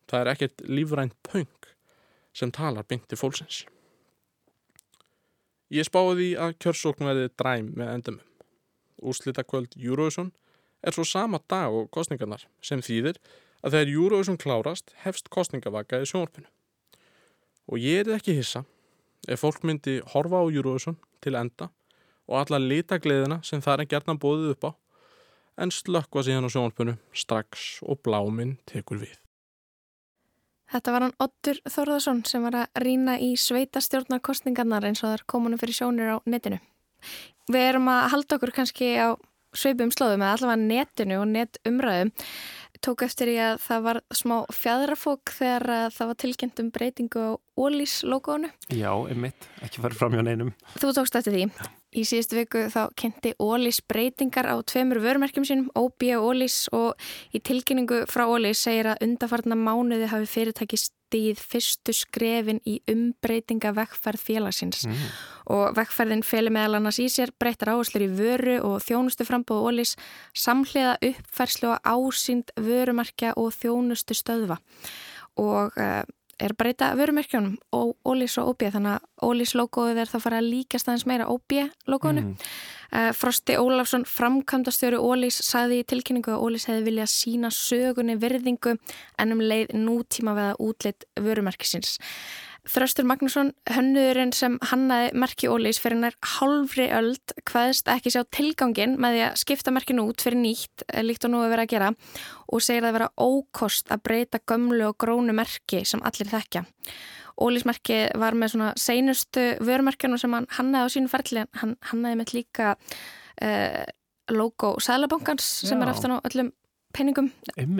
Það 0.07 0.21
er 0.21 0.31
ekkert 0.33 0.63
lífrænt 0.69 1.17
pöng 1.27 1.71
sem 2.37 2.53
talar 2.53 2.87
bynti 2.87 3.17
fólksins. 3.19 3.65
Ég 5.67 5.83
spáði 5.83 6.15
því 6.15 6.27
að 6.39 6.53
kjörsókn 6.63 7.07
verði 7.09 7.31
dræm 7.35 7.71
með 7.75 7.89
endumum. 7.93 8.27
Úrslita 9.03 9.43
kvöld 9.43 9.75
Eurovision 9.75 10.31
er 10.81 10.95
svo 10.95 11.03
sama 11.03 11.41
dag 11.51 11.73
og 11.75 11.89
kostningarnar 11.91 12.45
sem 12.63 12.79
þýðir 12.79 13.19
að 13.65 13.75
þegar 13.75 13.91
Eurovision 13.93 14.39
klárast 14.39 14.93
hefst 15.03 15.27
kostningavaka 15.33 15.99
í 16.01 16.07
sjónvarpinu. 16.07 16.47
Og 17.67 17.83
ég 17.83 18.05
er 18.05 18.15
ekki 18.15 18.37
hissa 18.37 18.63
ef 19.27 19.43
fólk 19.43 19.65
myndi 19.67 19.99
horfa 20.13 20.39
á 20.39 20.45
Eurovision 20.47 20.95
til 21.19 21.35
enda 21.35 21.67
og 22.27 22.39
alla 22.41 22.63
litagleðina 22.63 23.41
sem 23.43 23.63
það 23.63 23.83
er 23.83 23.91
gerna 23.91 24.15
bóðið 24.15 24.55
upp 24.55 24.69
á 24.69 24.71
en 25.67 25.73
slökkva 25.73 26.23
síðan 26.23 26.47
á 26.47 26.53
sjónvarpinu 26.53 26.95
strax 27.11 27.81
og 27.83 27.99
bláminn 28.07 28.55
tekur 28.69 29.03
við. 29.03 29.26
Þetta 30.67 30.93
var 30.93 31.05
hann 31.05 31.15
Ottur 31.23 31.59
Þórðarsson 31.63 32.23
sem 32.27 32.43
var 32.43 32.57
að 32.63 32.81
rína 32.83 33.15
í 33.23 33.33
sveitastjórnarkostningarnar 33.39 34.89
eins 34.89 35.03
og 35.03 35.09
það 35.09 35.17
er 35.17 35.25
komunum 35.31 35.61
fyrir 35.61 35.77
sjónir 35.79 36.11
á 36.11 36.17
netinu. 36.27 36.59
Við 37.47 37.67
erum 37.69 37.87
að 37.91 38.07
halda 38.11 38.37
okkur 38.37 38.53
kannski 38.57 38.91
á 38.99 39.15
sveipum 39.55 39.93
slóðum 39.95 40.25
eða 40.25 40.35
allavega 40.35 40.67
netinu 40.67 41.21
og 41.21 41.27
netumræðum. 41.31 42.11
Tók 42.83 43.01
eftir 43.07 43.31
í 43.31 43.37
að 43.41 43.63
það 43.63 43.87
var 43.87 44.01
smá 44.13 44.35
fjadrafók 44.53 45.33
þegar 45.33 45.93
það 45.95 46.11
var 46.11 46.21
tilkynnt 46.23 46.61
um 46.61 46.69
breytingu 46.75 47.23
á 47.25 47.31
Ólís 47.57 47.95
logoinu. 48.05 48.51
Já, 48.69 48.91
einmitt, 49.07 49.49
ekki 49.65 49.81
farið 49.81 50.03
fram 50.03 50.19
hjá 50.19 50.25
neinum. 50.27 50.53
Þú 50.77 50.93
tókst 50.99 51.17
eftir 51.17 51.33
því. 51.39 51.49
Í 51.95 52.03
síðustu 52.03 52.35
viku 52.35 52.65
þá 52.67 52.81
kynnti 52.99 53.31
Ólís 53.39 53.79
breytingar 53.87 54.49
á 54.51 54.59
tveimur 54.59 54.99
vörumerkjum 54.99 55.45
sínum, 55.47 55.69
OB 55.71 56.03
og 56.17 56.25
Ólís 56.33 56.65
og 56.75 56.99
í 57.31 57.39
tilkynningu 57.39 58.01
frá 58.11 58.25
Ólís 58.27 58.59
segir 58.65 58.89
að 58.91 59.05
undarfarna 59.07 59.55
mánuði 59.55 60.09
hafi 60.11 60.27
fyrirtæki 60.27 60.79
stíð 60.81 61.39
fyrstu 61.39 61.95
skrefin 61.95 62.59
í 62.67 62.81
umbreytinga 62.91 63.71
vekkferð 63.77 64.19
félagsins 64.19 64.83
mm. 64.83 65.07
og 65.55 65.77
vekkferðin 65.77 66.25
feli 66.27 66.51
meðal 66.51 66.81
annars 66.81 66.99
í 66.99 67.07
sér 67.11 67.31
breytar 67.39 67.71
áherslur 67.77 68.03
í 68.03 68.11
vöru 68.19 68.57
og 68.67 68.83
þjónustu 68.83 69.23
frambóð 69.29 69.69
Ólís 69.71 69.95
samhliða 70.35 70.97
uppferðslu 71.07 71.71
og 71.71 71.87
ásýnd 71.87 72.51
vörumarkja 72.59 73.31
og 73.39 73.55
þjónustu 73.55 74.17
stöðva 74.19 74.59
og 75.39 75.71
uh, 75.79 76.03
er 76.37 76.53
að 76.53 76.59
breyta 76.61 76.89
vörumerkjónum 76.97 77.57
og 77.75 77.95
Ólís 78.07 78.37
og 78.41 78.53
OB 78.53 78.67
þannig 78.75 78.97
að 78.97 79.27
Ólís 79.27 79.53
logoið 79.57 80.01
er 80.03 80.11
það 80.11 80.23
fara 80.25 80.41
að 80.41 80.49
líkast 80.51 80.89
aðeins 80.89 81.05
meira 81.09 81.29
OB 81.33 81.55
logoinu 81.89 82.23
mm. 82.23 82.33
uh, 82.93 83.11
Frosti 83.17 83.57
Ólafsson 83.57 84.05
framkvæmdastjóri 84.09 84.99
Ólís 85.01 85.39
saði 85.45 85.81
í 85.81 85.87
tilkynningu 85.89 86.35
að 86.35 86.43
Ólís 86.45 86.67
hefði 86.69 86.85
viljað 86.91 87.13
sína 87.13 87.51
sögunni 87.53 88.17
virðingu 88.21 88.75
en 89.17 89.33
um 89.35 89.41
leið 89.41 89.73
nútíma 89.77 90.35
veða 90.37 90.59
útlitt 90.67 91.07
vörumerkisins 91.17 91.97
Þröstur 92.67 93.05
Magnússon, 93.07 93.53
hönnuðurinn 93.71 94.33
sem 94.35 94.57
hannaði 94.69 95.11
merki 95.15 95.47
Ólís 95.47 95.77
fyrir 95.79 96.01
nær 96.01 96.15
halvri 96.35 96.89
öld 96.91 97.33
hvaðist 97.47 97.87
ekki 97.91 98.11
sjá 98.11 98.25
tilgangin 98.33 98.97
með 98.99 99.15
því 99.15 99.21
að 99.23 99.37
skipta 99.39 99.71
merkinu 99.71 100.03
út 100.09 100.23
fyrir 100.23 100.41
nýtt 100.41 100.83
líkt 101.05 101.27
og 101.27 101.31
nú 101.31 101.43
að 101.45 101.53
vera 101.53 101.63
að 101.63 101.71
gera 101.71 101.91
og 102.51 102.63
segir 102.65 102.87
að 102.89 102.97
vera 102.97 103.09
ókost 103.23 103.93
að 103.93 104.03
breyta 104.09 104.41
gömlu 104.43 104.89
og 104.89 104.97
grónu 104.99 105.35
merki 105.37 105.85
sem 105.87 106.03
allir 106.03 106.27
þekkja. 106.33 106.65
Ólísmerki 107.39 108.01
var 108.19 108.35
með 108.35 108.55
svona 108.55 108.71
seinustu 108.81 109.45
vörumerkjanu 109.63 110.19
sem 110.19 110.35
hann 110.35 110.49
hannaði 110.57 110.91
á 110.91 110.93
sínu 110.95 111.11
ferli 111.11 111.45
hann 111.61 111.77
hannaði 111.91 112.19
með 112.19 112.33
líka 112.35 112.73
uh, 112.73 113.83
logo 114.33 114.73
Sælabankans 114.83 115.47
sem 115.69 115.85
er 115.85 115.93
eftir 115.93 116.11
á 116.11 116.19
öllum 116.19 116.51
penningum 116.97 117.31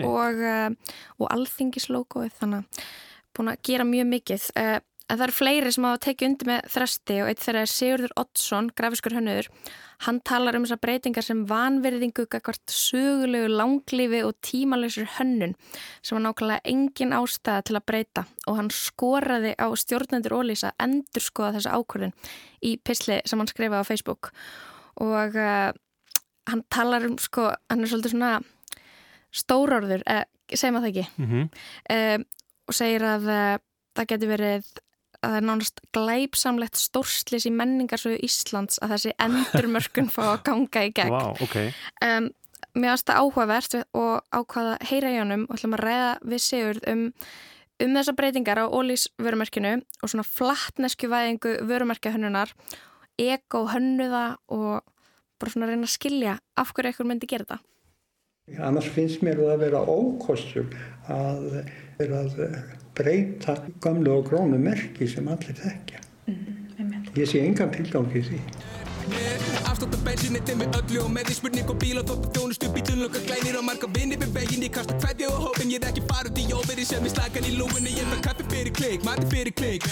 og, 0.06 0.40
uh, 0.40 0.96
og 1.18 1.28
alþingislogoið 1.34 2.40
þannig 2.40 2.64
að 2.64 2.88
búin 3.38 3.52
að 3.54 3.60
gera 3.70 3.88
mjög 3.88 4.08
mikið. 4.12 4.48
Uh, 4.58 4.78
en 5.08 5.16
það 5.16 5.26
eru 5.28 5.38
fleiri 5.38 5.74
sem 5.74 5.88
hafa 5.88 6.04
tekið 6.04 6.28
undir 6.28 6.50
með 6.50 6.72
þresti 6.74 7.20
og 7.22 7.30
eitt 7.30 7.44
þeirra 7.44 7.64
er 7.64 7.72
Sigurður 7.72 8.16
Oddsson, 8.20 8.72
grafiskur 8.76 9.16
hönnuður 9.16 9.52
hann 10.06 10.20
talar 10.26 10.54
um 10.54 10.64
þessar 10.66 10.80
breytingar 10.82 11.26
sem 11.26 11.40
vanverðingu 11.48 12.26
ekkert 12.26 12.70
sögulegu 12.70 13.48
langlífi 13.50 14.20
og 14.26 14.36
tímalösur 14.46 15.08
hönnun 15.16 15.56
sem 16.02 16.14
var 16.14 16.24
nákvæmlega 16.28 16.70
engin 16.70 17.14
ástæða 17.16 17.64
til 17.66 17.78
að 17.78 17.86
breyta. 17.90 18.24
Og 18.46 18.60
hann 18.60 18.70
skoraði 18.74 19.56
á 19.58 19.66
stjórnendur 19.74 20.36
Ólís 20.38 20.62
að 20.66 20.78
endur 20.86 21.24
skoða 21.24 21.56
þessa 21.58 21.74
ákvörðin 21.74 22.14
í 22.62 22.76
pisli 22.78 23.18
sem 23.26 23.42
hann 23.42 23.50
skrifaði 23.50 23.82
á 23.82 23.90
Facebook. 23.90 24.30
Og 25.02 25.34
uh, 25.34 25.70
hann 26.50 26.64
talar 26.70 27.06
um 27.08 27.18
sko, 27.18 27.50
hann 27.70 27.82
er 27.82 27.90
svolítið 27.90 28.14
svona 28.14 28.32
stórorður, 29.34 30.06
uh, 30.06 30.24
segir 30.54 30.76
maður 30.76 30.86
það 30.86 30.92
ekki? 30.92 31.08
Mm 31.18 31.30
-hmm. 31.32 31.48
uh, 31.96 32.26
og 32.68 32.76
segir 32.76 33.04
að 33.06 33.26
uh, 33.32 33.56
það 33.96 34.10
getur 34.12 34.32
verið 34.34 34.54
að 34.58 34.84
það 35.18 35.36
er 35.36 35.46
nánast 35.48 35.80
glæpsamlegt 35.96 36.78
stórslis 36.78 37.46
í 37.48 37.52
menningarsögu 37.54 38.20
Íslands 38.22 38.78
að 38.84 38.94
þessi 38.94 39.14
endurmörkun 39.26 40.10
fá 40.14 40.22
að 40.28 40.42
ganga 40.46 40.84
í 40.86 40.92
gegn. 40.94 41.14
Wow, 41.14 41.32
okay. 41.42 41.72
um, 42.04 42.30
mér 42.78 42.94
finnst 42.94 43.10
það 43.10 43.22
áhugavert 43.22 43.78
og 43.98 44.12
ákvaða 44.34 44.76
heyra 44.90 45.14
í 45.14 45.20
honum 45.20 45.46
og 45.48 45.56
ætlum 45.58 45.78
að 45.78 45.84
ræða 45.86 46.10
við 46.32 46.44
Sigurd 46.44 46.90
um, 46.92 47.06
um 47.82 47.96
þessa 47.98 48.14
breytingar 48.18 48.62
á 48.62 48.66
Ólís 48.70 49.08
vörumerkinu 49.18 49.78
og 49.78 50.12
svona 50.12 50.26
flattnesku 50.26 51.10
væðingu 51.10 51.56
vörumerkahönnunar, 51.66 52.54
ego-hönnuða 53.18 54.26
og 54.54 54.86
bara 55.38 55.54
svona 55.54 55.70
reyna 55.70 55.86
að 55.86 55.96
skilja 55.96 56.38
af 56.58 56.72
hverju 56.74 56.92
einhver 56.92 57.10
myndi 57.10 57.30
gera 57.30 57.46
þetta. 57.46 57.60
Annars 58.56 58.88
finnst 58.94 59.22
mér 59.22 59.38
það 59.42 59.52
að 59.54 59.64
vera 59.66 59.82
ókostur 59.84 60.66
að 61.12 61.44
vera 61.98 62.22
að 62.24 62.40
breyta 62.98 63.56
gamlu 63.84 64.16
og 64.18 64.26
grónu 64.30 64.58
merki 64.62 65.06
sem 65.10 65.28
allir 65.30 65.56
þekkja. 65.58 66.02
Mm, 66.26 67.04
ég 67.18 67.30
sé 67.30 67.44
engan 67.44 67.70
tilgangi 67.74 68.24
því. 68.30 68.40
Afstótt 69.68 69.94
af 69.94 70.02
bensinni 70.04 70.40
með 70.58 70.74
öllu 70.80 71.00
og 71.04 71.12
með 71.14 71.30
því 71.30 71.34
spurning 71.38 71.70
og 71.72 71.78
bíl 71.80 72.00
og 72.00 72.08
þóttu 72.10 72.32
þjónustu 72.36 72.70
bílun 72.74 73.02
loka 73.04 73.22
glænir 73.24 73.56
og 73.60 73.64
marga 73.64 73.88
vinni 73.94 74.18
við 74.20 74.34
veginn 74.34 74.66
ég 74.66 74.72
kasta 74.74 74.96
hverði 75.00 75.28
og 75.30 75.38
hópin 75.46 75.72
ég 75.72 75.80
er 75.80 75.92
ekki 75.92 76.04
farið 76.10 76.40
í 76.42 76.46
óveri 76.56 76.84
sem 76.88 77.06
ég 77.06 77.14
slagan 77.14 77.48
í 77.48 77.54
lúfinni 77.56 77.94
ég 77.94 78.04
er 78.04 78.10
með 78.12 78.24
kaffi 78.26 78.48
fyrir 78.52 78.74
kling, 78.76 79.04
mati 79.06 79.28
fyrir 79.32 79.54
kling 79.56 79.86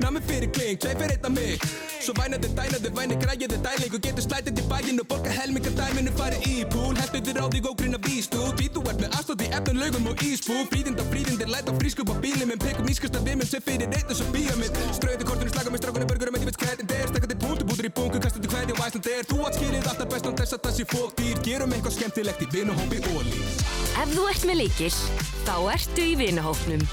nami 0.00 0.22
fyrir 0.28 0.52
kling, 0.56 0.78
tvei 0.80 0.94
fyrir 0.96 1.16
einn 1.16 1.28
af 1.28 1.34
mig 1.36 1.66
svo 2.02 2.14
vænaði 2.18 2.48
dænaði, 2.56 2.90
væni 2.96 3.16
græjaði 3.22 3.58
dæling 3.64 3.94
og 3.96 4.02
getur 4.06 4.24
slætið 4.26 4.60
í 4.60 4.64
bæinn 4.70 5.02
og 5.02 5.08
borga 5.10 5.34
helminga 5.36 5.72
dæminu 5.78 6.12
farið 6.18 6.46
í 6.50 6.54
púl, 6.72 6.94
heldur 6.98 7.22
þér 7.28 7.40
á 7.42 7.46
því 7.46 7.60
góðgrunna 7.66 8.00
víst 8.06 8.36
út 8.38 8.56
því 8.58 8.68
þú 8.74 8.84
ert 8.90 9.02
með 9.04 9.16
afstótt 9.18 9.44
í 9.46 9.50
efnum 9.58 9.80
laugum 9.82 10.08
og 10.10 10.24
íspú 10.26 10.58
fríðinda 10.72 11.06
fríðindir, 11.12 11.52
læta 11.52 11.76
frískup 11.78 12.10
á 12.10 12.16
bílum 12.24 12.54
en 12.54 12.62
pekum 12.62 12.90
ískast 12.90 13.18
af 13.18 13.26
vimum 13.26 13.48
sem 13.48 13.62
fyrir 13.62 13.90
reynd 13.92 14.10
og 14.10 14.18
svo 14.18 14.26
bíamið 14.34 14.80
ströði 14.98 15.28
kortinu 15.28 15.54
slaga 15.54 15.74
með 15.74 15.84
strákunni, 15.84 16.08
börgur 16.10 16.32
og 16.32 16.36
með 16.36 16.44
því 16.44 16.50
veit 16.50 16.60
hvernig 16.64 16.90
þeir 16.92 17.12
stakandi 17.12 17.38
punktu, 17.44 17.68
bútur 17.70 17.90
í 17.90 17.92
bungu, 18.00 18.22
kastuðu 18.26 18.52
hvernig 18.54 18.78
og 18.78 18.86
æsland 18.88 19.10
þeir 19.10 19.30
Þú 19.32 19.38
átt 19.46 19.60
skilið 19.60 19.90
alltaf 19.92 20.12
best 20.12 20.26
án 20.26 20.38
þess 20.42 20.56
að 20.58 20.64
það 20.66 20.76
sé 20.78 20.88
fóktýr 20.92 21.44
Gerum 21.46 21.76
eitthvað 21.76 21.96
skemmtilegt 22.00 22.42
í 22.42 22.50
vinuhópi 22.56 23.02
Ólís 23.12 23.82
Ef 23.92 24.08
þú 24.16 24.24
ert 24.30 24.46
með 24.48 24.58
líkil, 24.62 24.94
þá 25.44 25.54
ertu 25.74 26.06
í 26.06 26.16
vinuhópnum. 26.16 26.86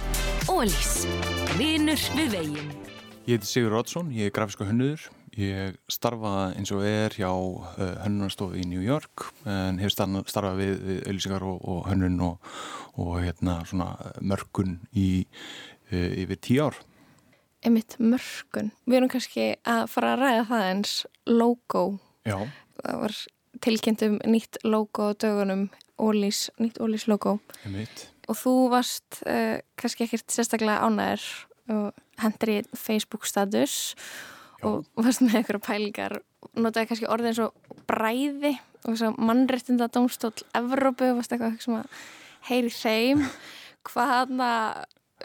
Ólís, 0.52 0.93
vinur 1.56 2.08
við 2.17 2.36
veginn. 2.36 2.88
Ég 3.27 3.38
heiti 3.38 3.45
Sigur 3.45 3.73
Rótsson, 3.73 4.12
ég 4.15 4.29
er 4.29 4.34
grafísku 4.34 4.65
hönnuður. 4.65 5.03
Ég 5.38 5.75
starfa 5.91 6.49
eins 6.58 6.71
og 6.73 6.84
er 6.88 7.13
hjá 7.13 7.29
uh, 7.29 7.63
hönnunarstofu 8.03 8.58
í 8.58 8.65
New 8.67 8.82
York 8.82 9.27
en 9.47 9.77
hef 9.79 9.93
starfa, 9.93 10.23
starfað 10.32 10.62
við, 10.62 10.71
við 10.88 11.01
auðlýsingar 11.03 11.45
og, 11.45 11.60
og 11.69 11.82
hönnun 11.91 12.17
og, 12.25 12.51
og 12.99 13.19
hérna 13.21 13.60
svona 13.69 14.13
mörkun 14.19 14.79
í 14.97 15.10
uh, 15.25 16.10
yfir 16.23 16.39
tíu 16.41 16.63
ár. 16.69 16.79
Einmitt 17.65 17.97
mörkun. 17.99 18.71
Við 18.88 19.01
erum 19.01 19.12
kannski 19.12 19.49
að 19.67 19.84
fara 19.91 20.13
að 20.15 20.23
ræða 20.23 20.47
það 20.49 20.65
eins 20.69 20.95
logo. 21.27 21.84
Já. 22.27 22.38
Það 22.79 23.03
var 23.03 23.19
tilkynnt 23.67 24.08
um 24.08 24.17
nýtt 24.32 24.62
logo 24.63 25.12
dögunum, 25.19 25.67
Ólís, 25.99 26.47
nýtt 26.63 26.79
Ólís 26.79 27.05
logo. 27.12 27.38
Einmitt. 27.67 28.08
Og 28.32 28.38
þú 28.39 28.55
varst 28.71 29.21
uh, 29.27 29.60
kannski 29.79 30.08
ekkert 30.08 30.32
sérstaklega 30.32 30.88
ánæður 30.88 31.27
og 31.69 32.05
hendur 32.23 32.53
í 32.53 32.58
Facebook 32.77 33.27
status 33.29 33.95
og 34.65 34.88
varst 34.99 35.23
með 35.23 35.39
einhverja 35.39 35.65
pælingar 35.65 36.17
notaði 36.60 36.89
kannski 36.89 37.10
orðið 37.12 37.32
eins 37.32 37.43
og 37.45 37.77
bræði 37.89 38.55
og 38.88 39.19
mannrettinda 39.19 39.89
domstól 39.91 40.34
Evrópu, 40.55 41.12
varst 41.17 41.34
eitthvað 41.36 41.60
sem 41.63 41.77
að 41.79 42.01
heyri 42.49 42.73
þeim 42.73 43.23
hvað 43.89 44.12
hana 44.15 44.51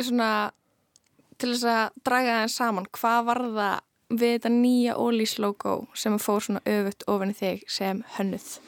svona 0.01 0.31
til 1.39 1.53
þess 1.53 1.67
að 1.71 1.99
draga 2.07 2.39
það 2.41 2.55
saman 2.55 2.89
hvað 2.95 3.29
var 3.31 3.43
það 3.59 3.77
við 4.15 4.35
þetta 4.37 4.51
nýja 4.55 4.97
Ólís 5.01 5.37
logo 5.43 5.77
sem 5.99 6.19
fór 6.23 6.43
svona 6.45 6.63
öfut 6.69 7.07
ofin 7.11 7.35
þig 7.35 7.65
sem 7.71 8.03
hönnuð 8.17 8.59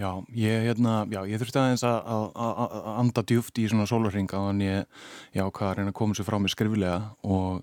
Já, 0.00 0.24
ég, 0.32 0.62
hérna, 0.64 1.02
já, 1.12 1.20
ég 1.28 1.40
þurfti 1.42 1.58
aðeins 1.60 1.82
að, 1.84 1.98
að, 2.08 2.22
að, 2.40 2.60
að 2.78 2.86
anda 3.02 3.22
djúft 3.28 3.58
í 3.60 3.66
svona 3.68 3.84
sólarring 3.90 4.30
á 4.32 4.40
þannig 4.40 4.70
ég, 4.70 5.02
já, 5.36 5.42
hvað 5.44 5.66
að 5.66 5.74
reyna 5.76 5.92
að 5.92 5.96
koma 5.98 6.16
sér 6.16 6.26
frá 6.28 6.36
mig 6.40 6.52
skriflega 6.54 6.94
og 7.20 7.58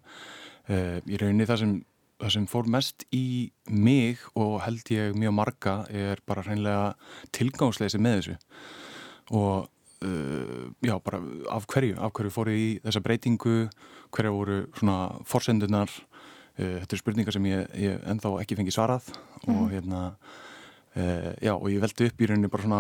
e, 0.70 0.78
ég 1.10 1.24
reyni 1.24 1.48
það 1.50 1.62
sem, 1.64 1.74
það 2.22 2.34
sem 2.36 2.46
fór 2.52 2.70
mest 2.78 3.08
í 3.16 3.24
mig 3.74 4.22
og 4.38 4.60
held 4.68 4.94
ég 4.94 5.18
mjög 5.18 5.34
marga 5.40 5.76
er 5.90 6.22
bara 6.30 6.46
hreinlega 6.46 6.94
tilgangsleysi 7.34 8.04
með 8.06 8.20
þessu 8.20 8.38
og 9.42 10.06
e, 10.06 10.14
já, 10.86 10.94
bara 11.10 11.26
af 11.58 11.66
hverju, 11.74 11.98
af 11.98 12.14
hverju 12.20 12.38
fór 12.38 12.54
ég 12.54 12.64
í 12.68 12.72
þessa 12.86 13.06
breytingu, 13.08 13.60
hverja 14.14 14.36
voru 14.36 14.64
svona 14.78 15.00
forsendunar, 15.26 15.90
e, 16.54 16.84
þetta 16.84 16.94
er 16.94 17.02
spurningar 17.02 17.42
sem 17.42 17.50
ég, 17.50 17.80
ég 17.82 18.12
ennþá 18.14 18.38
ekki 18.44 18.62
fengi 18.62 18.78
svarað 18.78 19.10
mm. 19.48 19.56
og 19.56 19.72
hérna 19.74 20.12
Uh, 20.98 21.34
já 21.44 21.52
og 21.54 21.68
ég 21.70 21.82
veldi 21.84 22.08
upp 22.10 22.22
í 22.24 22.28
rauninni 22.30 22.50
bara 22.50 22.64
svona 22.64 22.78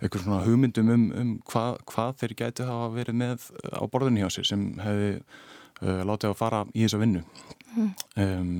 eitthvað 0.00 0.22
svona 0.22 0.44
hugmyndum 0.46 0.92
um, 0.94 1.02
um 1.20 1.32
hvað, 1.50 1.80
hvað 1.90 2.12
þeir 2.22 2.34
gæti 2.38 2.64
hafa 2.64 2.86
verið 2.94 3.18
með 3.20 3.48
á 3.76 3.84
borðinni 3.92 4.22
hjá 4.22 4.30
sér 4.32 4.46
sem 4.48 4.62
hefði 4.80 5.10
uh, 5.18 5.98
látið 6.08 6.30
að 6.30 6.38
fara 6.38 6.62
í 6.72 6.86
þessa 6.86 7.00
vinnu. 7.02 7.24
Mm. 7.74 7.90
um, 8.24 8.54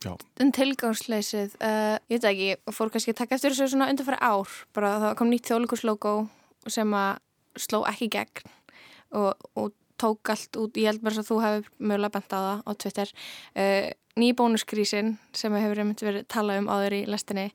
Já. 0.00 0.14
En 0.40 0.48
tilgangsleysið, 0.56 1.56
uh, 1.60 1.98
ég 2.08 2.22
veit 2.22 2.28
ekki 2.30 2.76
fór 2.76 2.92
kannski 2.94 3.12
að 3.12 3.18
taka 3.18 3.36
eftir 3.36 3.52
þessu 3.52 3.74
svona 3.74 3.90
undanfæri 3.92 4.20
ár 4.22 4.54
bara 4.76 4.92
það 5.02 5.16
kom 5.18 5.32
nýtt 5.32 5.50
þjóðleikurslógó 5.50 6.14
sem 6.70 6.94
að 6.96 7.18
sló 7.60 7.82
ekki 7.90 8.08
gegn 8.14 8.54
og, 9.18 9.34
og 9.58 9.74
tók 10.00 10.30
allt 10.32 10.56
út, 10.56 10.78
ég 10.80 10.88
held 10.88 11.02
mér 11.04 11.18
að 11.20 11.28
þú 11.28 11.40
hefur 11.42 11.68
mögulega 11.82 12.14
bent 12.14 12.32
á 12.32 12.38
það 12.38 12.62
á 12.64 12.70
Twitter. 12.80 13.12
Ný 14.16 14.30
bónuskrísin 14.38 15.12
sem 15.36 15.58
hefur 15.60 15.82
verið 15.92 16.24
talað 16.32 16.62
um 16.62 16.70
áður 16.72 16.96
í 16.96 17.02
lestinni 17.10 17.50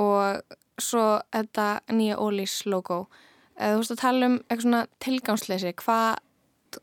og 0.00 0.56
svo 0.80 1.04
þetta 1.34 1.68
nýja 1.92 2.18
Ólís 2.20 2.60
logo. 2.70 3.04
Þú 3.60 3.80
veist 3.82 3.94
að 3.94 4.02
tala 4.02 4.28
um 4.30 4.36
eitthvað 4.40 4.64
svona 4.64 4.84
tilgangsleysi 5.04 5.72
Hva, 5.82 5.98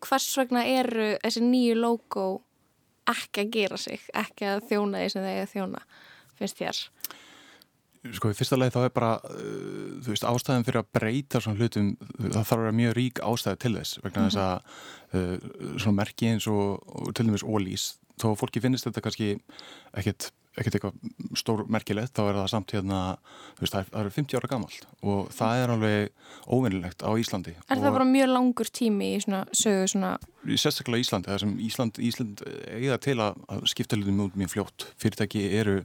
hvers 0.05 0.27
vegna 0.37 0.61
eru 0.69 1.15
þessi 1.23 1.41
nýju 1.41 1.79
logo 1.79 2.27
ekki 3.07 3.45
að 3.45 3.53
gera 3.55 3.79
sig 3.79 4.03
ekki 4.17 4.47
að 4.51 4.65
þjóna 4.69 5.01
því 5.01 5.09
sem 5.13 5.25
þeir 5.25 5.41
að 5.41 5.53
þjóna 5.53 5.83
finnst 6.37 6.61
þér? 6.61 6.81
Sko 8.15 8.31
í 8.31 8.37
fyrsta 8.37 8.59
leið 8.59 8.75
þá 8.75 8.79
er 8.83 8.93
bara 8.95 9.13
uh, 9.25 9.93
þú 10.03 10.13
veist 10.13 10.27
ástæðan 10.27 10.67
fyrir 10.67 10.81
að 10.83 10.91
breyta 10.95 11.41
svona 11.43 11.59
hlutum 11.59 11.93
það 12.19 12.37
þarf 12.37 12.53
að 12.53 12.63
vera 12.63 12.77
mjög 12.79 12.97
rík 12.99 13.21
ástæði 13.25 13.61
til 13.63 13.73
þess 13.79 14.01
vegna 14.03 14.25
þess 14.27 14.41
að 14.43 14.53
uh, 15.17 15.47
svona 15.79 15.97
merki 16.03 16.29
eins 16.31 16.49
og, 16.51 16.83
og 16.85 17.15
til 17.17 17.27
dæmis 17.27 17.47
Ólís 17.47 17.87
þó 18.21 18.29
fólki 18.37 18.61
finnist 18.63 18.87
þetta 18.87 19.03
kannski 19.05 19.31
ekkert 19.97 20.29
ekkert 20.57 20.77
eitthvað 20.77 21.37
stór 21.37 21.63
merkilegt 21.71 22.15
þá 22.17 22.23
er 22.25 22.39
það 22.39 22.49
samt 22.53 22.73
hérna, 22.73 22.99
veist, 23.59 23.75
það 23.75 23.99
er 24.01 24.09
50 24.15 24.39
ára 24.39 24.49
gammalt 24.51 24.87
og 25.05 25.31
það 25.35 25.61
er 25.61 25.73
alveg 25.75 26.27
óvinnilegt 26.57 27.05
á 27.05 27.11
Íslandi. 27.19 27.53
Er 27.67 27.81
það 27.81 27.97
bara 27.99 28.09
mjög 28.09 28.31
langur 28.33 28.71
tími 28.79 29.13
í 29.15 29.21
svona 29.23 29.43
sögu 29.53 29.87
svona? 29.93 30.13
Sérstaklega 30.47 31.05
Íslandi, 31.05 31.31
það 31.31 31.41
sem 31.43 31.55
Ísland, 31.67 32.01
Ísland 32.09 32.45
eiga 32.73 32.99
til 33.03 33.17
að, 33.21 33.41
skipta 33.69 33.99
hlutum 33.99 34.23
út 34.25 34.37
mjög 34.39 34.53
fljótt. 34.55 34.87
Fyrirtæki 35.01 35.45
eru 35.59 35.81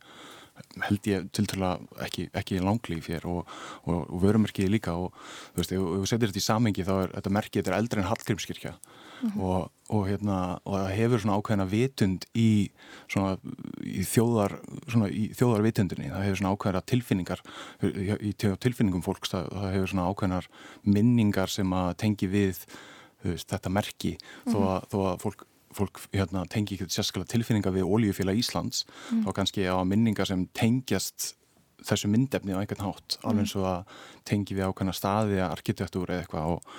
held 0.84 1.08
ég 1.08 1.28
til 1.34 1.62
að 1.64 1.86
ekki, 2.04 2.26
ekki 2.36 2.60
langlíf 2.62 3.08
hér 3.10 3.24
og, 3.28 3.48
og, 3.88 4.02
og 4.04 4.18
vörumerkið 4.22 4.68
líka 4.72 4.94
og 5.00 5.14
þú 5.54 5.62
veist, 5.62 5.72
ef 5.72 5.86
þú 5.86 6.10
setur 6.10 6.32
þetta 6.32 6.42
í 6.42 6.44
samengi 6.44 6.84
þá 6.86 6.92
er 6.98 7.14
þetta 7.16 7.32
merkið, 7.38 7.58
þetta 7.62 7.72
er 7.72 7.78
eldri 7.80 8.02
en 8.02 8.10
Hallgrímskirkja 8.10 8.74
mm 9.22 9.30
-hmm. 9.30 9.40
og, 9.40 9.70
og 9.88 10.08
hérna 10.08 10.58
og 10.64 10.78
það 10.78 10.96
hefur 10.96 11.20
svona 11.20 11.36
ákveðina 11.38 11.66
vitund 11.70 12.26
í 12.34 12.70
svona 13.08 13.36
í 13.80 14.02
þjóðar 14.02 14.58
svona 14.88 15.08
í 15.08 15.28
þjóðarvitundinni, 15.38 16.10
það 16.10 16.24
hefur 16.24 16.40
svona 16.40 16.54
ákveðina 16.54 16.82
tilfinningar 16.86 17.40
í 18.20 18.32
tilfinningum 18.36 19.02
fólks, 19.02 19.30
það, 19.30 19.48
það 19.52 19.72
hefur 19.72 19.88
svona 19.94 20.08
ákveðinar 20.10 20.50
minningar 20.82 21.48
sem 21.48 21.72
að 21.72 21.96
tengi 21.96 22.26
við 22.26 22.66
veist, 23.22 23.48
þetta 23.48 23.70
merki 23.70 24.18
mm 24.18 24.52
-hmm. 24.52 24.52
þó, 24.52 24.58
að, 24.74 24.88
þó 24.90 24.98
að 25.12 25.18
fólk 25.22 25.46
fólk 25.72 26.00
hérna, 26.12 26.44
tengi 26.50 26.76
ekki 26.76 26.88
sérskala 26.92 27.28
tilfinninga 27.28 27.72
við 27.72 27.88
Óljufélag 27.88 28.36
Íslands 28.36 28.84
mm. 29.10 29.24
þá 29.24 29.30
kannski 29.38 29.64
á 29.64 29.80
minningar 29.88 30.28
sem 30.28 30.46
tengjast 30.52 31.32
þessu 31.88 32.10
myndefni 32.12 32.54
á 32.54 32.60
einhvern 32.60 32.84
hátt 32.86 33.16
mm. 33.18 33.26
alveg 33.28 33.44
eins 33.44 33.54
og 33.58 33.68
að 33.68 33.96
tengi 34.28 34.56
við 34.56 34.68
ákveðna 34.68 34.94
staði 34.96 35.40
að 35.40 35.54
arkitektúr 35.56 36.12
eða 36.12 36.24
eitthvað 36.24 36.54
og, 36.54 36.70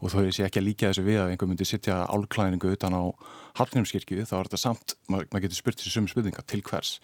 og 0.00 0.12
þó 0.12 0.18
er 0.20 0.28
þessi 0.28 0.46
ekki 0.46 0.60
að 0.60 0.66
líka 0.68 0.90
þessu 0.90 1.06
við 1.06 1.20
að 1.22 1.32
einhver 1.34 1.50
myndi 1.50 1.68
sittja 1.68 1.98
álklæningu 2.10 2.74
utan 2.76 2.96
á 2.96 3.02
Hallgrímskirkju 3.60 4.26
þá 4.28 4.36
er 4.38 4.50
þetta 4.50 4.62
samt, 4.62 4.96
maður 5.10 5.32
mað 5.32 5.46
getur 5.46 5.60
spurt 5.60 5.80
þessu 5.80 5.94
sumi 5.96 6.12
spurninga 6.12 6.44
til 6.46 6.62
hvers 6.66 6.98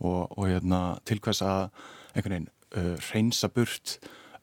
og, 0.00 0.30
og 0.30 0.46
hérna, 0.48 0.80
til 1.08 1.20
hvers 1.22 1.42
að 1.44 1.66
einhvern 2.14 2.36
veginn 2.36 2.50
uh, 2.50 2.94
reynsa 3.10 3.50
burt 3.52 3.98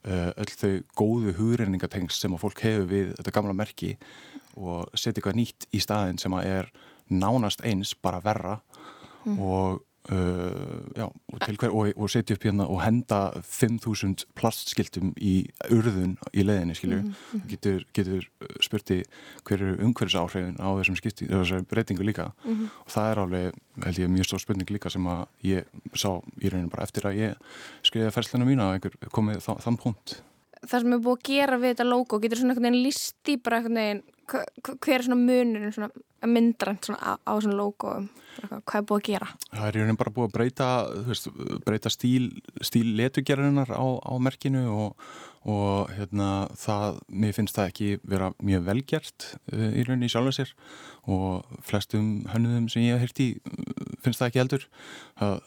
uh, 0.07 0.32
öll 0.38 0.53
þau 0.53 0.74
góðu 0.99 1.34
hugreiningatengst 1.39 2.24
sem 2.24 2.36
að 2.36 2.43
fólk 2.45 2.63
hefur 2.65 2.91
við 2.91 3.15
þetta 3.18 3.36
gamla 3.39 3.57
merki 3.57 3.95
og 4.57 4.88
setja 4.93 5.20
eitthvað 5.20 5.39
nýtt 5.39 5.68
í 5.76 5.82
staðin 5.84 6.22
sem 6.22 6.34
að 6.38 6.51
er 6.51 6.72
nánast 7.13 7.63
eins, 7.65 7.93
bara 7.95 8.22
verra 8.24 8.57
mm. 9.26 9.38
og, 9.39 9.84
uh, 10.12 10.82
já, 10.97 11.05
og, 11.08 11.39
hver, 11.39 11.72
og, 11.72 11.91
og 11.95 12.12
setja 12.12 12.38
upp 12.38 12.45
hérna 12.47 12.68
og 12.68 12.82
henda 12.84 13.20
5.000 13.43 14.28
plastskiltum 14.38 15.14
í 15.20 15.36
urðun 15.74 16.16
í 16.34 16.45
leðinni, 16.45 16.76
skilju 16.78 16.99
mm. 17.03 17.14
mm. 17.34 17.43
getur, 17.51 17.86
getur 17.97 18.28
spurti 18.64 19.01
hverju 19.47 19.78
umhverfisáhrifin 19.78 20.60
á 20.60 20.68
þessum 20.80 20.99
skipti 20.99 21.30
þessari 21.30 21.68
breytingu 21.70 22.08
líka 22.08 22.32
-hmm. 22.43 22.70
og 22.86 22.93
það 22.95 23.12
er 23.12 23.24
alveg, 23.24 23.60
held 23.86 23.99
ég, 24.03 24.14
mjög 24.16 24.30
stór 24.30 24.43
spurning 24.45 24.72
líka 24.72 24.89
sem 24.89 25.08
að 25.08 25.26
ég 25.43 25.66
sá 25.93 26.10
í 26.41 26.49
rauninu 26.49 26.70
bara 26.74 26.84
eftir 26.84 27.05
að 27.05 27.20
ég 27.22 27.36
skriði 27.84 28.12
færsluna 28.12 28.45
mína 28.45 28.70
að 28.70 28.74
einhver 28.78 29.12
komið 29.12 29.43
þann 29.45 29.78
punkt 29.78 30.22
Það 30.58 30.82
sem 30.82 30.93
er 30.93 31.01
búið 31.05 31.18
að 31.18 31.28
gera 31.28 31.58
við 31.62 31.74
þetta 31.74 31.86
logo, 31.86 32.18
getur 32.20 32.39
svona 32.39 32.53
einhvern 32.55 32.66
veginn 32.66 32.84
listi 32.88 33.38
bara 33.38 33.60
einhvern 33.60 33.78
veginn 33.78 34.01
hver 34.28 34.97
er 34.97 35.05
svona 35.05 35.19
munurinn 35.19 35.73
svona 35.75 35.91
myndrænt 36.28 36.88
svona 36.88 36.99
á, 36.99 37.11
á 37.21 37.34
svona 37.38 37.57
logo 37.57 37.93
hvað 38.38 38.80
er 38.80 38.86
búið 38.89 38.99
að 38.99 39.07
gera? 39.07 39.30
Það 39.51 39.67
er 39.67 39.80
hérna 39.82 39.95
bara 39.99 40.13
búið 40.13 40.28
að 40.28 40.36
breyta, 40.36 40.67
veist, 41.07 41.30
breyta 41.65 41.91
stíl, 41.93 42.28
stíl 42.65 42.91
letugerðunar 42.97 43.71
á, 43.73 43.86
á 44.01 44.13
merkinu 44.21 44.63
og, 44.73 45.07
og 45.47 45.93
hérna 45.95 46.30
það, 46.57 46.99
mér 47.07 47.36
finnst 47.38 47.57
það 47.57 47.71
ekki 47.71 47.89
vera 48.07 48.32
mjög 48.38 48.67
velgjert 48.67 49.30
uh, 49.53 49.69
í 49.71 49.86
rauninni 49.88 50.11
sjálf 50.11 50.34
að 50.34 50.38
sér 50.39 50.53
og 51.07 51.57
flestum 51.65 52.11
hönnuðum 52.34 52.67
sem 52.71 52.86
ég 52.86 52.97
hef 52.97 53.07
hirt 53.07 53.23
í 53.23 53.30
finnst 54.03 54.21
það 54.21 54.30
ekki 54.30 54.43
heldur 54.43 54.67
það, 55.19 55.39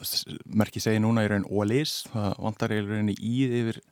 merki 0.63 0.83
segi 0.83 1.03
núna 1.03 1.27
í 1.27 1.31
rauninni 1.31 1.53
óleis, 1.53 2.01
það 2.15 2.35
vantar 2.47 2.75
í 2.75 2.83
rauninni 2.85 3.19
íð 3.19 3.57
yfir, 3.63 3.83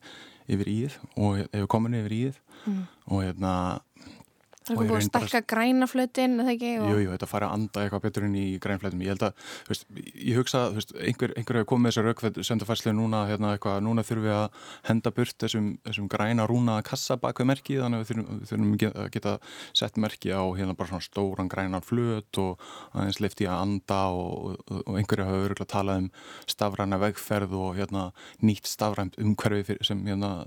yfir 0.48 0.74
íð 0.74 1.00
og 1.16 1.42
hefur 1.44 1.72
komin 1.76 1.98
yfir 2.00 2.18
íð 2.22 2.40
mm. 2.64 2.82
og 3.12 3.26
hérna 3.26 3.52
Það 4.68 4.82
er 4.84 4.90
búið 4.90 4.98
að 4.98 5.06
stækka 5.08 5.40
grænaflötin, 5.52 6.36
eða 6.42 6.54
ekki? 6.54 6.72
Og... 6.82 6.88
Jú, 6.92 6.98
jú, 7.04 7.12
þetta 7.14 7.28
fari 7.30 7.48
að 7.48 7.54
anda 7.56 7.84
eitthvað 7.84 8.04
betur 8.04 8.26
inn 8.28 8.36
í 8.38 8.46
grænflætum. 8.62 9.04
Ég 9.04 9.14
held 9.14 9.24
að, 9.28 9.44
þú 9.64 9.72
veist, 9.72 9.86
ég 10.14 10.38
hugsa, 10.38 10.62
þú 10.68 10.80
veist, 10.80 10.94
einhver, 11.08 11.34
einhver 11.38 11.60
hefur 11.60 11.70
komið 11.72 11.84
með 11.84 11.94
þessar 11.94 12.08
raukvæð 12.08 12.40
sendafærslu 12.48 12.94
núna, 12.96 13.22
hérna 13.30 13.52
eitthvað, 13.56 13.80
núna 13.86 14.04
þurfum 14.06 14.26
við 14.26 14.36
að 14.36 14.48
henda 14.90 15.12
burt 15.18 15.38
þessum, 15.44 15.70
þessum 15.88 16.10
græna 16.12 16.48
rúna 16.50 16.78
kassa 16.86 17.18
bak 17.20 17.42
við 17.42 17.50
merki, 17.52 17.78
þannig 17.80 17.98
að 17.98 18.04
við 18.04 18.10
þurfum, 18.12 18.42
þurfum 18.50 18.76
að 18.88 19.10
geta 19.16 19.34
sett 19.76 20.00
merki 20.00 20.32
á 20.34 20.42
hérna 20.58 20.76
bara 20.78 20.92
svona 20.92 21.06
stóran 21.06 21.50
grænan 21.50 21.84
flöt 21.84 22.40
og 22.42 22.62
aðeins 22.92 23.20
leifti 23.22 23.48
að 23.48 23.62
anda 23.64 24.00
og, 24.14 24.58
og, 24.68 24.94
einhverju 24.98 25.26
hafa 25.28 25.44
örgulega 25.48 25.72
talað 25.72 26.04
um 26.04 26.10
stafræna 26.48 27.00
vegferð 27.02 27.54
og 27.58 27.78
hérna 27.78 28.08
nýtt 28.44 28.68
stafrænt 28.68 29.18
umhverfi 29.20 29.64
fyrir, 29.72 29.84
sem 29.86 30.02
hérna 30.06 30.44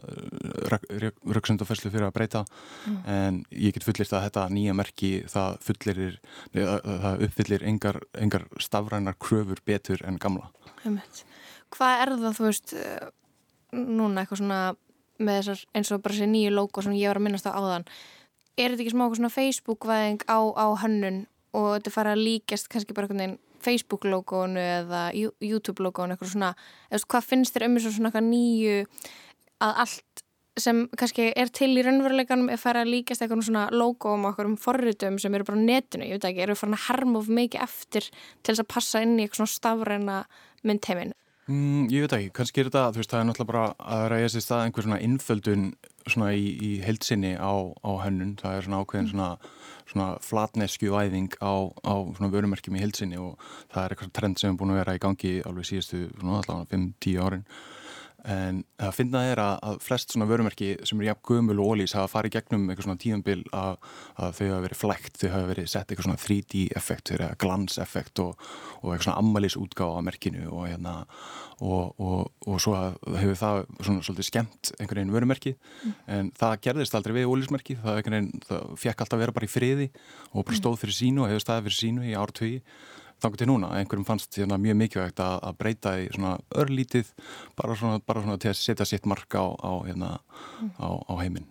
fyrir 4.11 4.19
að 4.19 4.27
þetta 4.27 4.45
nýja 4.55 4.75
merki 4.77 5.11
það 5.31 5.57
fullirir, 5.65 6.19
það 6.53 7.25
uppfyllir 7.27 7.65
engar, 7.71 7.99
engar 8.19 8.47
stafrænar 8.59 9.17
kröfur 9.21 9.61
betur 9.65 10.03
en 10.07 10.19
gamla. 10.21 10.51
Einmitt. 10.83 11.23
Hvað 11.71 12.03
er 12.03 12.13
það, 12.17 12.37
þú 12.37 12.47
veist, 12.49 12.73
eh, 12.73 13.11
núna 13.71 14.23
eitthvað 14.23 14.41
svona 14.41 14.61
með 15.21 15.37
þessar 15.39 15.61
eins 15.77 15.91
og 15.91 16.01
bara 16.01 16.15
þessi 16.15 16.31
nýju 16.31 16.51
logo 16.55 16.81
sem 16.81 16.97
ég 16.97 17.11
var 17.11 17.21
að 17.21 17.25
minnast 17.27 17.47
á 17.47 17.55
áðan. 17.55 17.85
Er 18.57 18.73
þetta 18.73 18.83
ekki 18.83 18.95
smá 18.95 19.05
svona 19.15 19.31
Facebook-væðing 19.31 20.25
á, 20.27 20.39
á 20.57 20.67
hönnun 20.83 21.25
og 21.53 21.67
þetta 21.77 21.93
fara 21.93 22.15
að 22.15 22.25
líkast 22.25 22.69
kannski 22.71 22.95
bara 22.95 23.07
einhvern 23.07 23.21
veginn 23.23 23.39
Facebook-logónu 23.61 24.59
eða 24.59 25.01
YouTube-logónu 25.13 26.15
eitthvað 26.15 26.33
svona, 26.33 26.55
eða 26.89 27.07
hvað 27.13 27.27
finnst 27.29 27.55
þér 27.55 27.67
um 27.67 27.77
þessu 27.77 27.93
svona 27.95 28.23
nýju 28.25 28.77
að 29.61 29.81
allt 29.85 30.23
sem 30.59 30.83
kannski 30.99 31.29
er 31.37 31.51
til 31.55 31.71
í 31.77 31.83
raunveruleikanum 31.85 32.51
er 32.51 32.59
fara 32.59 32.83
að 32.83 32.91
líkast 32.91 33.23
eitthvað 33.23 33.45
svona 33.47 33.67
logoum 33.71 34.25
og 34.25 34.33
okkur 34.33 34.49
um 34.49 34.57
forritum 34.59 35.19
sem 35.21 35.33
eru 35.37 35.47
bara 35.47 35.61
á 35.61 35.63
netinu, 35.63 36.07
ég 36.07 36.19
veit 36.19 36.27
ekki, 36.27 36.43
eru 36.43 36.57
farin 36.59 36.75
að 36.75 36.85
herma 36.89 37.21
of 37.21 37.31
mikið 37.31 37.63
eftir 37.63 38.09
til 38.11 38.51
þess 38.51 38.63
að 38.65 38.71
passa 38.75 39.03
inn 39.05 39.17
í 39.17 39.23
eitthvað 39.23 39.41
svona 39.41 39.55
stafræna 39.55 40.17
myndheimin. 40.67 41.15
Mm, 41.51 41.87
ég 41.91 42.05
veit 42.05 42.17
ekki, 42.17 42.33
kannski 42.37 42.61
er 42.61 42.69
þetta, 42.69 42.83
þú 42.91 43.01
veist, 43.01 43.13
það 43.13 43.21
er 43.21 43.27
náttúrulega 43.29 43.51
bara 43.51 43.63
að 43.95 44.05
ræða 44.13 44.29
sér 44.31 44.45
stað 44.45 44.65
einhver 44.65 44.85
svona 44.85 45.01
innföldun 45.07 45.65
svona 46.05 46.29
í, 46.37 46.45
í 46.53 46.71
heilsinni 46.83 47.33
á, 47.39 47.53
á 47.81 47.91
hönnun, 48.03 48.35
það 48.39 48.57
er 48.57 48.67
svona 48.67 48.81
ákveðin 48.83 49.09
svona, 49.11 49.29
svona 49.89 50.07
flatneskjuæðing 50.27 51.35
á, 51.41 51.53
á 51.81 51.93
svona 52.17 52.31
vörumerkjum 52.33 52.77
í 52.77 52.83
heilsinni 52.83 53.19
og 53.21 53.41
það 53.73 53.83
er 53.83 53.95
eitthvað 53.95 54.15
trend 54.19 54.41
sem 54.41 54.53
er 54.53 54.59
búin 54.59 54.73
að 54.75 54.81
vera 54.83 54.95
í 54.97 55.03
gangi 55.03 55.33
alveg 55.47 55.69
síðustu, 55.71 56.05
svona 56.19 56.41
allavega 56.43 56.71
5-10 56.75 57.21
árin 57.25 57.45
en 58.29 58.61
það 58.77 58.93
finna 58.93 59.21
er 59.31 59.39
að, 59.41 59.53
að 59.65 59.77
flest 59.81 60.13
svona 60.13 60.27
vörumerki 60.29 60.71
sem 60.85 60.99
eru 60.99 61.07
jafn 61.07 61.23
gömul 61.25 61.61
og 61.63 61.71
ólís 61.73 61.95
hafa 61.97 62.11
farið 62.11 62.35
gegnum 62.35 62.67
eitthvað 62.69 62.87
svona 62.87 63.01
tíðanbil 63.01 63.37
að, 63.57 63.79
að 64.21 64.35
þau 64.37 64.43
hafa 64.45 64.65
verið 64.65 64.81
flækt, 64.81 65.17
þau 65.17 65.31
hafa 65.33 65.49
verið 65.49 65.69
sett 65.71 65.89
eitthvað 65.89 66.07
svona 66.07 66.21
3D 66.21 66.65
effekt, 66.77 67.09
þau 67.09 67.15
eru 67.17 67.29
glanseffekt 67.41 68.21
og, 68.21 68.45
og 68.81 68.91
eitthvað 68.91 69.07
svona 69.07 69.23
ammælis 69.23 69.57
útgáfa 69.57 69.97
á 69.97 70.05
merkinu 70.05 70.45
og 70.51 70.69
hérna 70.69 70.95
og, 71.61 71.97
og, 71.97 72.31
og 72.45 72.61
svo 72.61 72.75
að 72.77 72.95
hefur 73.21 73.41
það 73.41 73.59
svona 73.81 74.05
svolítið 74.05 74.29
skemmt 74.29 74.71
einhvern 74.77 75.01
veginn 75.01 75.17
vörumerki 75.17 75.55
en 76.09 76.31
það 76.37 76.57
gerðist 76.67 76.97
aldrei 76.97 77.19
við 77.19 77.29
ólísmerki 77.33 77.77
það, 77.81 78.01
það 78.47 78.71
fekk 78.81 79.05
alltaf 79.05 79.21
vera 79.21 79.35
bara 79.35 79.49
í 79.49 79.51
friði 79.51 79.91
og 80.31 80.45
bara 80.45 80.57
stóð 80.57 80.81
fyrir 80.81 80.97
sínu 80.97 81.25
og 81.25 81.31
hefur 81.31 81.45
staðið 81.45 81.69
fyrir 81.69 81.79
sínu 81.81 82.09
í 82.09 82.17
ártögi 82.17 82.63
þangur 83.21 83.41
til 83.41 83.47
núna, 83.49 83.71
einhverjum 83.77 84.05
fannst 84.07 84.37
hérna, 84.39 84.57
mjög 84.61 84.77
mikilvægt 84.79 85.21
að, 85.23 85.37
að 85.47 85.57
breyta 85.61 85.95
í 86.01 86.07
svona 86.13 86.35
örlítið 86.57 87.11
bara 87.59 87.77
svona, 87.77 88.01
bara 88.05 88.23
svona 88.23 88.37
til 88.41 88.51
að 88.51 88.59
setja 88.59 88.87
sitt 88.89 89.09
mark 89.09 89.37
á, 89.37 89.45
á, 89.45 89.71
hérna, 89.87 90.13
á, 90.81 90.89
á 91.05 91.13
heiminn. 91.21 91.49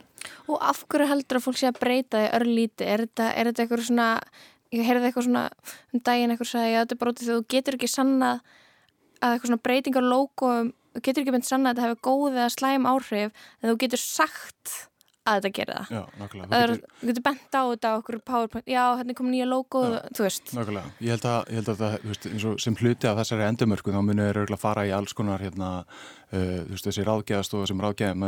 Og 0.51 0.59
af 0.61 0.83
hverju 0.91 1.09
heldur 1.09 1.39
að 1.39 1.47
fólk 1.47 1.61
sé 1.61 1.71
að 1.71 1.81
breyta 1.81 2.21
því 2.21 2.33
örlíti? 2.41 2.87
Er 2.87 3.05
þetta, 3.07 3.31
er 3.33 3.51
þetta 3.51 3.65
eitthvað 3.65 3.87
svona, 3.87 4.09
ég 4.75 4.87
heyrði 4.89 5.09
eitthvað 5.09 5.29
svona 5.29 5.47
um 5.95 6.05
daginn 6.11 6.35
eitthvað 6.35 6.67
já 6.67 6.83
þetta 6.83 6.97
er 6.97 7.01
bara 7.01 7.15
út 7.15 7.21
af 7.21 7.25
því 7.25 7.33
að 7.33 7.41
þú 7.41 7.49
getur 7.55 7.79
ekki 7.79 7.91
sannað 7.91 8.45
að 9.21 9.33
eitthvað 9.35 9.51
svona 9.51 9.65
breytingar 9.69 10.07
logo, 10.07 10.53
þú 10.95 11.03
getur 11.07 11.25
ekki 11.25 11.35
mynd 11.37 11.49
sannað 11.49 11.71
að 11.71 11.81
þetta 11.81 11.89
hefur 11.89 12.05
góð 12.09 12.39
eða 12.39 12.53
slæm 12.57 12.89
áhrif 12.91 13.45
en 13.61 13.71
þú 13.71 13.77
getur 13.85 14.03
sagt 14.03 14.77
að 15.29 15.39
þetta 15.39 15.51
gerir 15.59 15.77
það. 15.77 15.91
Já, 15.95 16.03
nákvæmlega. 16.21 16.51
Það 16.51 16.73
þú 17.01 17.11
getur 17.11 17.25
bent 17.27 17.57
á 17.57 17.63
þetta 17.71 17.91
okkur 17.99 18.19
PowerPoint, 18.31 18.71
já 18.71 18.83
hérna 19.01 19.17
kom 19.19 19.29
nýja 19.33 19.49
logo, 19.49 19.83
þú 20.17 20.27
veist. 20.27 20.53
Nákvæmlega, 20.57 20.93
ég 21.05 21.15
held 21.15 21.27
að, 21.31 21.41
ég 21.51 21.61
held 21.61 21.73
að 21.75 21.83
það, 21.83 21.97
veist, 22.11 22.29
eins 22.31 22.47
og 22.49 22.63
sem 22.65 22.79
hluti 22.81 23.11
af 23.11 23.21
þessari 23.21 23.47
endumörku 23.49 23.95
þá 23.95 24.01
munir 24.07 24.41
örgulega 24.43 24.63
fara 24.63 24.87
í 24.89 24.95
alls 24.97 25.17
konar 25.17 25.45
hérna, 25.45 25.71
uh, 26.33 26.65
þú 26.67 26.71
veist, 26.75 26.87
þessi 26.89 27.05
ráðgæðastofa 27.07 27.67
sem 27.71 27.81
ráðgæðum, 27.81 28.25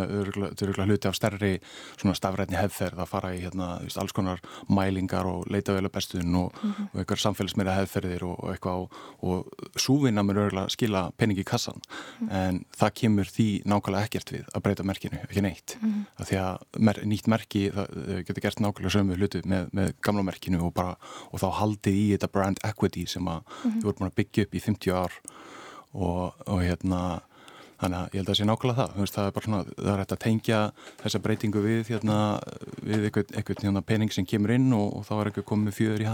þeir 0.59 0.69
eru 0.73 0.87
hluti 0.87 1.09
af 1.09 1.17
stærri 1.19 1.53
svona 2.01 2.15
stafrætni 2.19 2.57
hefðferð 2.61 3.03
að 3.05 3.11
fara 3.13 3.33
í 3.37 3.41
hérna, 3.45 3.69
veist, 3.83 3.99
alls 3.99 4.13
konar 4.17 4.41
mælingar 4.69 5.27
og 5.27 5.47
leita 5.53 5.73
vel 5.77 5.85
að 5.89 5.93
bestun 5.97 6.35
og, 6.41 6.53
og 6.93 7.01
eitthvað 7.03 7.23
samfélagsmeira 7.25 7.77
hefðferðir 7.81 8.25
og, 8.29 8.37
og 8.43 8.53
eitthvað 8.55 8.83
og, 8.83 8.99
og 9.23 9.79
súvinna 9.81 10.23
örgulega 10.33 10.69
skila 10.73 11.05
peningi 11.17 11.43
í 11.45 11.49
kassan 11.49 11.81
en 12.31 12.65
það 12.79 12.95
kemur 13.03 13.29
því 13.33 13.49
nákvæmlega 13.69 14.09
ekkert 14.09 14.33
við 14.35 14.47
að 14.55 14.63
breyta 14.67 14.87
merkinu, 14.89 15.23
ekki 15.29 15.43
neitt 15.45 15.77
Mhm. 15.83 16.05
af 16.21 16.29
því 16.29 16.37
að 16.39 16.81
mer, 16.85 16.99
nýtt 17.09 17.27
merki 17.33 17.61
þau 17.73 17.87
getur 18.27 18.43
gert 18.45 18.61
nákvæmlega 18.61 18.93
sömu 18.95 19.17
hlutu 19.19 19.41
með, 19.49 19.69
með 19.73 19.93
gamla 20.05 20.23
merkinu 20.27 20.61
og, 20.67 20.75
bara, 20.75 20.97
og 21.33 21.41
þá 21.43 21.49
haldið 21.59 21.97
í 21.99 22.05
þetta 22.17 22.29
brand 22.33 22.59
equity 22.65 23.07
sem 23.07 23.25
að 23.29 23.43
Mhm. 23.65 23.81
þau 23.81 23.87
voru 23.89 23.97
búin 23.99 24.11
að 24.11 24.17
byggja 24.21 24.45
upp 24.47 24.55
í 24.55 24.61
50 24.63 24.93
ár 24.93 25.13
og, 25.95 26.33
og 26.49 26.61
hérna 26.63 27.01
þannig 27.83 27.99
að 27.99 28.15
ég 28.15 28.21
held 28.21 28.29
að 28.29 28.33
það 28.33 28.39
sé 28.41 28.47
nákvæmlega 28.49 28.79
það. 28.83 28.97
Veist, 29.03 29.17
það 29.19 29.29
er 29.29 29.35
bara 29.37 29.47
svona, 29.49 29.63
það 29.77 29.93
er 29.93 30.03
hægt 30.03 30.15
að 30.17 30.23
tengja 30.25 30.61
þessa 31.03 31.21
breytingu 31.27 31.63
við 31.67 31.91
hérna, 31.93 32.17
við 32.87 33.07
eitthvað, 33.09 33.33
eitthvað 33.37 33.65
hérna, 33.67 33.83
pening 33.93 34.13
sem 34.15 34.27
kemur 34.33 34.55
inn 34.57 34.69
og, 34.77 34.89
og 35.01 35.07
þá 35.09 35.13
er 35.21 35.31
eitthvað 35.33 35.49
komið 35.53 35.77
fjöður 35.81 36.05
í 36.07 36.11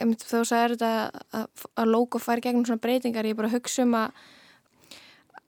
Einmitt, 0.00 0.22
Þú 0.24 0.38
sagði 0.48 0.76
þetta 0.78 0.92
að, 1.36 1.64
að 1.82 1.90
logo 1.92 2.18
fær 2.22 2.40
gegnum 2.40 2.64
svona 2.64 2.80
breytingar, 2.80 3.26
ég 3.28 3.34
er 3.34 3.40
bara 3.42 3.50
að 3.50 3.58
hugsa 3.58 3.84
um 3.84 3.96
að 3.98 4.22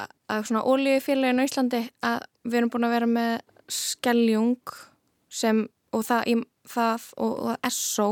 að- 0.03 0.11
að 0.35 0.45
svona 0.49 0.63
ólíufélagin 0.69 1.41
á 1.41 1.47
Íslandi 1.47 1.81
að 2.05 2.19
við 2.49 2.59
erum 2.59 2.71
búin 2.75 2.87
að 2.89 2.95
vera 2.97 3.09
með 3.09 3.33
skelljung 3.73 4.73
sem 5.33 5.63
og 5.93 6.05
það, 6.09 6.23
í, 6.33 6.35
það 6.69 7.07
og, 7.17 7.33
og 7.53 7.71
SO 7.73 8.09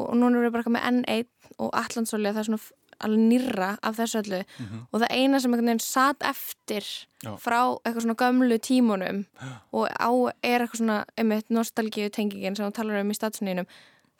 og 0.00 0.10
núna 0.16 0.30
erum 0.38 0.46
við 0.48 0.54
bara 0.56 0.72
með 0.76 0.86
N1 0.90 1.26
og 1.60 1.72
Allandsolja 1.76 2.32
það 2.34 2.42
er 2.44 2.48
svona 2.48 2.62
alveg 3.04 3.24
nýrra 3.30 3.70
af 3.82 3.96
þessu 3.98 4.22
öllu. 4.22 4.42
Mhm. 4.58 4.86
og 4.92 5.00
það 5.00 5.10
eina 5.10 5.40
sem 5.40 5.52
einhvern 5.54 5.70
veginn 5.70 5.84
satt 5.84 6.22
eftir 6.22 6.84
Já. 7.24 7.32
frá 7.40 7.60
eitthvað 7.84 8.04
svona 8.04 8.20
gömlu 8.22 8.58
tímunum 8.58 9.24
og 9.76 9.88
á 9.88 10.10
er 10.42 10.60
eitthvað 10.60 10.82
svona 10.82 11.04
einmitt 11.16 11.50
nostalgíu 11.50 12.10
tengingin 12.10 12.56
sem 12.56 12.66
þú 12.66 12.72
talar 12.76 13.00
um 13.00 13.10
í 13.10 13.18
statsnýnum 13.18 13.68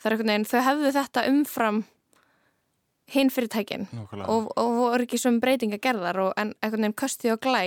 það 0.01 0.07
er 0.07 0.17
einhvern 0.17 0.33
veginn, 0.33 0.51
þau 0.51 0.61
hefðu 0.69 0.93
þetta 0.97 1.27
umfram 1.31 1.83
hinn 3.11 3.31
fyrirtækin 3.33 3.89
og, 4.23 4.51
og 4.55 4.75
voru 4.77 5.07
ekki 5.07 5.19
sem 5.19 5.41
breytinga 5.43 5.81
gerðar 5.83 6.21
og, 6.23 6.33
en 6.39 6.53
einhvern 6.61 6.87
veginn 6.87 6.99
kösti 7.01 7.33
og 7.33 7.41
glæ 7.43 7.63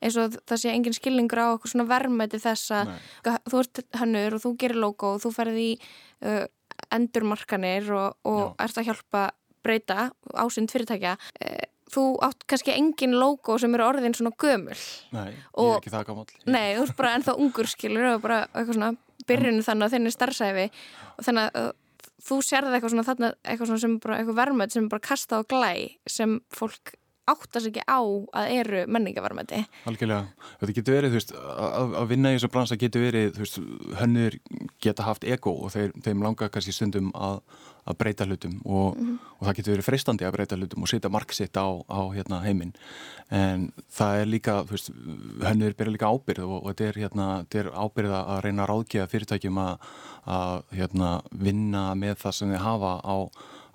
eins 0.00 0.16
og 0.20 0.38
það 0.48 0.62
sé 0.62 0.72
engin 0.72 0.96
skilningur 0.96 1.42
á 1.42 1.46
eitthvað 1.50 1.74
svona 1.74 1.88
verðmæti 1.90 2.40
þess 2.40 2.72
að 2.78 2.92
þú 3.50 3.62
ert 3.62 3.82
hannur 4.00 4.38
og 4.38 4.44
þú 4.44 4.54
gerir 4.62 4.80
logo 4.80 5.14
og 5.16 5.24
þú 5.24 5.32
ferði 5.36 5.66
í 5.66 5.74
uh, 6.24 6.44
endurmarkanir 6.96 7.90
og, 7.96 8.16
og 8.28 8.56
ert 8.62 8.80
að 8.80 8.88
hjálpa 8.90 9.26
breyta 9.66 10.10
ásund 10.38 10.72
fyrirtækja 10.72 11.16
uh, 11.18 11.64
þú 11.92 12.04
átt 12.26 12.46
kannski 12.50 12.74
engin 12.74 13.14
logo 13.20 13.58
sem 13.62 13.74
eru 13.76 13.84
orðin 13.86 14.14
svona 14.16 14.32
gömul. 14.42 14.78
Nei, 15.14 15.28
ég 15.30 15.42
Og- 15.54 15.72
er 15.76 15.80
ekki 15.82 15.92
það 15.94 16.06
gamall. 16.08 16.30
Nei, 16.50 16.68
þú 16.78 16.86
ert 16.88 16.96
bara 16.98 17.12
ennþá 17.18 17.36
ungur 17.44 17.68
skilur 17.70 18.08
og 18.16 18.22
bara 18.24 18.40
eitthvað 18.52 18.78
svona 18.78 18.92
byrjunu 19.26 19.62
þannig 19.66 19.86
að 19.86 19.94
þinni 19.96 20.14
starfsæfi 20.14 20.64
og 21.16 21.26
þannig 21.28 21.46
að 21.46 21.60
uh, 21.62 21.72
þú 22.26 22.36
sérði 22.42 22.74
eitthvað 22.76 22.92
svona 22.94 23.06
þarna 23.06 23.28
eitthvað 23.46 23.70
svona 23.70 23.82
sem 23.86 23.96
bara 24.02 24.18
eitthvað 24.20 24.38
verðmætt 24.40 24.74
sem 24.74 24.86
bara 24.90 25.04
kasta 25.06 25.38
á 25.38 25.42
glæ 25.46 25.72
sem 26.10 26.40
fólk 26.54 26.94
áttast 27.26 27.66
ekki 27.70 27.82
á 27.90 27.98
að 28.38 28.50
eru 28.54 28.82
menningaverðmætti 28.94 29.60
Algjörlega, 29.90 30.28
þetta 30.60 30.74
getur 30.76 30.94
verið, 30.98 31.16
veist, 31.18 31.32
að, 31.34 31.94
að 32.02 32.10
vinna 32.12 32.30
í 32.30 32.36
þessu 32.38 32.50
bransa 32.54 32.78
getur 32.78 33.02
verið, 33.02 33.40
veist, 33.42 33.58
hönnur 33.98 34.36
geta 34.82 35.06
haft 35.08 35.26
ego 35.26 35.54
og 35.66 35.72
þeir, 35.74 35.90
þeim 36.06 36.22
langar 36.22 36.52
kannski 36.54 36.74
stundum 36.76 37.10
að, 37.18 37.40
að 37.86 37.98
breyta 38.00 38.26
hlutum 38.26 38.60
og, 38.64 38.96
Mhm. 38.96 39.18
og 39.40 39.46
það 39.48 39.56
getur 39.56 39.74
verið 39.76 39.86
freistandi 39.88 40.26
að 40.26 40.32
breyta 40.36 40.56
hlutum 40.58 40.82
og 40.82 40.88
setja 40.88 41.10
marksitt 41.10 41.56
á, 41.56 41.66
á 41.86 42.00
hérna, 42.14 42.42
heiminn. 42.44 42.72
En 43.30 43.72
það 43.90 44.20
er 44.20 44.26
líka, 44.26 44.54
þú 44.66 44.70
veist, 44.76 44.90
hönnur 45.42 45.74
byrja 45.74 45.92
líka 45.96 46.10
ábyrð 46.10 46.44
og, 46.46 46.64
og 46.66 46.74
þetta 46.74 46.88
er, 46.88 47.00
hérna, 47.04 47.46
er 47.54 47.70
ábyrð 47.70 48.12
að 48.18 48.42
reyna 48.44 48.66
að 48.66 48.70
ráðgefa 48.70 49.10
fyrirtækjum 49.10 49.58
að, 49.58 49.78
að 50.26 50.62
hérna, 50.72 51.22
vinna 51.32 51.94
með 51.94 52.16
það 52.22 52.32
sem 52.40 52.50
þið 52.54 52.64
hafa 52.66 52.92
á, 53.02 53.16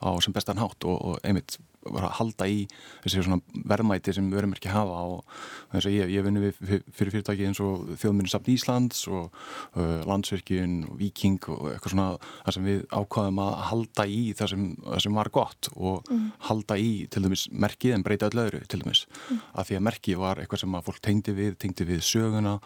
á 0.01 0.09
sem 0.21 0.33
bestan 0.33 0.61
hátt 0.61 0.83
og, 0.83 0.97
og 0.97 1.19
einmitt 1.23 1.59
bara 1.89 2.11
halda 2.13 2.45
í 2.49 2.65
þessi 3.01 3.23
svona 3.25 3.39
verðmæti 3.69 4.13
sem 4.13 4.27
vörumerki 4.31 4.69
hafa 4.71 4.99
og 5.15 5.23
þess 5.71 5.89
að 5.89 5.95
ég, 5.95 6.11
ég 6.13 6.25
vinni 6.25 6.43
við 6.43 6.59
fyrir 6.59 6.83
fyrirtæki 6.97 7.47
eins 7.47 7.61
og 7.63 7.93
þjóðminni 8.01 8.53
Íslands 8.53 9.01
og 9.09 9.31
uh, 9.31 10.01
landsverkjun 10.09 10.75
og 10.89 10.99
Viking 10.99 11.39
og 11.49 11.71
eitthvað 11.71 11.95
svona 11.95 12.07
það 12.43 12.57
sem 12.57 12.69
við 12.69 12.83
ákvaðum 12.91 13.41
að 13.43 13.53
halda 13.71 14.05
í 14.05 14.21
það 14.37 14.53
sem, 14.53 14.67
það 14.85 15.03
sem 15.05 15.19
var 15.21 15.31
gott 15.33 15.71
og 15.73 16.11
mm. 16.11 16.27
halda 16.49 16.77
í 16.77 16.91
til 17.11 17.25
dæmis 17.25 17.47
merkið 17.51 17.97
en 17.97 18.05
breyta 18.05 18.29
öll 18.29 18.43
öðru 18.45 18.63
til 18.69 18.81
dæmis 18.83 19.05
mm. 19.09 19.43
að 19.55 19.69
því 19.71 19.79
að 19.79 19.85
merkið 19.89 20.21
var 20.21 20.41
eitthvað 20.41 20.65
sem 20.65 20.77
að 20.77 20.87
fólk 20.89 21.03
tengdi 21.09 21.37
við, 21.37 21.57
tengdi 21.61 21.89
við 21.89 22.05
söguna 22.05 22.57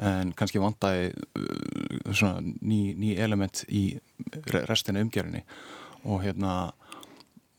en 0.00 0.30
kannski 0.38 0.62
vantæði 0.62 1.10
uh, 1.10 2.14
svona 2.14 2.38
ný, 2.40 2.94
ný 2.94 3.16
element 3.18 3.64
í 3.66 3.84
restina 4.46 5.02
umgjörunni 5.02 5.42
og 6.08 6.22
hérna 6.24 6.70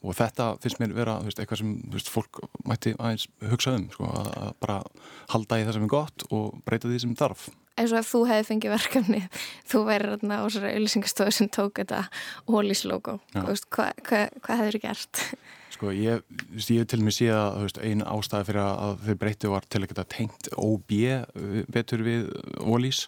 og 0.01 0.17
þetta 0.17 0.47
finnst 0.61 0.81
mér 0.81 0.95
vera 0.97 1.19
veist, 1.21 1.39
eitthvað 1.41 1.61
sem 1.61 1.73
veist, 1.93 2.09
fólk 2.11 2.41
mætti 2.67 2.95
aðeins 2.97 3.27
hugsa 3.51 3.75
um 3.77 3.87
sko, 3.93 4.09
að 4.09 4.53
bara 4.63 4.77
halda 5.33 5.59
í 5.61 5.65
það 5.67 5.77
sem 5.77 5.87
er 5.87 5.93
gott 5.93 6.25
og 6.29 6.61
breyta 6.65 6.89
því 6.89 7.01
sem 7.03 7.15
þarf. 7.19 7.49
Eins 7.79 7.93
og 7.93 8.01
ef 8.01 8.09
þú 8.11 8.21
hefði 8.29 8.47
fengið 8.49 8.75
verkefni 8.75 9.21
þú 9.71 9.83
væri 9.87 10.11
hérna 10.11 10.41
á 10.41 10.45
svona 10.51 10.73
auðlýsingastofu 10.75 11.35
sem 11.37 11.49
tók 11.53 11.79
þetta 11.79 12.03
Hollis-logo 12.49 13.19
hvað 13.31 14.03
hva, 14.09 14.25
hva 14.41 14.59
hefur 14.59 14.77
þið 14.77 14.85
gert? 14.87 15.23
Sko 15.81 15.89
ég, 15.97 16.19
ég 16.69 16.83
til 16.85 16.99
og 16.99 17.07
með 17.07 17.15
sé 17.15 17.27
að 17.33 17.79
einu 17.81 18.05
ástæði 18.05 18.45
fyrir 18.51 18.61
að 18.61 18.99
þau 19.01 19.15
breyttu 19.23 19.49
var 19.49 19.65
til 19.65 19.79
að 19.79 19.87
geta 19.89 20.03
tengt 20.13 20.49
OB 20.61 20.91
betur 21.73 22.03
við 22.05 22.27
Ólís 22.61 22.99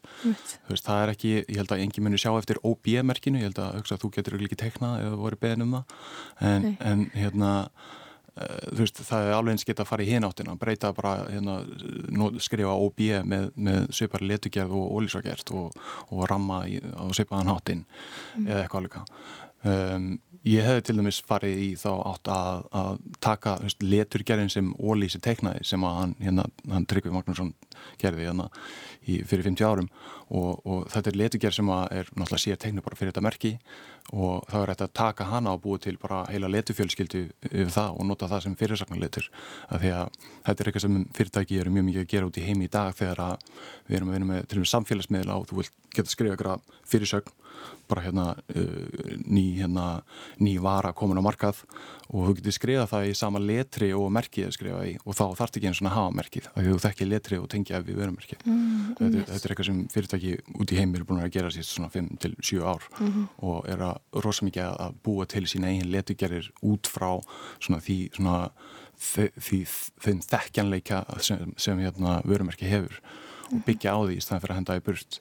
það 0.82 1.02
er 1.04 1.12
ekki, 1.12 1.34
ég 1.44 1.60
held 1.62 1.74
að 1.76 1.84
engin 1.84 2.08
muni 2.08 2.18
sjá 2.18 2.32
eftir 2.32 2.58
OB-merkinu, 2.66 3.44
ég 3.44 3.52
held 3.52 3.62
að, 3.62 3.78
að 3.84 4.02
þú 4.02 4.10
getur 4.16 4.38
ekki 4.40 4.58
teiknað 4.64 5.04
eða 5.04 5.20
voru 5.22 5.40
beðin 5.44 5.68
um 5.68 5.76
það. 5.78 5.94
En, 6.50 6.66
en 6.82 7.06
hérna 7.14 7.52
uh, 7.62 8.58
veist, 8.82 9.04
það 9.06 9.30
er 9.30 9.38
alveg 9.38 9.54
eins 9.54 9.70
geta 9.70 9.86
að 9.86 9.92
fara 9.92 10.08
í 10.08 10.10
hináttina 10.10 10.58
breyta 10.66 10.94
bara, 10.98 11.14
hérna, 11.30 11.60
skrifa 12.42 12.74
OB 12.88 13.06
með, 13.30 13.50
með 13.54 13.90
svipar 13.94 14.26
letugjörð 14.26 14.74
og 14.82 14.98
ólísagert 14.98 15.54
og, 15.54 15.78
og 16.10 16.26
ramma 16.26 16.64
í, 16.66 16.82
á 16.82 17.06
svipaðan 17.14 17.54
hátinn 17.54 17.86
mm. 17.86 18.50
eða 18.50 18.66
eitthvað 18.66 18.82
alveg 18.82 19.02
um, 19.64 20.14
Ég 20.44 20.66
hefði 20.68 20.82
til 20.84 20.98
dæmis 20.98 21.22
farið 21.24 21.60
í 21.64 21.68
þá 21.80 21.90
átt 22.10 22.30
að, 22.34 22.64
að 22.76 22.96
taka 23.24 23.54
veist, 23.62 23.84
leturgerðin 23.84 24.52
sem 24.52 24.74
Ólísi 24.76 25.22
teiknaði 25.24 25.64
sem 25.70 25.86
að 25.88 25.94
hann, 26.02 26.16
hérna, 26.20 26.44
hann 26.68 26.88
Tryggvi 26.92 27.14
Magnússon 27.14 27.54
gerði 28.02 28.28
hérna 28.28 28.50
í, 29.04 29.22
fyrir 29.28 29.48
50 29.50 29.68
árum. 29.68 29.90
Og, 30.34 30.62
og 30.66 30.86
þetta 30.90 31.12
er 31.12 31.18
leturgerð 31.20 31.58
sem 31.58 31.72
að 31.74 31.84
er 32.00 32.12
náttúrulega 32.14 32.44
sér 32.46 32.62
teikna 32.62 32.86
bara 32.86 32.98
fyrir 32.98 33.14
þetta 33.14 33.26
merki. 33.26 33.52
Og 34.14 34.48
þá 34.50 34.58
er 34.60 34.72
þetta 34.74 34.88
að 34.88 34.96
taka 35.00 35.28
hana 35.30 35.54
og 35.56 35.62
búið 35.64 35.86
til 35.86 35.96
bara 36.02 36.24
heila 36.30 36.50
letufjölskyldu 36.52 37.22
yfir 37.52 37.72
það 37.74 38.00
og 38.00 38.10
nota 38.10 38.30
það 38.32 38.44
sem 38.48 38.58
fyrirsagnarletur 38.60 39.30
af 39.70 39.84
því 39.84 39.94
að 40.00 40.18
þetta 40.48 40.56
er 40.56 40.72
eitthvað 40.72 40.86
sem 40.88 41.06
fyrirtæki 41.20 41.62
eru 41.62 41.76
mjög 41.76 41.88
mikið 41.90 42.04
að 42.04 42.12
gera 42.16 42.30
út 42.30 42.42
í 42.42 42.48
heimi 42.48 42.68
í 42.68 42.74
dag 42.74 42.92
þegar 42.98 43.24
að 43.30 43.48
við 43.88 44.00
erum 44.00 44.12
að 44.12 44.18
vinna 44.18 44.32
með 44.34 44.50
til 44.50 44.60
og 44.60 44.66
með 44.66 44.74
samfélagsmiðla 44.74 45.40
og 45.40 45.48
þú 45.50 45.62
vilt 45.62 45.80
geta 45.96 46.14
skrifa 46.14 46.36
eitthvað 46.36 46.84
fyrirsögn 46.90 47.40
bara 47.88 48.02
hérna 48.02 48.36
uh, 48.56 49.18
ný, 49.26 49.56
hérna, 49.60 50.04
ný 50.40 50.58
vara 50.62 50.94
komin 50.94 51.20
á 51.20 51.24
markað. 51.24 51.62
Og 52.14 52.28
þú 52.28 52.36
getur 52.40 52.56
skrifað 52.56 52.90
það 52.92 53.08
í 53.10 53.14
sama 53.18 53.42
letri 53.42 53.90
og 53.96 54.12
merkið 54.14 54.50
að 54.50 54.56
skrifa 54.58 54.82
í 54.88 54.94
og 55.04 55.18
þá 55.18 55.24
þarf 55.24 55.40
þetta 55.44 55.60
ekki 55.60 55.70
eins 55.72 55.82
og 55.82 55.90
að 55.90 55.96
hafa 55.98 56.16
merkið 56.20 56.50
því 56.54 56.66
þú 56.68 56.82
þekkir 56.86 57.10
letri 57.10 57.40
og 57.42 57.50
tengja 57.74 57.88
við 57.88 58.00
verumerkið 58.02 58.46
mm, 58.46 58.96
þetta, 58.98 59.18
yes. 59.18 59.30
þetta 59.30 59.48
er 59.48 59.54
eitthvað 59.54 59.70
sem 59.70 59.80
fyrirtæki 59.94 60.34
út 60.62 60.74
í 60.74 60.80
heim 60.80 60.96
eru 60.96 61.08
búin 61.10 61.24
að 61.24 61.34
gera 61.36 61.52
síst 61.54 61.74
svona 61.74 61.90
5-7 61.94 62.62
ár 62.62 62.88
mm 63.00 63.08
-hmm. 63.08 63.28
og 63.50 63.70
er 63.70 63.84
að 63.90 64.24
rosa 64.26 64.46
mikið 64.46 64.64
að 64.64 64.98
búa 65.04 65.26
til 65.26 65.46
sína 65.48 65.72
eigin 65.72 65.92
letugerir 65.92 66.52
út 66.62 66.88
frá 66.88 67.22
svona 67.60 67.82
því 67.82 68.10
svona 68.16 68.52
því 68.98 69.66
þeim 70.00 70.22
þekkjanleika 70.22 71.06
sem, 71.20 71.54
sem 71.58 71.80
hérna 71.80 72.22
verumerkið 72.26 72.70
hefur 72.70 73.02
og 73.48 73.58
mhm. 73.58 73.66
byggja 73.66 73.96
á 73.96 74.00
því 74.06 74.14
í 74.18 74.22
staðan 74.22 74.42
fyrir 74.42 74.54
að 74.54 74.62
henda 74.62 74.78
í 74.78 74.86
burt 74.86 75.20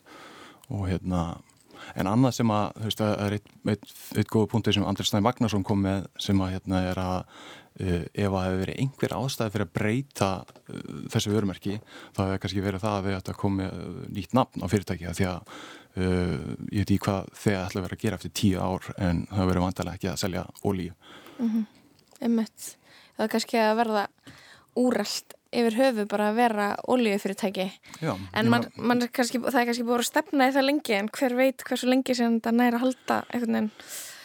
og 0.69 0.89
hérna 0.89 1.41
en 1.99 2.07
annað 2.07 2.37
sem 2.37 2.51
að, 2.51 2.77
þú 2.77 2.85
veist, 2.85 3.01
það 3.01 3.25
er 3.25 3.33
eitt, 3.33 3.49
eitt, 3.73 3.95
eitt 4.17 4.31
góða 4.31 4.51
punktur 4.53 4.77
sem 4.77 4.85
Andri 4.87 5.05
Snæn 5.05 5.25
Magnarsson 5.27 5.65
kom 5.67 5.83
með 5.83 6.07
sem 6.21 6.41
að 6.41 6.53
hérna 6.55 6.83
er 6.93 7.01
að 7.03 7.25
ef 7.81 8.33
að 8.33 8.45
hefur 8.47 8.59
verið 8.63 8.81
einhver 8.83 9.15
ástæði 9.17 9.55
fyrir 9.55 9.67
að 9.67 9.77
breyta 9.79 10.31
uh, 10.43 10.81
þessu 11.13 11.33
vörumerki 11.33 11.79
þá 12.13 12.21
hefur 12.25 12.43
kannski 12.45 12.65
verið 12.65 12.85
það 12.85 12.97
að 12.99 13.07
við 13.07 13.19
ættum 13.19 13.35
að 13.35 13.41
koma 13.43 13.69
uh, 13.69 14.03
nýtt 14.13 14.37
nafn 14.37 14.65
á 14.65 14.67
fyrirtæki 14.73 15.09
að 15.09 15.21
því 15.21 15.31
að 15.33 15.55
ég 15.93 16.79
veit 16.87 16.91
í 16.95 16.97
hvað 17.05 17.27
þeir 17.37 17.57
ætla 17.59 17.81
að 17.83 17.85
vera 17.85 17.97
að 17.99 18.01
gera 18.01 18.17
eftir 18.17 18.31
tíu 18.33 18.61
ár 18.65 18.87
en 18.97 19.19
það 19.29 19.49
verður 19.51 19.65
vantilega 19.67 19.99
ekki 19.99 20.09
að 20.09 20.21
selja 20.23 20.45
ólíu 20.65 20.95
mm 21.37 21.51
-hmm. 21.51 21.67
Emmett, 22.25 22.69
það 23.19 23.25
er 23.27 23.33
kannski 23.35 23.59
að 23.61 23.77
verða 23.77 24.05
úrælt 24.81 25.37
yfir 25.53 25.77
höfu 25.77 26.07
bara 26.09 26.31
að 26.31 26.39
vera 26.41 26.69
ólíufyrirtæki 26.89 27.67
en 28.01 28.49
man, 28.49 28.65
man 28.77 29.05
er 29.05 29.11
kannski, 29.13 29.41
það 29.43 29.61
er 29.61 29.69
kannski 29.69 29.85
búin 29.85 30.01
að 30.01 30.09
stefna 30.09 30.49
í 30.49 30.55
það 30.55 30.69
lengi 30.69 30.97
en 30.97 31.11
hver 31.13 31.37
veit 31.37 31.65
hversu 31.69 31.91
lengi 31.91 32.17
sem 32.17 32.41
það 32.41 32.57
næri 32.57 32.79
að 32.79 32.85
halda 32.87 33.19
einhvern 33.29 33.71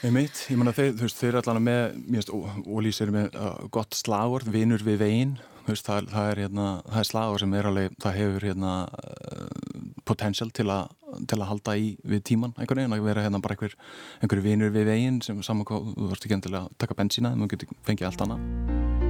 veginn 0.03 0.41
Ég 0.51 0.57
manna 0.59 0.73
þeir, 0.75 0.91
þú 0.93 1.07
veist, 1.07 1.17
þeir 1.17 1.31
er 1.31 1.39
allavega 1.41 1.65
með, 1.65 1.95
mjögst, 2.13 2.33
ólís 2.69 2.99
er 3.01 3.13
með 3.15 3.37
uh, 3.37 3.55
gott 3.73 3.97
slagur, 3.97 4.45
vinur 4.53 4.83
við 4.85 4.99
veginn, 5.01 5.33
þú 5.65 5.73
veist, 5.73 5.87
það, 5.87 6.11
það 6.11 6.29
er 6.31 6.41
hérna, 6.43 6.67
það 6.85 7.01
er 7.01 7.09
slagur 7.09 7.43
sem 7.43 7.57
er 7.57 7.69
alveg, 7.71 7.97
það 8.05 8.19
hefur 8.21 8.47
hérna 8.51 8.75
uh, 8.85 9.81
potential 10.07 10.53
til, 10.53 10.69
a, 10.69 10.79
til 11.25 11.41
að 11.41 11.49
halda 11.49 11.77
í 11.81 11.91
við 12.05 12.23
tíman 12.29 12.53
einhvern 12.55 12.83
veginn, 12.83 12.97
að 12.99 13.09
vera 13.09 13.25
hérna 13.25 13.41
bara 13.41 13.57
einhver, 13.57 13.77
einhver 14.21 14.45
vinur 14.45 14.73
við 14.77 14.89
veginn 14.93 15.21
sem 15.25 15.41
saman 15.41 15.65
þú 15.65 16.11
veist 16.13 16.29
ekki 16.29 16.37
endilega 16.37 16.67
að 16.67 16.81
taka 16.85 17.01
bensína, 17.01 17.33
þú 17.33 17.53
getur 17.55 17.77
fengið 17.89 18.11
allt 18.11 18.27
annað. 18.27 19.06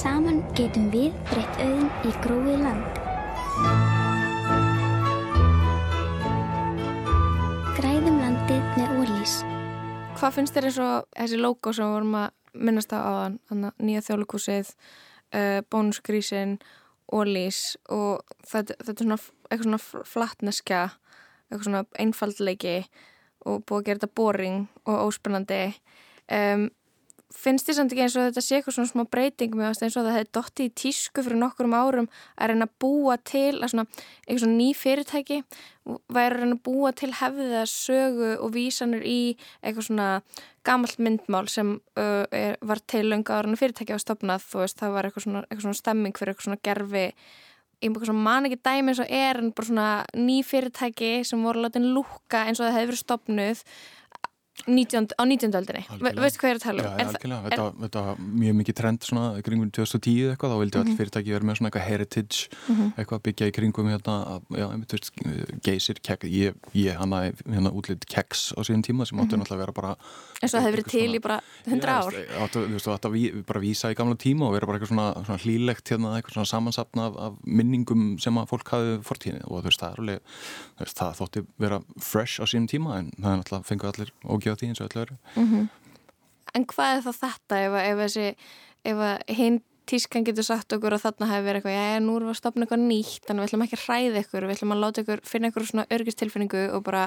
Saman 0.00 0.38
getum 0.56 0.86
við 0.88 1.10
breytt 1.28 1.58
auðin 1.60 1.88
í 2.08 2.10
gróið 2.24 2.62
land. 2.62 3.00
Græðum 7.76 8.16
landið 8.22 8.70
með 8.78 8.94
ólís. 8.94 9.34
Hvað 10.16 10.38
finnst 10.38 10.56
þér 10.56 10.68
eins 10.70 10.80
og 10.86 11.10
þessi 11.18 11.42
logo 11.42 11.74
sem 11.76 11.84
við 11.84 11.98
vorum 11.98 12.16
að 12.22 12.64
minnast 12.64 12.96
á 12.96 12.98
áðan, 13.02 13.36
nýja 13.76 14.06
þjólukúsið, 14.08 14.72
uh, 15.36 15.60
bónusgrísin, 15.68 16.56
ólís 17.12 17.60
og 17.92 18.24
þetta, 18.40 18.80
þetta 18.80 18.96
er 18.96 19.04
svona 19.04 19.22
eitthvað 19.50 19.68
svona 19.68 20.08
flatneskja, 20.14 20.82
eitthvað 21.50 21.68
svona 21.68 21.86
einfaldleiki 22.00 22.76
og 23.44 23.66
búið 23.68 23.82
að 23.82 23.88
gera 23.90 24.00
þetta 24.00 24.14
boring 24.16 24.60
og 24.86 25.08
óspennandi. 25.10 25.64
Um, 26.30 26.70
finnst 27.34 27.68
þið 27.68 27.76
samt 27.76 27.92
ekki 27.94 28.02
eins 28.04 28.16
og 28.18 28.26
þetta 28.26 28.42
sé 28.42 28.56
eitthvað 28.58 28.76
svona 28.76 28.90
smá 28.90 29.02
breyting? 29.10 29.56
Með 29.56 29.82
eins 29.84 29.96
og 29.96 30.06
það 30.06 30.16
hefði 30.16 30.30
dotti 30.36 30.66
í 30.66 30.72
tísku 30.82 31.24
fyrir 31.24 31.38
nokkur 31.40 31.68
um 31.68 31.76
árum 31.76 32.08
að 32.36 32.50
reyna 32.50 32.66
að 32.66 32.74
búa 32.82 33.16
til 33.22 33.60
að 33.60 33.72
svona, 33.72 33.84
eitthvað 34.26 34.42
svona 34.44 34.58
ný 34.58 34.68
fyrirtæki 34.76 35.38
væri 36.10 36.34
að 36.34 36.40
reyna 36.40 36.56
að 36.56 36.64
búa 36.66 36.92
til 36.96 37.10
hefðiða 37.20 37.66
sögu 37.70 38.32
og 38.38 38.54
vísanir 38.56 39.04
í 39.06 39.20
eitthvað 39.62 39.86
svona 39.88 40.08
gamalt 40.66 40.98
myndmál 41.00 41.46
sem 41.50 41.76
uh, 41.78 42.24
er, 42.34 42.58
var 42.60 42.82
til 42.90 43.06
löngu 43.12 43.36
ára 43.36 43.60
fyrirtæki 43.60 43.94
á 43.94 44.00
stopnað 44.02 44.50
og 44.54 44.64
veist, 44.64 44.80
það 44.82 44.96
var 44.96 45.08
eitthvað 45.08 45.26
svona, 45.28 45.44
eitthvað 45.46 45.68
svona 45.68 45.80
stemming 45.80 46.18
fyrir 46.18 46.34
eitthvað 46.34 46.50
svona 46.50 46.64
gerfi. 46.66 47.06
Ég 47.80 48.12
man 48.12 48.44
ekki 48.44 48.58
dæmi 48.60 48.92
eins 48.92 49.00
og 49.00 49.08
er 49.08 49.38
en 49.40 49.54
bara 49.56 49.70
svona 49.70 49.88
ný 50.12 50.42
fyrirtæki 50.44 51.22
sem 51.24 51.40
voru 51.40 51.62
látið 51.64 51.86
lúka 51.94 52.44
eins 52.44 52.60
og 52.60 52.68
það 52.68 52.90
verið 52.90 53.00
stopnuð 53.00 53.64
19, 54.66 55.14
á 55.16 55.22
19. 55.24 55.54
aldinni, 55.56 55.82
veistu 56.18 56.40
hvað 56.40 56.50
ég 56.50 56.54
er 56.54 56.58
að 56.58 56.64
tala 56.64 56.82
um? 56.82 56.88
Já, 56.90 57.06
algjörlega, 57.06 57.40
er... 57.40 57.50
þetta, 57.50 57.66
þetta 57.84 58.02
var 58.06 58.20
mjög 58.42 58.56
mikið 58.60 58.76
trend 58.80 59.06
svona 59.06 59.24
í 59.38 59.44
kringum 59.46 59.70
2010 59.76 60.32
eitthvað, 60.32 60.52
þá 60.52 60.58
vildi 60.60 60.78
mm 60.78 60.82
-hmm. 60.82 60.90
all 60.90 60.98
fyrirtæki 61.00 61.34
vera 61.34 61.48
með 61.48 61.58
svona 61.58 61.70
eitthvað 61.70 61.86
heritage 61.88 62.38
mm 62.50 62.76
-hmm. 62.76 62.92
eitthvað 62.98 63.22
byggja 63.26 63.48
í 63.50 63.54
kringum 63.56 63.90
hérna, 63.90 64.16
já, 64.50 64.66
veist, 64.92 65.10
geysir, 65.64 66.00
kek 66.02 66.24
ég, 66.24 66.54
ég 66.74 66.98
hana, 66.98 67.20
hérna 67.46 67.72
útlitt 67.72 68.06
keks 68.06 68.52
á 68.56 68.60
síðan 68.60 68.84
tíma 68.84 69.06
sem 69.06 69.18
áttu 69.18 69.36
mm 69.36 69.42
-hmm. 69.42 69.44
náttúrulega 69.44 69.54
að 69.54 69.64
vera 69.64 69.72
bara 69.72 69.96
En 70.42 70.48
svo 70.48 70.58
það 70.58 70.64
hefur 70.64 70.76
verið 70.76 70.90
til 70.90 71.14
í 71.14 71.20
bara 71.20 71.40
100 71.66 71.84
já, 71.84 71.96
ár 72.00 72.48
Þú 72.50 72.72
veist, 72.72 72.86
að 72.86 73.12
ví, 73.12 73.44
bara 73.44 73.60
vísa 73.60 73.90
í 73.90 73.94
gamla 73.94 74.16
tíma 74.16 74.46
og 74.46 74.54
vera 74.54 74.66
bara 74.66 74.78
eitthvað 74.78 74.88
svona, 74.88 75.24
svona 75.24 75.42
hlýlegt 75.44 75.90
hérna, 75.90 76.16
eitthvað 76.16 76.32
svona 76.32 76.52
samansapna 76.52 77.06
af, 77.06 77.14
af 77.16 77.32
minningum 77.44 78.18
sem 78.18 78.34
að 78.38 78.48
fólk 78.48 78.68
hafi 78.72 78.98
fortíðinni 79.04 79.44
og 79.44 79.60
þú 79.60 79.68
veist, 79.68 79.80
það 79.80 79.98
alveg, 79.98 80.20
veist, 80.80 80.96
það 80.96 81.18
þótti 81.20 81.44
vera 81.58 81.80
fresh 81.98 82.40
á 82.40 82.44
síðan 82.48 82.68
tíma 82.72 82.98
en 82.98 83.10
það 83.20 83.32
er 83.32 83.38
náttúrulega 83.40 83.68
fengu 83.68 83.86
allir 83.90 84.12
ógjá 84.50 84.56
á 84.56 84.60
því 84.60 84.70
eins 84.70 84.82
og 84.82 84.90
öllu 84.90 85.02
öru 85.06 85.16
mm 85.36 85.46
-hmm. 85.46 85.68
En 86.54 86.66
hvað 86.66 86.96
er 86.96 87.02
þá 87.06 87.12
þetta 87.14 87.56
ef, 87.64 87.72
ef, 87.72 87.98
þessi, 87.98 88.36
ef 88.84 88.98
hinn 89.28 89.60
tískan 89.86 90.24
getur 90.26 90.46
sagt 90.46 90.72
okkur 90.72 90.94
og 90.94 91.02
þarna 91.02 91.28
hefur 91.30 91.46
verið 91.46 91.60
eitthvað, 91.60 91.76
já, 91.78 92.00
nú 92.02 92.16
erum 92.16 92.28
við 92.28 92.34
að 92.34 92.40
stopna 92.40 92.66
eitthvað 92.66 92.84
nýtt 92.86 93.26
þannig 93.26 93.42
við 93.42 93.48
ætlum 93.48 93.64
ekki 93.64 93.78
að 93.78 93.84
hræða 93.86 94.22
ykkur, 94.22 94.46
við 94.46 94.54
ætlum 94.54 94.74
að 94.74 94.82
láta 94.84 95.02
ykkur 95.04 95.22
finna 95.30 95.50
ykkur 95.50 95.66
svona 95.66 95.86
örgistilfinningu 95.96 96.62
og 96.76 96.84
bara 96.86 97.02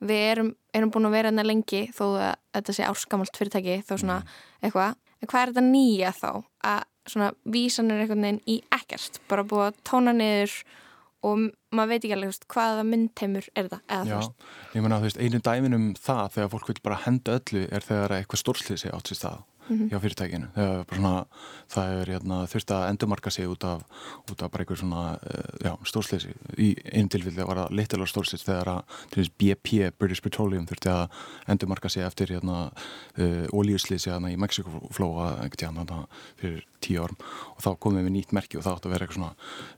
við 0.00 0.22
erum, 0.32 0.50
erum 0.76 0.90
búin 0.90 1.08
að 1.08 1.16
vera 1.16 1.30
hérna 1.30 1.46
lengi 1.46 1.82
þó 1.96 2.04
að 2.10 2.34
þetta 2.56 2.76
sé 2.76 2.88
árskamalt 2.90 3.40
fyrirtæki 3.40 3.78
þó 3.88 3.94
svona 3.96 4.18
eitthvað, 4.60 4.96
en 5.20 5.30
hvað 5.32 5.42
er 5.42 5.52
þetta 5.54 5.66
nýja 5.70 6.12
þá? 6.16 6.30
Að 6.72 6.82
svona 7.06 7.30
vísanir 7.44 8.02
einhvern 8.02 8.26
veginn 8.26 8.42
í 8.46 8.58
ekkert, 8.74 9.20
bara 9.30 9.46
búið 9.46 9.68
að 9.70 9.80
tóna 9.86 10.12
niður 10.16 10.58
og 11.26 11.48
maður 11.76 11.92
veit 11.94 12.04
ekki 12.04 12.16
alveg 12.16 12.32
veist, 12.32 12.46
hvaða 12.52 12.86
myndheimur 12.92 13.50
er 13.54 13.68
þú 13.68 13.80
Já, 14.10 14.20
ég 14.76 14.86
þú 15.02 15.08
veist, 15.10 15.20
einu 15.22 15.42
dæmin 15.48 15.78
um 15.78 15.90
það 15.94 16.24
þegar 16.38 16.54
fólk 16.54 16.72
vil 16.72 16.80
bara 16.88 17.02
henda 17.04 17.36
öllu 17.40 17.66
er 17.70 17.86
þegar 17.86 18.16
eitthvað 18.20 18.42
stórslýsi 18.42 18.92
átt 18.94 19.12
sér 19.12 19.20
stað 19.22 19.44
Mhm. 19.68 19.88
hjá 19.90 19.98
fyrirtækinu. 19.98 20.48
Svona, 20.94 21.26
það 21.70 21.94
er 22.00 22.10
hérna, 22.14 22.36
þurft 22.46 22.70
að 22.70 22.84
endurmarka 22.90 23.30
sig 23.32 23.48
út 23.50 23.64
af, 23.66 23.82
út 24.30 24.42
af 24.42 24.50
bara 24.50 24.64
einhver 24.64 24.78
svona 24.78 25.18
já, 25.60 25.72
stórslýsi. 25.82 26.34
Í 26.58 26.68
einu 26.94 27.08
tilfelli 27.10 27.46
var 27.46 27.56
það 27.56 27.74
litilega 27.74 28.10
stórslýsi 28.12 28.46
þegar 28.46 28.70
að 28.76 28.82
BP, 29.38 29.90
British 29.98 30.22
Petroleum, 30.22 30.66
þurfti 30.66 30.92
að 30.92 31.10
endurmarka 31.48 31.90
sig 31.90 32.04
eftir 32.06 32.26
hérna 32.36 32.70
uh, 33.18 33.46
olíuslýsi 33.52 34.10
hérna 34.12 34.30
í 34.30 34.38
Mexikoflóa 34.38 35.42
fyrir 36.38 36.62
tíu 36.84 37.02
árum 37.02 37.18
og 37.56 37.64
þá 37.64 37.70
komum 37.80 38.04
við 38.06 38.14
nýtt 38.16 38.34
merki 38.36 38.58
og 38.60 38.66
það 38.66 38.76
átt 38.76 38.86
að 38.88 38.94
vera 38.96 39.06
eitthvað 39.06 39.20
svona 39.20 39.34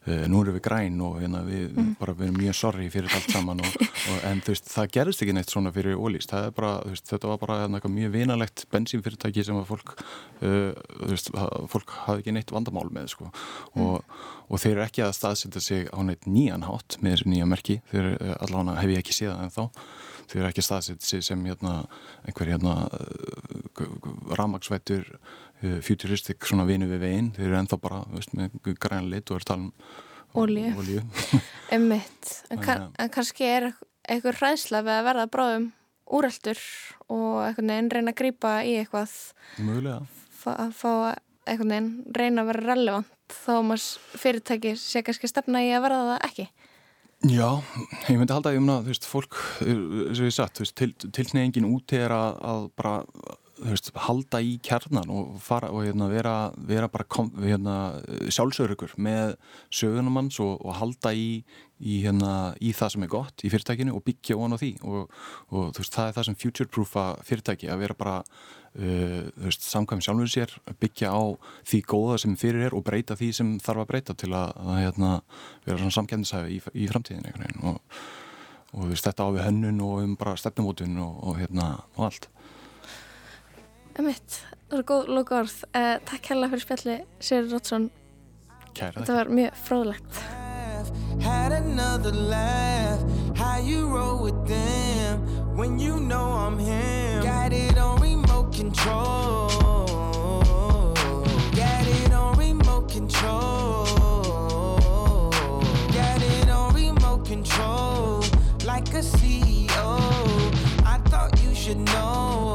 uh, 0.08 0.24
nú 0.28 0.42
erum 0.42 0.58
við 0.58 0.64
græn 0.68 1.02
og 1.06 1.20
hérna 1.22 1.44
við 1.46 1.78
Mhm. 1.78 1.94
bara 1.98 2.14
við 2.14 2.28
erum 2.28 2.38
mjög 2.42 2.54
sorry 2.56 2.88
fyrir 2.90 3.14
allt 3.14 3.30
saman 3.30 3.60
og, 3.62 3.76
og, 4.10 4.18
en 4.28 4.40
þú 4.44 4.54
veist, 4.54 4.70
það 4.72 4.90
gerðist 4.96 5.22
ekki 5.24 5.34
neitt 5.36 5.52
svona 5.52 5.72
fyrir 5.74 5.98
ólís, 5.98 6.28
er 6.32 6.50
þetta 6.52 7.30
var 7.30 7.38
bara 7.42 7.58
hérna, 7.62 7.78
eitthvað 7.78 7.94
mjög 7.94 8.12
vinalegt 8.16 8.64
bensínfyrirtæki 8.72 9.44
sem 9.46 9.60
að 9.60 9.68
fólk 9.70 9.94
uh, 10.42 10.72
veist, 11.06 11.30
fólk 11.72 11.94
hafði 12.06 12.24
ekki 12.24 12.36
neitt 12.36 12.52
vandamál 12.54 12.88
með 12.90 13.12
sko. 13.14 13.30
Og, 13.78 14.02
og 14.48 14.62
þeir 14.62 14.76
eru 14.76 14.86
ekki 14.86 15.04
að 15.06 15.16
staðsetja 15.18 15.64
sig 15.64 15.88
á 15.92 15.98
neitt 16.02 16.26
nýjan 16.28 16.66
hátt 16.66 16.98
með 17.02 17.16
þessu 17.16 17.32
nýja 17.32 17.48
merki. 17.48 17.80
Þeir 17.92 18.12
uh, 18.16 18.34
allavega 18.44 18.78
hef 18.82 18.94
ég 18.94 19.02
ekki 19.04 19.18
séð 19.20 19.34
en 19.36 19.54
þá 19.54 19.62
þeir 20.28 20.40
eru 20.42 20.48
ekki 20.50 20.64
að 20.64 20.68
staðsetja 20.68 21.08
sig 21.08 21.24
sem 21.24 21.44
hérna 21.48 21.74
einhver 22.28 22.50
hérna 22.52 22.74
ramagsvættur 24.38 25.06
futuristik 25.82 26.46
svona 26.46 26.66
vinu 26.68 26.88
við 26.90 27.02
veginn, 27.02 27.32
þeir 27.36 27.48
eru 27.48 27.58
ennþá 27.62 27.80
bara 27.82 28.02
veist, 28.12 28.34
með 28.36 28.76
græn 28.78 29.10
lit 29.10 29.30
og 29.32 29.40
er 29.40 29.54
um 29.56 29.72
Olíu. 30.38 30.72
olíu. 30.80 31.02
emmitt 31.74 32.32
en, 32.50 32.60
kann, 32.62 32.90
en 32.98 33.12
kannski 33.12 33.48
er 33.48 33.70
eitthvað 34.08 34.42
hræðsla 34.42 34.82
við 34.86 34.94
að 34.94 35.06
verða 35.08 35.30
bráðum 35.32 35.70
úreldur 36.18 36.60
og 37.12 37.40
einhvern 37.44 37.72
veginn 37.72 37.90
reyna 37.92 38.14
að 38.14 38.20
grípa 38.20 38.52
í 38.64 38.76
eitthvað 38.80 39.14
Mögulega. 39.60 40.02
fá, 40.32 40.50
að 40.54 40.76
fá 40.78 40.92
einhvern 41.48 41.74
veginn 41.74 41.90
reyna 42.16 42.44
að 42.44 42.52
vera 42.52 42.66
relevant 42.68 43.14
þó 43.28 43.58
maður 43.66 44.20
fyrirtæki 44.22 44.72
sé 44.80 45.02
kannski 45.04 45.28
stefna 45.28 45.64
í 45.64 45.72
að 45.76 45.84
verða 45.88 46.14
það 46.14 46.26
ekki 46.30 46.48
Já, 47.26 47.58
ég 48.06 48.14
myndi 48.14 48.30
halda 48.30 48.52
að 48.52 48.54
ég 48.54 48.62
myndi 48.62 48.74
að 48.76 48.84
þú 48.84 48.92
veist, 48.92 49.06
fólk, 49.10 49.36
eins 49.64 50.20
og 50.22 50.28
ég 50.28 50.34
sagt, 50.36 50.54
þú 50.54 50.62
veist, 50.62 50.74
til, 50.78 51.10
tilkneyingin 51.16 51.66
út 51.66 51.94
er 51.98 52.14
að, 52.14 52.36
að 52.46 52.68
bara, 52.78 52.92
veist, 53.62 53.90
halda 54.06 54.40
í 54.44 54.56
kjarnan 54.64 55.10
og 55.12 55.38
fara 55.42 55.70
og 55.74 55.86
hérna 55.86 56.08
vera, 56.10 56.34
vera 56.68 56.88
bara 56.92 57.06
hérna, 57.42 57.76
sjálfsörugur 58.32 58.94
með 59.00 59.34
sögunum 59.74 60.20
hans 60.20 60.38
og, 60.42 60.60
og 60.62 60.76
halda 60.78 61.12
í, 61.16 61.42
í, 61.78 61.98
hérna, 62.04 62.54
í 62.60 62.72
það 62.76 62.94
sem 62.94 63.06
er 63.06 63.12
gott 63.12 63.44
í 63.44 63.50
fyrirtækinu 63.52 63.96
og 63.96 64.04
byggja 64.06 64.38
ofan 64.38 64.54
á 64.54 64.58
því. 64.62 64.70
Og, 64.86 65.18
og 65.50 65.74
veist, 65.78 65.94
það 65.96 66.10
er 66.10 66.16
það 66.18 66.28
sem 66.28 66.38
future-proofa 66.44 67.08
fyrirtæki 67.26 67.72
að 67.72 67.84
vera 67.86 67.98
bara 67.98 68.22
Uh, 68.78 69.48
samkvæm 69.48 69.98
sjálfur 70.04 70.28
sér 70.30 70.52
byggja 70.78 71.08
á 71.10 71.34
því 71.66 71.78
góða 71.88 72.18
sem 72.20 72.34
fyrir 72.38 72.68
er 72.68 72.74
og 72.76 72.84
breyta 72.86 73.16
því 73.18 73.30
sem 73.34 73.48
þarf 73.64 73.82
að 73.82 73.88
breyta 73.88 74.14
til 74.14 74.28
að, 74.36 74.52
að 74.60 74.76
hérna, 74.84 75.08
vera 75.64 75.88
samkendisæfi 75.96 76.52
í, 76.52 76.60
í 76.84 76.86
framtíðin 76.86 77.24
einhvern 77.26 77.48
veginn. 77.48 77.64
Og, 77.72 78.02
og 78.76 78.92
veist, 78.92 79.08
þetta 79.08 79.24
á 79.24 79.34
við 79.34 79.46
hönnun 79.48 79.82
og 79.82 80.04
um 80.04 80.14
bara 80.20 80.36
stefnumótun 80.38 81.00
og, 81.02 81.16
og 81.24 81.40
hérna 81.40 81.70
og 81.96 82.04
allt 82.10 82.28
emmitt, 83.98 84.40
það 84.68 84.78
er 84.80 84.88
góð 84.92 85.14
loka 85.18 85.38
orð 85.42 85.56
uh, 85.72 85.94
takk 86.08 86.32
hérlega 86.32 86.54
fyrir 86.54 86.66
spjalli 86.66 86.98
Sigur 87.20 87.54
Rótsson 87.54 87.88
Kæra 88.74 89.00
þetta 89.00 89.16
var 89.20 89.32
mjög 89.40 89.64
fróðlegt 89.66 90.20
Had 91.20 91.52
another 91.52 92.12
laugh. 92.12 93.02
How 93.36 93.58
you 93.58 93.88
roll 93.88 94.22
with 94.22 94.46
them 94.46 95.20
when 95.56 95.78
you 95.78 95.98
know 95.98 96.30
I'm 96.32 96.58
him. 96.58 97.22
Got 97.22 97.52
it 97.52 97.76
on 97.76 98.00
remote 98.00 98.52
control. 98.54 99.48
Got 101.54 101.86
it 101.86 102.12
on 102.12 102.38
remote 102.38 102.88
control. 102.90 103.84
Got 105.92 106.22
it 106.22 106.48
on 106.48 106.74
remote 106.74 107.26
control. 107.26 108.22
Like 108.64 108.88
a 108.94 109.02
CEO. 109.02 109.98
I 110.86 110.98
thought 111.08 111.40
you 111.42 111.54
should 111.54 111.78
know. 111.78 112.47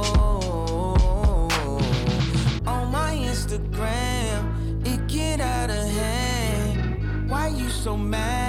So 7.83 7.97
mad? 7.97 8.42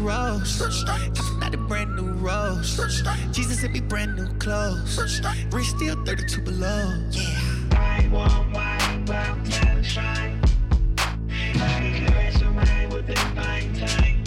Rose. 0.00 0.60
I'm 0.86 1.40
not 1.40 1.54
a 1.54 1.58
brand 1.58 1.96
new 1.96 2.12
rose. 2.14 2.80
Jesus 3.32 3.60
sent 3.60 3.72
me 3.72 3.80
brand 3.80 4.16
new 4.16 4.28
clothes. 4.38 4.98
Rich 5.52 5.70
still 5.76 5.96
32 6.04 6.42
below. 6.42 6.92
Yeah. 7.10 7.38
I 7.72 8.08
want 8.12 8.50
my 8.50 9.02
brown 9.06 9.44
shine. 9.82 10.40
I 10.98 12.04
caress 12.06 12.42
away 12.42 12.86
within 12.90 13.16
fine 13.34 13.74
time. 13.74 14.24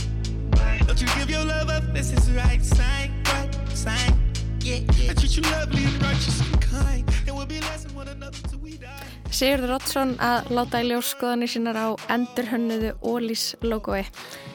Don't 0.87 1.01
you 1.01 1.07
give 1.17 1.29
your 1.29 1.45
love 1.45 1.69
up, 1.69 1.83
this 1.93 2.11
is 2.11 2.27
the 2.27 2.33
right 2.33 2.63
sign, 2.63 3.11
right 3.25 3.53
sign. 3.73 4.13
Yeah, 4.61 4.79
yeah. 4.97 5.11
I 5.11 5.13
treat 5.13 5.35
you 5.37 5.43
lovely 5.43 5.85
and 5.85 6.01
righteous 6.01 6.39
and 6.41 6.61
kind. 6.61 7.09
And 7.27 7.35
we'll 7.35 7.45
be 7.45 7.59
less 7.61 7.83
than 7.83 7.95
one 7.95 8.07
another 8.07 8.37
till 8.49 8.59
we 8.59 8.77
die. 8.77 9.07
Sigurður 9.33 9.73
Rótsson 9.73 10.15
að 10.21 10.51
láta 10.53 10.83
í 10.83 10.89
ljós 10.91 11.09
skoðanir 11.15 11.49
sínar 11.49 11.79
á 11.79 11.87
endurhönnuðu 12.13 12.93
Ólís 13.01 13.55
logoi. 13.65 14.03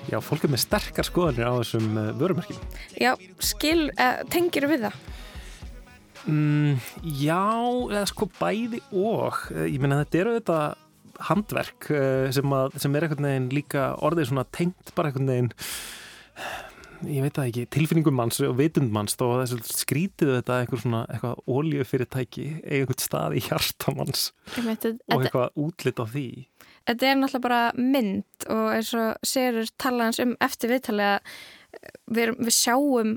Já, 0.09 0.19
fólk 0.25 0.47
er 0.47 0.53
með 0.55 0.65
sterkar 0.65 1.07
skoðanir 1.07 1.49
á 1.49 1.55
þessum 1.61 1.89
uh, 2.01 2.11
vörumarkim. 2.17 2.61
Já, 2.97 3.13
skil, 3.45 3.91
uh, 3.93 4.23
tengir 4.33 4.69
við 4.71 4.87
það? 4.89 5.01
Mm, 6.29 6.79
já, 7.21 7.43
eða 7.93 8.05
sko 8.11 8.29
bæði 8.39 8.83
og. 8.93 9.39
Eh, 9.55 9.69
Ég 9.73 9.81
meina 9.81 10.01
þetta 10.03 10.21
eru 10.23 10.35
þetta 10.39 10.59
handverk 11.29 11.91
eh, 11.95 12.31
sem, 12.35 12.53
að, 12.55 12.79
sem 12.83 12.95
er 12.97 13.07
einhvern 13.07 13.29
veginn 13.29 13.53
líka 13.55 13.91
orðið 14.07 14.31
svona 14.31 14.45
tengt 14.55 14.93
bara 14.97 15.11
einhvern 15.11 15.31
veginn 15.33 15.53
ég 17.07 17.23
veit 17.23 17.37
það 17.37 17.49
ekki, 17.51 17.65
tilfinningum 17.75 18.17
manns 18.19 18.41
og 18.43 18.57
vitund 18.59 18.91
manns 18.95 19.15
og 19.23 19.37
þessu 19.43 19.59
skrítið 19.83 20.33
þetta 20.39 20.61
eitthvað 20.63 20.83
svona, 20.85 21.03
eitthvað 21.15 21.43
oljufyrirtæki 21.59 22.47
eiga 22.63 22.81
einhvern 22.83 23.03
stað 23.03 23.37
í 23.39 23.43
hjartamanns 23.47 24.25
og 24.59 25.23
eitthvað 25.23 25.61
útlit 25.63 26.03
á 26.03 26.05
því 26.11 26.27
Þetta 26.89 27.07
er 27.11 27.17
náttúrulega 27.21 27.45
bara 27.45 27.63
mynd 27.77 28.49
og 28.49 28.67
eins 28.75 28.93
og 28.97 29.17
Sigurður 29.29 29.73
tala 29.79 30.09
hans 30.09 30.21
um 30.25 30.35
eftir 30.41 30.71
viðtalið 30.73 31.11
að 31.13 31.33
við, 32.17 32.35
við 32.39 32.55
sjáum 32.57 33.17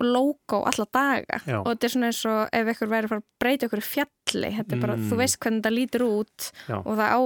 logo 0.00 0.62
alla 0.64 0.86
daga 0.94 1.40
Já. 1.44 1.58
og 1.60 1.66
þetta 1.74 1.84
er 1.88 1.92
svona 1.92 2.08
eins 2.08 2.20
og 2.30 2.54
ef 2.56 2.70
ykkur 2.72 2.88
væri 2.88 3.04
að 3.08 3.12
fara 3.12 3.20
að 3.20 3.28
breyta 3.42 3.66
ykkur 3.68 3.82
fjalli 3.84 4.52
þetta 4.56 4.76
er 4.76 4.80
bara, 4.86 4.96
Mm. 4.96 5.08
þú 5.10 5.16
veist 5.20 5.38
hvernig 5.42 5.60
þetta 5.60 5.74
lítur 5.76 6.04
út 6.06 6.46
Já. 6.70 6.76
og 6.80 6.94
það 6.96 7.10
á 7.12 7.20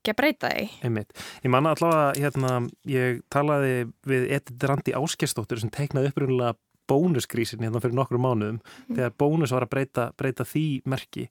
ekki 0.00 0.12
að 0.12 0.18
breyta 0.20 0.48
því 0.54 0.66
Einmitt. 0.86 1.10
Ég 1.44 1.50
manna 1.50 1.74
allavega, 1.74 2.14
hérna, 2.20 2.52
ég 2.86 3.20
talaði 3.34 3.74
við 4.06 4.30
Edith 4.30 4.64
Randi 4.70 4.92
Áskersdóttur 4.94 5.58
sem 5.60 5.70
teiknaði 5.74 6.12
upprunnulega 6.12 6.54
bónusgrísin 6.90 7.64
hérna 7.64 7.82
fyrir 7.82 7.96
nokkru 7.98 8.20
mánuðum 8.22 8.60
þegar 8.90 9.16
bónus 9.20 9.54
var 9.54 9.66
að 9.66 9.72
breyta, 9.74 10.06
breyta 10.18 10.46
því 10.48 10.66
merki. 10.90 11.28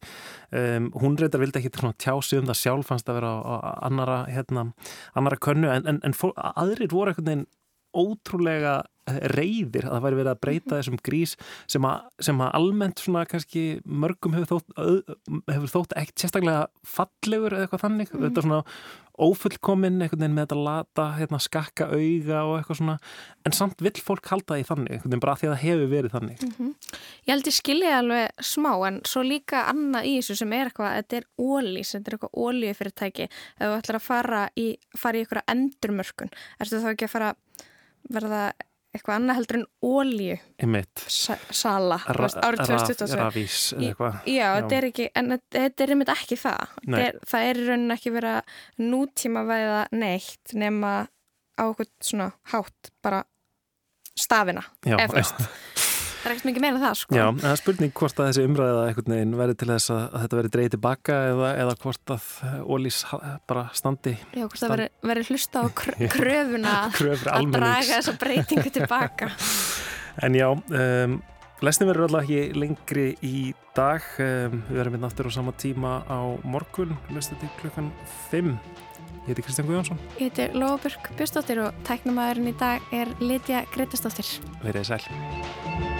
Um, 0.55 0.89
hún 0.99 1.17
reyndar 1.19 1.43
vildi 1.43 1.61
ekki 1.61 1.73
svona 1.75 1.97
tjá 1.99 2.15
sig 2.23 2.41
um 2.41 2.49
það 2.49 2.61
sjálf 2.63 2.91
fannst 2.91 3.11
að 3.11 3.19
vera 3.19 3.35
á, 3.35 3.39
á 3.43 3.57
annara, 3.89 4.19
hérna, 4.31 4.69
annara 5.19 5.39
könnu 5.41 5.71
en, 5.73 5.87
en, 5.89 6.03
en 6.05 6.17
fó, 6.17 6.29
aðrir 6.35 6.93
voru 6.93 7.15
veginn 7.19 7.47
ótrúlega 7.95 8.83
reyðir 9.35 9.85
að 9.89 9.93
það 9.97 10.05
væri 10.07 10.19
verið 10.19 10.31
að 10.33 10.41
breyta 10.45 10.77
þessum 10.79 10.99
grís 11.09 11.35
sem 11.67 11.85
að, 11.89 12.07
sem 12.29 12.41
að 12.45 12.53
almennt 12.59 12.99
svona 13.03 13.25
kannski 13.29 13.65
mörgum 13.85 14.33
hefur 14.37 14.59
þótt, 14.59 15.13
hefur 15.49 15.73
þótt 15.75 15.97
ekkert 15.99 16.23
sérstaklega 16.25 16.67
fallegur 16.85 17.53
eða 17.57 17.67
eitthvað 17.67 17.85
þannig, 17.87 18.09
Mhm. 18.13 18.23
þetta 18.27 18.37
er 18.37 18.47
svona 18.49 18.63
ófullkominn 19.19 19.97
einhvern 19.99 20.21
veginn 20.23 20.35
með 20.37 20.45
þetta 20.47 20.57
lata 20.63 21.05
hérna, 21.17 21.39
skakka 21.43 21.87
auga 21.91 22.37
og 22.47 22.53
eitthvað 22.61 22.77
svona. 22.79 22.93
En 23.45 23.51
samt 23.51 23.81
vill 23.83 23.99
fólk 23.99 24.29
halda 24.31 24.55
því 24.55 24.63
þannig 24.69 24.93
einhvern 24.95 25.11
veginn 25.11 25.23
bara 25.25 25.35
því 25.35 25.49
að 25.49 25.53
það 25.55 25.63
hefur 25.65 25.89
verið 25.91 26.13
þannig. 26.15 26.45
Mhm. 26.47 26.69
Ég 27.27 27.33
held 27.33 27.49
ég 27.49 27.57
skilja 27.57 27.97
alveg 27.99 28.29
smá 28.39 28.71
en 28.87 29.01
svo 29.03 29.23
líka 29.27 29.65
annað 29.67 30.07
í 30.07 30.13
þessu 30.21 30.37
sem 30.37 30.53
er 30.53 30.69
eitthvað, 30.69 30.95
þetta 31.03 31.17
er 31.17 31.25
ólís, 31.37 31.91
þetta 31.91 32.07
er 32.07 32.17
eitthvað 32.17 32.39
ólíufyrirtæki 32.45 33.23
ef 33.27 33.67
þú 33.67 33.81
ætlar 33.81 33.99
að 33.99 34.07
fara 34.07 34.49
í, 34.55 34.67
fara 34.95 35.17
í 35.19 35.25
eitthvað 35.25 35.43
endurmörkun, 35.55 36.31
ertu 36.61 36.79
þá 36.79 36.89
ekki 36.95 37.03
að 37.09 37.15
fara 37.17 37.35
verða 38.09 38.53
eitthvað 38.95 39.15
annað 39.19 39.37
heldur 39.37 39.57
en 39.59 39.65
ólíu 39.85 40.37
sala 41.53 41.99
árið 42.09 42.19
raf- 42.23 42.39
2027 42.41 43.15
rafís 43.19 43.57
eða 43.75 43.89
eitthvað. 43.91 44.15
Já, 44.25 44.33
Já. 44.39 44.47
þetta 44.57 44.77
er 44.79 44.87
ekki, 44.89 45.09
en 45.15 45.29
þetta- 45.35 45.63
er 45.85 45.93
einmitt 45.95 46.13
ekki 46.15 46.37
það 46.41 46.67
er, 47.05 47.19
það 47.29 47.49
er 47.49 47.61
í 47.61 47.67
rauninni 47.69 47.97
ekki 47.99 48.13
verið 48.17 48.37
að 48.39 48.89
nútíma 48.89 49.45
væða 49.51 49.81
neitt 49.91 50.53
nema 50.53 50.93
á 51.59 51.63
okkur 51.69 51.85
svona 52.01 52.31
hátt 52.53 52.91
bara 53.03 53.23
stafina 54.19 54.63
Já, 54.85 54.97
veist. 55.13 55.35
það 56.19 56.27
er 56.27 56.33
ekkert 56.35 56.47
mikið 56.49 56.65
meira 56.65 56.81
það 56.83 56.97
sko. 57.01 57.17
Já, 57.17 57.23
en 57.29 57.39
það 57.41 57.53
er 57.53 57.61
spurning 57.61 57.93
hvort 57.99 58.19
að 58.19 58.29
þessi 58.29 58.45
umræða 58.49 58.83
einhvern 58.87 59.15
veginn 59.15 59.37
verði 59.39 59.57
til 59.61 59.69
þess 59.71 59.93
að, 59.95 60.01
að 60.03 60.25
þetta 60.25 60.39
verði 60.39 60.53
dreigið 60.55 60.75
tilbaka 60.75 61.17
eða, 61.29 61.51
eða 61.63 61.77
hvort 61.83 62.13
að 62.15 62.27
ólís 62.65 62.99
bara 63.49 63.65
standi 63.79 64.15
Já, 64.19 64.43
hvort 64.43 64.61
það 64.63 64.75
veri, 64.75 64.87
veri 65.11 65.25
hlusta 65.29 65.63
á 65.63 65.65
kr 65.79 65.95
kröfuna 66.15 66.75
að 67.37 67.49
draga 67.55 67.95
þessa 67.95 68.17
breytingu 68.19 68.75
tilbaka. 68.79 69.31
En 70.19 70.33
já, 70.35 70.49
um, 70.51 71.13
lestin 71.63 71.87
verður 71.87 72.09
alltaf 72.09 72.25
ekki 72.25 72.59
lengri 72.59 73.05
í 73.23 73.53
dag. 73.77 74.03
Um, 74.19 74.57
við 74.67 74.81
verðum 74.81 74.97
hérna 74.97 75.07
aftur 75.07 75.29
á 75.29 75.37
sama 75.37 75.53
tíma 75.55 75.93
á 76.11 76.19
morgun, 76.43 76.91
lestin 77.15 77.39
til 77.39 77.47
klukkan 77.61 77.87
5 78.33 78.51
Ég 79.29 79.35
heiti 79.35 79.45
Kristján 79.45 79.67
Guðjónsson. 79.67 79.99
Ég 80.17 80.31
heiti 80.31 80.47
Lóabjörg 80.57 81.11
Björnsdóttir 81.19 81.61
og 81.61 81.77
tæknumæðurinn 81.85 82.49
í 82.49 82.55
dag 82.57 82.81
er 82.95 83.13
Lidja 83.21 83.61
Gretastóttir. 83.75 84.39
Verið 84.63 84.89
sæl 84.89 85.98